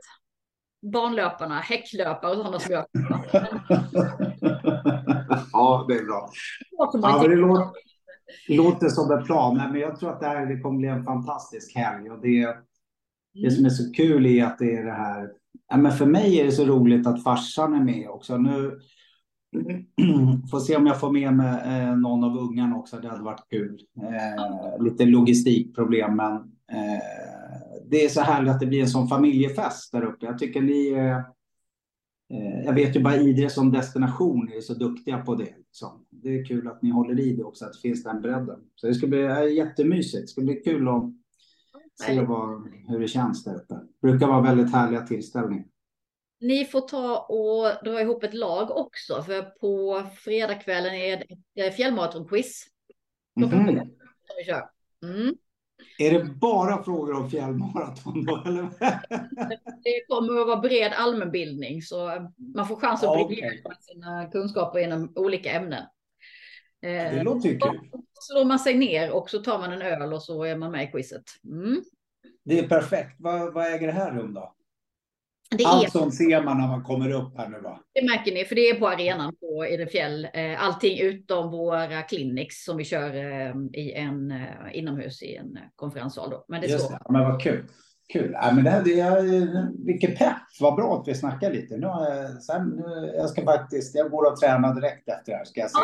barnlöparna, 0.93 1.61
häcklöpare 1.61 2.31
och 2.31 2.37
sådana 2.37 2.59
som 2.59 2.73
gör. 2.73 2.87
ja, 5.53 5.87
det 5.89 5.95
är 5.95 6.05
bra. 6.05 6.31
Ja, 6.71 7.23
det 7.29 7.37
låter, 7.37 7.73
låter 8.49 8.89
som 8.89 9.11
en 9.11 9.25
plan, 9.25 9.57
men 9.57 9.81
jag 9.81 9.99
tror 10.01 10.13
att 10.13 10.21
det 10.21 10.27
här 10.27 10.47
det 10.47 10.61
kommer 10.61 10.79
bli 10.79 10.89
en 10.89 11.05
fantastisk 11.05 11.77
helg. 11.77 12.11
Och 12.11 12.21
det, 12.21 12.57
det 13.43 13.51
som 13.51 13.65
är 13.65 13.71
så 13.71 13.93
kul 13.93 14.27
är 14.27 14.45
att 14.45 14.59
det 14.59 14.77
är 14.77 14.85
det 14.85 14.93
här. 14.93 15.31
Ja, 15.69 15.77
men 15.77 15.93
för 15.93 16.07
mig 16.07 16.41
är 16.41 16.45
det 16.45 16.53
så 16.53 16.65
roligt 16.65 17.07
att 17.07 17.23
farsan 17.23 17.75
är 17.75 17.85
med 17.85 18.09
också. 18.09 18.37
Nu, 18.37 18.79
Får 20.51 20.61
se 20.61 20.77
om 20.77 20.87
jag 20.87 21.01
får 21.01 21.13
med 21.13 21.33
mig 21.33 21.61
eh, 21.65 21.97
någon 21.97 22.25
av 22.25 22.37
ungarna 22.39 22.77
också. 22.77 22.97
Det 22.97 23.09
hade 23.09 23.23
varit 23.23 23.49
kul. 23.51 23.81
Eh, 24.03 24.85
lite 24.85 25.05
logistikproblem, 25.05 26.17
men 26.17 26.35
eh, 26.73 27.03
det 27.91 28.05
är 28.05 28.09
så 28.09 28.21
härligt 28.21 28.51
att 28.51 28.61
det 28.61 28.67
blir 28.67 28.81
en 28.81 28.89
sån 28.89 29.09
familjefest 29.09 29.93
där 29.93 30.05
uppe. 30.05 30.27
Jag 30.27 30.39
tycker 30.39 30.61
ni 30.61 30.95
jag 32.65 32.73
vet 32.73 32.97
ju 32.97 33.03
bara 33.03 33.17
Idre 33.17 33.51
som 33.51 33.73
destination 33.73 34.53
är 34.53 34.61
så 34.61 34.75
duktiga 34.75 35.19
på 35.19 35.35
det. 35.35 35.55
Liksom. 35.57 36.05
Det 36.11 36.39
är 36.39 36.45
kul 36.45 36.69
att 36.69 36.83
ni 36.83 36.91
håller 36.91 37.21
i 37.21 37.37
det 37.37 37.45
också, 37.45 37.65
att 37.65 37.73
det 37.73 37.79
finns 37.79 38.05
den 38.05 38.23
bredden. 38.23 38.61
Så 38.75 38.87
det 38.87 38.95
ska 38.95 39.07
bli 39.07 39.55
jättemysigt. 39.57 40.23
Det 40.23 40.29
ska 40.29 40.41
bli 40.41 40.55
kul 40.55 40.89
att 40.89 41.05
se 42.07 42.21
vad, 42.21 42.69
hur 42.89 43.01
det 43.01 43.09
känns 43.09 43.45
där 43.45 43.55
uppe. 43.55 43.75
Det 43.75 44.09
brukar 44.09 44.27
vara 44.27 44.43
väldigt 44.43 44.73
härliga 44.73 45.01
tillställningar. 45.01 45.65
Ni 46.41 46.65
får 46.65 46.81
ta 46.81 47.19
och 47.19 47.85
dra 47.85 48.01
ihop 48.01 48.25
ett 48.25 48.35
lag 48.35 48.71
också, 48.71 49.23
för 49.23 49.43
på 49.43 50.03
fredagskvällen 50.17 50.95
är 50.95 51.25
det 51.55 51.67
ett 51.67 51.77
fjällmaratonquiz. 51.77 52.67
Mm. 53.41 53.69
Mm. 55.03 55.35
Är 55.99 56.11
det 56.11 56.25
bara 56.25 56.83
frågor 56.83 57.17
om 57.17 57.31
fjällmaraton 57.31 58.25
då? 58.25 58.43
Eller? 58.47 58.63
det 59.83 60.07
kommer 60.09 60.41
att 60.41 60.47
vara 60.47 60.61
bred 60.61 60.93
allmänbildning 60.93 61.83
så 61.83 62.29
man 62.55 62.69
får 62.69 62.77
chans 62.77 63.05
att 63.05 63.27
briljera 63.27 63.49
okay. 63.65 63.77
sina 63.81 64.31
kunskaper 64.33 64.79
inom 64.79 65.13
olika 65.17 65.53
ämnen. 65.53 65.85
Det 66.81 67.23
låter 67.23 67.49
ju 67.49 67.59
kul. 67.59 67.81
Så 67.93 68.33
slår 68.33 68.45
man 68.45 68.59
sig 68.59 68.75
ner 68.75 69.13
och 69.13 69.31
så 69.31 69.39
tar 69.39 69.59
man 69.59 69.73
en 69.73 69.83
öl 69.83 70.13
och 70.13 70.23
så 70.23 70.45
är 70.45 70.57
man 70.57 70.71
med 70.71 70.85
i 70.85 70.87
quizet. 70.87 71.25
Mm. 71.45 71.83
Det 72.45 72.59
är 72.59 72.69
perfekt. 72.69 73.17
Vad, 73.19 73.55
vad 73.55 73.75
äger 73.75 73.87
det 73.87 73.93
här 73.93 74.13
rum 74.13 74.35
då? 74.35 74.55
Det 75.57 75.65
Allt 75.65 75.87
är... 75.87 75.91
sånt 75.91 76.15
ser 76.15 76.43
man 76.43 76.59
när 76.59 76.69
man 76.69 76.85
kommer 76.85 77.11
upp 77.11 77.39
här 77.39 77.49
nu 77.49 77.61
va? 77.61 77.81
Det 77.95 78.07
märker 78.07 78.35
ni, 78.35 78.45
för 78.45 78.55
det 78.55 78.71
är 78.71 78.75
på 78.75 78.89
arenan 78.89 79.35
på 79.41 79.67
Edefjäll. 79.67 80.29
Eh, 80.35 80.65
allting 80.65 80.99
utom 80.99 81.51
våra 81.51 82.03
clinics 82.03 82.65
som 82.65 82.77
vi 82.77 82.85
kör 82.85 83.15
eh, 83.15 83.55
i 83.73 83.93
en 83.93 84.31
eh, 84.31 84.47
inomhus 84.73 85.23
i 85.23 85.37
en 85.37 85.59
konferenssal. 85.77 86.31
Då. 86.31 86.45
Men 86.49 86.61
det 86.61 86.67
Just 86.67 86.89
det, 86.89 86.99
men 87.09 87.23
vad 87.23 87.43
kul. 87.43 87.65
Kul. 88.13 88.31
Ja, 88.33 88.53
men 88.55 88.65
det 88.65 88.71
här, 88.71 88.85
det 88.85 89.01
är, 89.01 89.85
vilken 89.87 90.17
pepp. 90.17 90.37
Vad 90.61 90.77
bra 90.77 91.01
att 91.01 91.09
vi 91.09 91.15
snackar 91.15 91.53
lite. 91.53 91.77
Nu, 91.77 91.89
sen, 92.47 92.69
nu, 92.69 93.13
jag 93.17 93.31
ska 93.31 93.45
faktiskt, 93.45 93.95
jag 93.95 94.11
går 94.11 94.33
och 94.33 94.37
tränar 94.37 94.75
direkt 94.75 95.09
efter 95.09 95.33
det 95.33 95.39
här. 95.39 95.45
Ska 95.45 95.61
jag 95.61 95.71
se, 95.71 95.79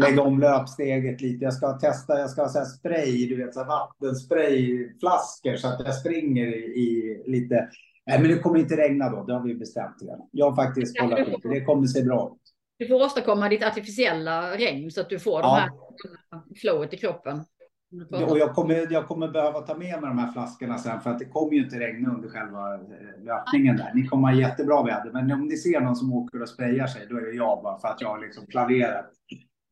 lägga 0.00 0.22
om 0.22 0.40
löpsteget 0.46 1.20
lite. 1.20 1.44
Jag 1.44 1.54
ska 1.54 1.72
testa, 1.72 2.18
jag 2.18 2.30
ska 2.30 2.42
ha 2.42 2.48
så 2.48 2.64
spray, 2.64 3.26
du 3.26 3.36
vet, 3.36 3.54
så 3.54 3.64
vattensprayflaskor 3.64 5.56
så 5.56 5.68
att 5.68 5.80
jag 5.84 5.94
springer 5.94 6.46
i, 6.46 6.58
i 6.58 7.22
lite 7.26 7.68
Nej, 8.06 8.20
men 8.20 8.30
det 8.30 8.38
kommer 8.38 8.58
inte 8.58 8.76
regna 8.76 9.08
då. 9.08 9.24
Det 9.24 9.32
har 9.32 9.42
vi 9.42 9.54
bestämt 9.54 9.96
redan. 10.00 10.28
Jag 10.32 10.50
har 10.50 10.64
faktiskt 10.64 11.00
kollat 11.00 11.28
upp 11.28 11.42
det. 11.42 11.64
kommer 11.64 11.86
se 11.86 12.02
bra 12.02 12.32
ut. 12.34 12.42
Du 12.78 12.86
får 12.86 12.94
åstadkomma 12.94 13.48
ditt 13.48 13.64
artificiella 13.64 14.56
regn 14.56 14.90
så 14.90 15.00
att 15.00 15.08
du 15.08 15.18
får 15.18 15.40
ja. 15.40 15.46
de 15.46 15.56
här 15.56 16.42
flowet 16.60 16.94
i 16.94 16.96
kroppen. 16.96 17.44
Och 18.12 18.38
jag 18.38 18.54
kommer, 18.54 18.92
jag 18.92 19.08
kommer 19.08 19.28
behöva 19.28 19.60
ta 19.60 19.74
med 19.74 20.00
mig 20.00 20.08
de 20.08 20.18
här 20.18 20.32
flaskorna 20.32 20.78
sen 20.78 21.00
för 21.00 21.10
att 21.10 21.18
det 21.18 21.24
kommer 21.24 21.52
ju 21.52 21.64
inte 21.64 21.80
regna 21.80 22.14
under 22.14 22.28
själva 22.28 22.74
eh, 22.74 23.24
löpningen 23.24 23.76
där. 23.76 23.92
Ni 23.94 24.06
kommer 24.06 24.28
ha 24.28 24.40
jättebra 24.40 24.82
väder, 24.82 25.10
men 25.12 25.32
om 25.32 25.46
ni 25.46 25.56
ser 25.56 25.80
någon 25.80 25.96
som 25.96 26.12
åker 26.12 26.42
och 26.42 26.48
sprayar 26.48 26.86
sig, 26.86 27.06
då 27.10 27.16
är 27.16 27.20
det 27.20 27.32
jag 27.32 27.62
bara 27.62 27.78
för 27.78 27.88
att 27.88 28.00
jag 28.00 28.08
har 28.08 28.20
liksom 28.20 28.46
planerat 28.46 29.10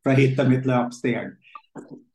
för 0.02 0.10
att 0.10 0.18
hitta 0.18 0.48
mitt 0.48 0.66
löpsteg. 0.66 1.30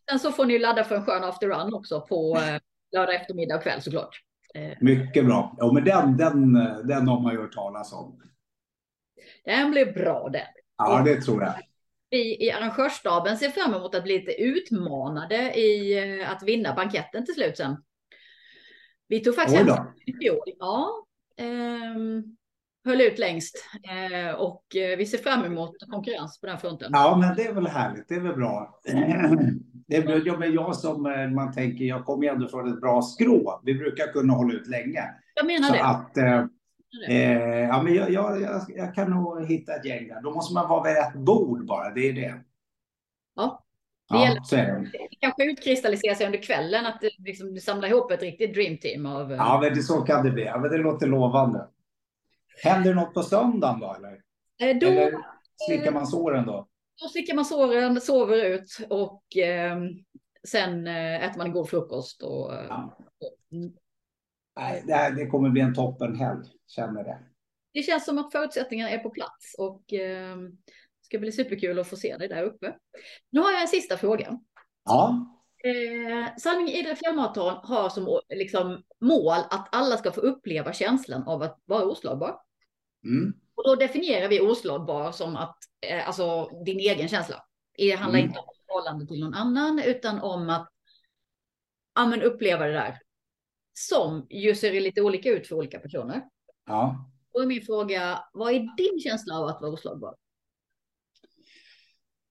Sen 0.09 0.19
så 0.19 0.31
får 0.31 0.45
ni 0.45 0.59
ladda 0.59 0.83
för 0.83 0.95
en 0.95 1.05
skön 1.05 1.23
afterrun 1.23 1.73
också 1.73 2.01
på 2.01 2.37
eh, 2.37 2.61
lördag 2.95 3.15
eftermiddag 3.15 3.55
och 3.55 3.63
kväll 3.63 3.81
såklart. 3.81 4.21
Eh, 4.55 4.77
Mycket 4.79 5.25
bra. 5.25 5.55
Ja, 5.57 5.71
men 5.71 5.83
den, 5.83 6.17
den, 6.17 6.53
den 6.87 7.07
har 7.07 7.19
man 7.19 7.33
ju 7.33 7.41
hört 7.41 7.53
talas 7.53 7.93
om. 7.93 8.21
Den 9.45 9.71
blir 9.71 9.85
bra 9.85 10.29
den. 10.29 10.41
Ja, 10.77 11.01
det 11.05 11.21
tror 11.21 11.43
jag. 11.43 11.53
Vi 12.09 12.45
i 12.45 12.51
arrangörsstaben 12.51 13.37
ser 13.37 13.49
fram 13.49 13.73
emot 13.73 13.95
att 13.95 14.03
bli 14.03 14.19
lite 14.19 14.41
utmanade 14.41 15.53
i 15.53 15.97
eh, 16.19 16.31
att 16.31 16.43
vinna 16.43 16.73
banketten 16.75 17.25
till 17.25 17.33
slut 17.33 17.57
sen. 17.57 17.75
Vi 19.07 19.19
tog 19.19 19.35
faktiskt 19.35 19.69
i 20.05 20.13
fjol. 20.13 20.43
Ja, 20.59 21.05
eh, 21.37 21.95
höll 22.89 23.01
ut 23.01 23.19
längst 23.19 23.55
eh, 23.83 24.35
och 24.35 24.75
eh, 24.75 24.97
vi 24.97 25.05
ser 25.05 25.17
fram 25.17 25.45
emot 25.45 25.75
konkurrens 25.91 26.41
på 26.41 26.47
den 26.47 26.59
fronten. 26.59 26.89
Ja, 26.93 27.17
men 27.21 27.35
det 27.35 27.43
är 27.43 27.53
väl 27.53 27.67
härligt. 27.67 28.07
Det 28.07 28.15
är 28.15 28.19
väl 28.19 28.35
bra. 28.35 28.79
Det 29.87 29.95
är 29.95 30.27
jag, 30.27 30.39
men 30.39 30.53
jag 30.53 30.75
som 30.75 31.05
eh, 31.05 31.27
man 31.27 31.53
tänker, 31.53 31.85
jag 31.85 32.05
kommer 32.05 32.23
ju 32.23 32.29
ändå 32.29 32.47
från 32.47 32.73
ett 32.73 32.81
bra 32.81 33.01
skrå. 33.01 33.61
Vi 33.63 33.73
brukar 33.73 34.07
kunna 34.07 34.33
hålla 34.33 34.53
ut 34.53 34.67
länge. 34.67 35.03
Jag 35.35 35.45
menar 35.45 35.67
Så 35.67 35.73
det. 35.73 35.83
Att, 35.83 36.17
eh, 36.17 36.45
ja, 37.59 37.83
men 37.83 37.93
jag, 37.93 38.11
jag, 38.11 38.41
jag, 38.41 38.61
jag, 38.67 38.95
kan 38.95 39.11
nog 39.11 39.45
hitta 39.45 39.75
ett 39.75 39.85
gäng 39.85 40.07
där. 40.07 40.21
Då 40.21 40.31
måste 40.31 40.53
man 40.53 40.69
vara 40.69 40.83
vid 40.83 40.95
rätt 40.95 41.13
bord 41.13 41.65
bara. 41.65 41.93
Det 41.93 42.09
är 42.09 42.13
det. 42.13 42.33
Ja. 43.35 43.65
Det, 44.09 44.15
ja, 44.15 44.23
gäller, 44.27 44.41
så 44.41 44.55
är 44.55 44.65
det. 44.65 44.79
det 44.91 45.15
kanske 45.19 45.51
utkristalliserar 45.51 46.15
sig 46.15 46.25
under 46.25 46.41
kvällen 46.41 46.85
att 46.85 47.03
liksom, 47.17 47.53
du 47.53 47.59
samlar 47.59 47.89
ihop 47.89 48.11
ett 48.11 48.21
riktigt 48.21 48.53
dreamteam 48.53 49.05
av... 49.05 49.31
Ja, 49.31 49.59
men 49.61 49.73
det, 49.73 49.83
så 49.83 50.01
kan 50.01 50.25
det 50.25 50.31
bli. 50.31 50.45
Ja, 50.45 50.59
men 50.59 50.71
det 50.71 50.77
låter 50.77 51.07
lovande. 51.07 51.67
Händer 52.63 52.89
det 52.89 53.01
något 53.01 53.13
på 53.13 53.23
söndagen 53.23 53.79
då? 53.79 53.95
Eller, 53.95 54.21
eh, 54.61 54.77
då, 54.79 54.87
eller 54.87 55.17
slickar 55.67 55.91
man 55.91 56.07
såren 56.07 56.45
då? 56.45 56.67
Då 57.01 57.07
slickar 57.07 57.35
man 57.35 57.45
såren, 57.45 58.01
sover 58.01 58.45
ut 58.45 58.77
och 58.89 59.37
eh, 59.37 59.77
sen 60.47 60.87
eh, 60.87 61.23
äter 61.23 61.37
man 61.37 61.47
en 61.47 61.53
god 61.53 61.69
frukost. 61.69 62.23
Och, 62.23 62.53
ja. 62.69 62.97
mm. 63.51 63.73
Nej, 64.55 64.83
det, 64.87 64.93
här, 64.93 65.11
det 65.11 65.25
kommer 65.25 65.49
bli 65.49 65.61
en 65.61 65.75
toppenhelg, 65.75 66.45
känner 66.67 67.03
det. 67.03 67.19
Det 67.73 67.83
känns 67.83 68.05
som 68.05 68.17
att 68.17 68.31
förutsättningarna 68.31 68.89
är 68.89 68.97
på 68.97 69.09
plats 69.09 69.55
och 69.57 69.93
eh, 69.93 70.37
det 70.37 71.05
ska 71.05 71.19
bli 71.19 71.31
superkul 71.31 71.79
att 71.79 71.87
få 71.87 71.95
se 71.95 72.17
dig 72.17 72.27
där 72.27 72.43
uppe. 72.43 72.75
Nu 73.29 73.39
har 73.39 73.51
jag 73.51 73.61
en 73.61 73.67
sista 73.67 73.97
fråga. 73.97 74.39
Ja. 74.85 75.35
Eh, 75.63 76.35
Salming 76.37 76.67
Idre 76.67 76.95
fjällmaraton 76.95 77.57
har 77.63 77.89
som 77.89 78.19
liksom, 78.29 78.83
mål 79.01 79.39
att 79.49 79.69
alla 79.71 79.97
ska 79.97 80.11
få 80.11 80.21
uppleva 80.21 80.73
känslan 80.73 81.23
av 81.23 81.41
att 81.41 81.59
vara 81.65 81.85
oslagbar. 81.85 82.39
Mm. 83.03 83.33
Och 83.55 83.63
då 83.63 83.75
definierar 83.75 84.27
vi 84.27 84.41
oslagbar 84.41 85.11
som 85.11 85.35
att, 85.35 85.57
eh, 85.81 86.07
alltså 86.07 86.49
din 86.65 86.79
egen 86.79 87.07
känsla. 87.07 87.43
Det 87.77 87.91
handlar 87.91 88.19
mm. 88.19 88.29
inte 88.29 88.39
om 88.39 88.45
förhållande 88.67 89.07
till 89.07 89.19
någon 89.19 89.33
annan, 89.33 89.79
utan 89.79 90.19
om 90.19 90.49
att 90.49 90.69
ja, 91.95 92.05
men 92.05 92.21
uppleva 92.21 92.65
det 92.65 92.73
där. 92.73 92.99
Som 93.73 94.27
ju 94.29 94.55
ser 94.55 94.81
lite 94.81 95.01
olika 95.01 95.29
ut 95.29 95.47
för 95.47 95.55
olika 95.55 95.79
personer. 95.79 96.23
Ja. 96.65 97.09
Och 97.33 97.47
min 97.47 97.61
fråga, 97.61 98.23
vad 98.33 98.53
är 98.53 98.77
din 98.77 98.99
känsla 98.99 99.39
av 99.39 99.47
att 99.47 99.61
vara 99.61 99.71
oslagbar? 99.71 100.15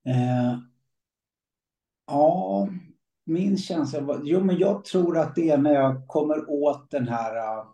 Eh, 0.07 0.59
ja, 2.07 2.69
min 3.25 3.59
känsla 3.59 4.01
var, 4.01 4.21
jo 4.25 4.45
men 4.45 4.59
jag 4.59 4.85
tror 4.85 5.19
att 5.19 5.35
det 5.35 5.51
är 5.51 5.59
när 5.59 5.75
jag 5.75 6.07
kommer 6.07 6.51
åt 6.51 6.91
den 6.91 7.09
här 7.09 7.65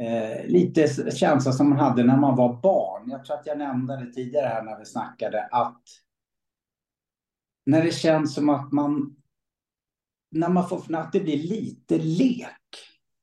eh, 0.00 0.46
lite 0.46 1.10
känsla 1.10 1.52
som 1.52 1.70
man 1.70 1.78
hade 1.78 2.04
när 2.04 2.16
man 2.16 2.36
var 2.36 2.60
barn. 2.62 3.10
Jag 3.10 3.24
tror 3.24 3.36
att 3.36 3.46
jag 3.46 3.58
nämnde 3.58 3.96
det 3.96 4.12
tidigare 4.12 4.46
här 4.46 4.62
när 4.62 4.78
vi 4.78 4.84
snackade 4.84 5.48
att 5.50 5.82
när 7.66 7.84
det 7.84 7.92
känns 7.94 8.34
som 8.34 8.48
att 8.48 8.72
man 8.72 9.16
när 10.30 10.48
man 10.48 10.68
får 10.68 10.96
att 10.96 11.12
det 11.12 11.20
blir 11.20 11.38
lite 11.38 11.98
lek 11.98 12.46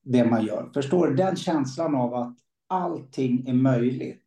det 0.04 0.26
man 0.26 0.46
gör. 0.46 0.70
Förstår 0.74 1.08
du? 1.08 1.16
Den 1.16 1.36
känslan 1.36 1.96
av 1.96 2.14
att 2.14 2.38
allting 2.68 3.48
är 3.48 3.54
möjligt. 3.54 4.26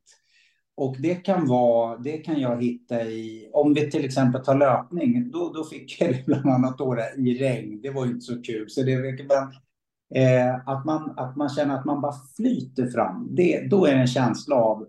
Och 0.74 0.97
det 0.99 1.14
kan 1.14 1.47
vara, 1.47 1.99
det 1.99 2.18
kan 2.18 2.40
jag 2.40 2.62
hitta 2.62 3.05
i, 3.05 3.51
om 3.53 3.74
vi 3.74 3.90
till 3.90 4.05
exempel 4.05 4.45
tar 4.45 4.55
löpning, 4.55 5.30
då, 5.30 5.53
då 5.53 5.64
fick 5.64 6.01
jag 6.01 6.11
det 6.11 6.22
bland 6.26 6.47
annat 6.47 6.78
då 6.78 6.99
i 7.16 7.38
regn. 7.38 7.80
Det 7.82 7.90
var 7.90 8.07
inte 8.07 8.20
så 8.20 8.43
kul. 8.43 8.70
Så 8.70 8.82
det, 8.82 8.97
men 8.99 9.53
Eh, 10.14 10.68
att, 10.68 10.84
man, 10.84 11.14
att 11.16 11.36
man 11.36 11.48
känner 11.48 11.74
att 11.74 11.84
man 11.84 12.00
bara 12.00 12.14
flyter 12.36 12.86
fram. 12.86 13.28
Det, 13.30 13.68
då 13.70 13.86
är 13.86 13.94
det 13.94 14.00
en 14.00 14.06
känsla 14.06 14.56
av, 14.56 14.86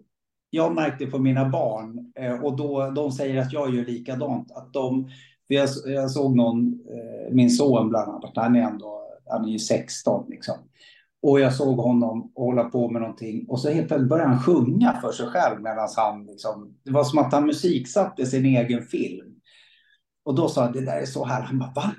jag 0.49 0.75
märkte 0.75 1.05
på 1.05 1.19
mina 1.19 1.49
barn 1.49 2.11
eh, 2.15 2.43
och 2.43 2.57
då, 2.57 2.91
de 2.91 3.11
säger 3.11 3.41
att 3.41 3.53
jag 3.53 3.75
gör 3.75 3.85
likadant. 3.85 4.51
Att 4.51 4.73
de, 4.73 5.09
jag, 5.47 5.69
jag 5.85 6.11
såg 6.11 6.35
någon, 6.35 6.79
eh, 6.89 7.33
min 7.33 7.49
son 7.49 7.89
bland 7.89 8.09
annat, 8.09 8.31
han 8.35 8.55
är 8.55 8.61
ändå 8.61 9.03
han 9.25 9.45
är 9.45 9.49
ju 9.49 9.59
16 9.59 10.25
liksom. 10.29 10.55
Och 11.21 11.39
jag 11.39 11.53
såg 11.53 11.77
honom 11.77 12.31
hålla 12.35 12.63
på 12.63 12.89
med 12.89 13.01
någonting 13.01 13.45
och 13.49 13.59
så 13.59 13.69
helt 13.69 13.87
plötsligt 13.87 14.09
började 14.09 14.29
han 14.29 14.43
sjunga 14.43 14.93
för 15.01 15.11
sig 15.11 15.27
själv 15.27 15.61
medan 15.61 15.89
han 15.97 16.25
liksom, 16.25 16.77
det 16.83 16.91
var 16.91 17.03
som 17.03 17.19
att 17.19 17.33
han 17.33 17.45
musiksatte 17.45 18.25
sin 18.25 18.45
egen 18.45 18.83
film. 18.83 19.35
Och 20.25 20.35
då 20.35 20.47
sa 20.47 20.63
han, 20.63 20.73
det 20.73 20.85
där 20.85 21.01
är 21.01 21.05
så 21.05 21.25
här. 21.25 21.41
Han 21.41 21.59
bara, 21.59 21.71
va? 21.75 21.93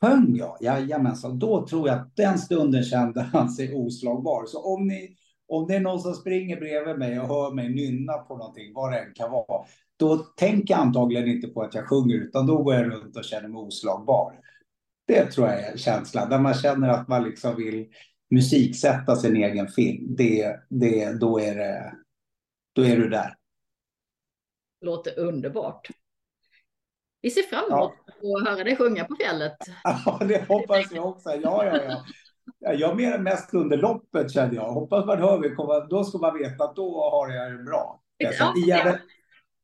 Sjöng 0.00 0.36
jag? 0.36 0.56
Jajamensan. 0.60 1.38
Då 1.38 1.66
tror 1.66 1.88
jag 1.88 1.98
att 1.98 2.16
den 2.16 2.38
stunden 2.38 2.82
kände 2.82 3.22
han 3.22 3.48
sig 3.48 3.74
oslagbar. 3.74 4.46
Så 4.46 4.74
om, 4.74 4.86
ni, 4.86 5.16
om 5.48 5.66
det 5.66 5.74
är 5.74 5.80
någon 5.80 6.00
som 6.00 6.14
springer 6.14 6.60
bredvid 6.60 6.98
mig 6.98 7.20
och 7.20 7.28
hör 7.28 7.54
mig 7.54 7.68
nynna 7.68 8.12
på 8.12 8.36
någonting, 8.36 8.72
vad 8.74 8.92
det 8.92 8.98
än 8.98 9.14
kan 9.14 9.30
vara, 9.30 9.64
då 9.96 10.16
tänker 10.16 10.74
jag 10.74 10.80
antagligen 10.80 11.28
inte 11.28 11.48
på 11.48 11.62
att 11.62 11.74
jag 11.74 11.88
sjunger, 11.88 12.14
utan 12.14 12.46
då 12.46 12.62
går 12.62 12.74
jag 12.74 12.92
runt 12.92 13.16
och 13.16 13.24
känner 13.24 13.48
mig 13.48 13.58
oslagbar. 13.58 14.32
Det 15.06 15.26
tror 15.26 15.48
jag 15.48 15.60
är 15.60 15.76
känslan, 15.76 16.30
där 16.30 16.38
man 16.38 16.54
känner 16.54 16.88
att 16.88 17.08
man 17.08 17.24
liksom 17.24 17.56
vill 17.56 17.86
musiksätta 18.30 19.16
sin 19.16 19.36
egen 19.36 19.68
film. 19.68 20.14
Det, 20.16 20.56
det, 20.68 21.20
då, 21.20 21.40
är 21.40 21.54
det, 21.54 21.94
då 22.72 22.82
är 22.82 22.96
du 22.96 23.08
där. 23.08 23.36
Låter 24.80 25.18
underbart. 25.18 25.88
Vi 27.22 27.30
ser 27.30 27.42
fram 27.42 27.64
emot 27.72 27.92
ja. 28.20 28.38
att 28.38 28.48
höra 28.48 28.64
dig 28.64 28.76
sjunga 28.76 29.04
på 29.04 29.16
fjället. 29.16 29.56
Ja, 29.84 30.20
det 30.28 30.48
hoppas 30.48 30.92
jag 30.92 31.06
också. 31.06 31.30
Ja, 31.30 31.64
ja, 31.64 31.80
ja. 31.88 32.04
Jag 32.74 32.96
mer 32.96 33.18
mest 33.18 33.54
under 33.54 33.76
loppet 33.76 34.32
kände 34.32 34.56
jag. 34.56 34.72
Hoppas 34.72 35.06
man 35.06 35.18
hör 35.18 35.38
mig 35.38 35.54
komma. 35.54 35.80
Då 35.80 36.04
ska 36.04 36.18
man 36.18 36.38
veta 36.38 36.64
att 36.64 36.76
då 36.76 37.10
har 37.10 37.30
jag 37.30 37.52
det 37.52 37.64
bra. 37.64 38.02
Ja, 38.16 38.54
gärna, 38.66 38.98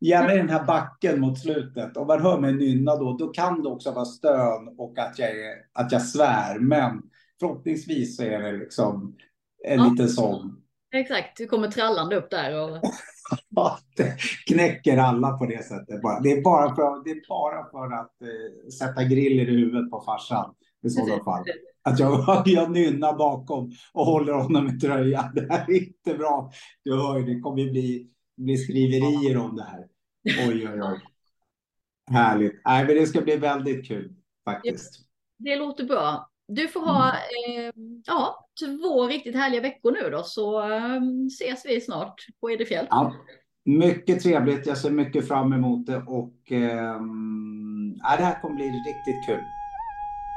gärna 0.01 0.35
i 0.35 0.37
den 0.37 0.49
här 0.49 0.65
backen 0.65 1.21
mot 1.21 1.39
slutet. 1.39 1.97
Om 1.97 2.07
man 2.07 2.23
hör 2.23 2.41
mig 2.41 2.53
nynna 2.53 2.97
då, 2.97 3.17
då 3.17 3.29
kan 3.29 3.63
det 3.63 3.69
också 3.69 3.91
vara 3.91 4.05
stön 4.05 4.75
och 4.79 4.99
att 4.99 5.19
jag, 5.19 5.31
är, 5.31 5.55
att 5.73 5.93
jag 5.93 6.03
svär. 6.03 6.59
Men 6.59 7.03
förhoppningsvis 7.41 8.17
så 8.17 8.23
är 8.23 8.43
det 8.43 8.53
liksom 8.53 9.17
en 9.65 9.79
ja. 9.79 9.91
liten 9.91 10.09
sång. 10.09 10.57
Exakt, 10.95 11.37
du 11.37 11.47
kommer 11.47 11.69
trallande 11.69 12.17
upp 12.17 12.31
där. 12.31 12.63
Och... 12.63 12.71
Det 13.97 14.17
knäcker 14.47 14.97
alla 14.97 15.39
på 15.39 15.47
det 15.47 15.65
sättet. 15.65 16.01
Det 16.23 16.31
är 16.33 16.43
bara 16.43 16.75
för, 16.75 17.05
det 17.05 17.11
är 17.11 17.29
bara 17.29 17.71
för 17.71 17.95
att 17.95 18.23
eh, 18.23 18.69
sätta 18.71 19.05
griller 19.05 19.49
i 19.49 19.57
huvudet 19.57 19.91
på 19.91 20.01
farsan. 20.01 20.55
i 20.87 20.91
sådana 20.91 21.25
fall. 21.25 21.45
Att 21.83 21.99
jag, 21.99 22.43
jag 22.47 22.71
nynnar 22.71 23.17
bakom 23.17 23.73
och 23.93 24.07
håller 24.07 24.33
honom 24.33 24.69
i 24.69 24.81
tröjan. 24.81 25.31
Det 25.35 25.47
här 25.51 25.71
är 25.71 25.75
inte 25.75 26.15
bra. 26.15 26.51
Du 26.85 26.97
hör, 26.97 27.21
det 27.21 27.41
kommer 27.41 27.71
bli, 27.71 28.11
bli 28.37 28.57
skriverier 28.57 29.37
om 29.37 29.57
det 29.57 29.65
här. 29.65 29.87
Oj, 30.49 30.69
oj, 30.69 30.83
oj. 30.83 31.01
Härligt. 32.11 32.61
Nej, 32.65 32.87
men 32.87 32.97
det 32.97 33.07
ska 33.07 33.21
bli 33.21 33.37
väldigt 33.37 33.89
kul 33.89 34.13
faktiskt. 34.45 35.01
Det 35.39 35.57
låter 35.57 35.85
bra. 35.85 36.31
Du 36.49 36.69
får 36.69 36.81
ha 36.81 37.09
eh, 37.09 37.73
ja, 38.07 38.48
två 38.59 39.07
riktigt 39.07 39.37
härliga 39.37 39.61
veckor 39.61 39.93
nu 39.93 40.11
då, 40.11 40.23
så 40.23 40.71
eh, 40.71 41.03
ses 41.27 41.67
vi 41.67 41.81
snart 41.81 42.15
på 42.41 42.51
Edefjäll. 42.51 42.87
Ja, 42.91 43.15
mycket 43.65 44.23
trevligt. 44.23 44.67
Jag 44.67 44.79
ser 44.79 44.91
mycket 44.91 45.29
fram 45.29 45.53
emot 45.53 45.87
det 45.87 45.97
och 45.97 46.53
eh, 46.53 47.01
det 48.19 48.25
här 48.25 48.41
kommer 48.41 48.55
bli 48.55 48.65
riktigt 48.65 49.27
kul. 49.27 49.45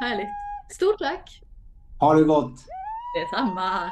Härligt. 0.02 0.30
Stort 0.70 1.00
tack! 1.00 1.42
Ha 2.00 2.14
det 2.14 2.24
gott! 2.24 2.56
Detsamma! 3.20 3.90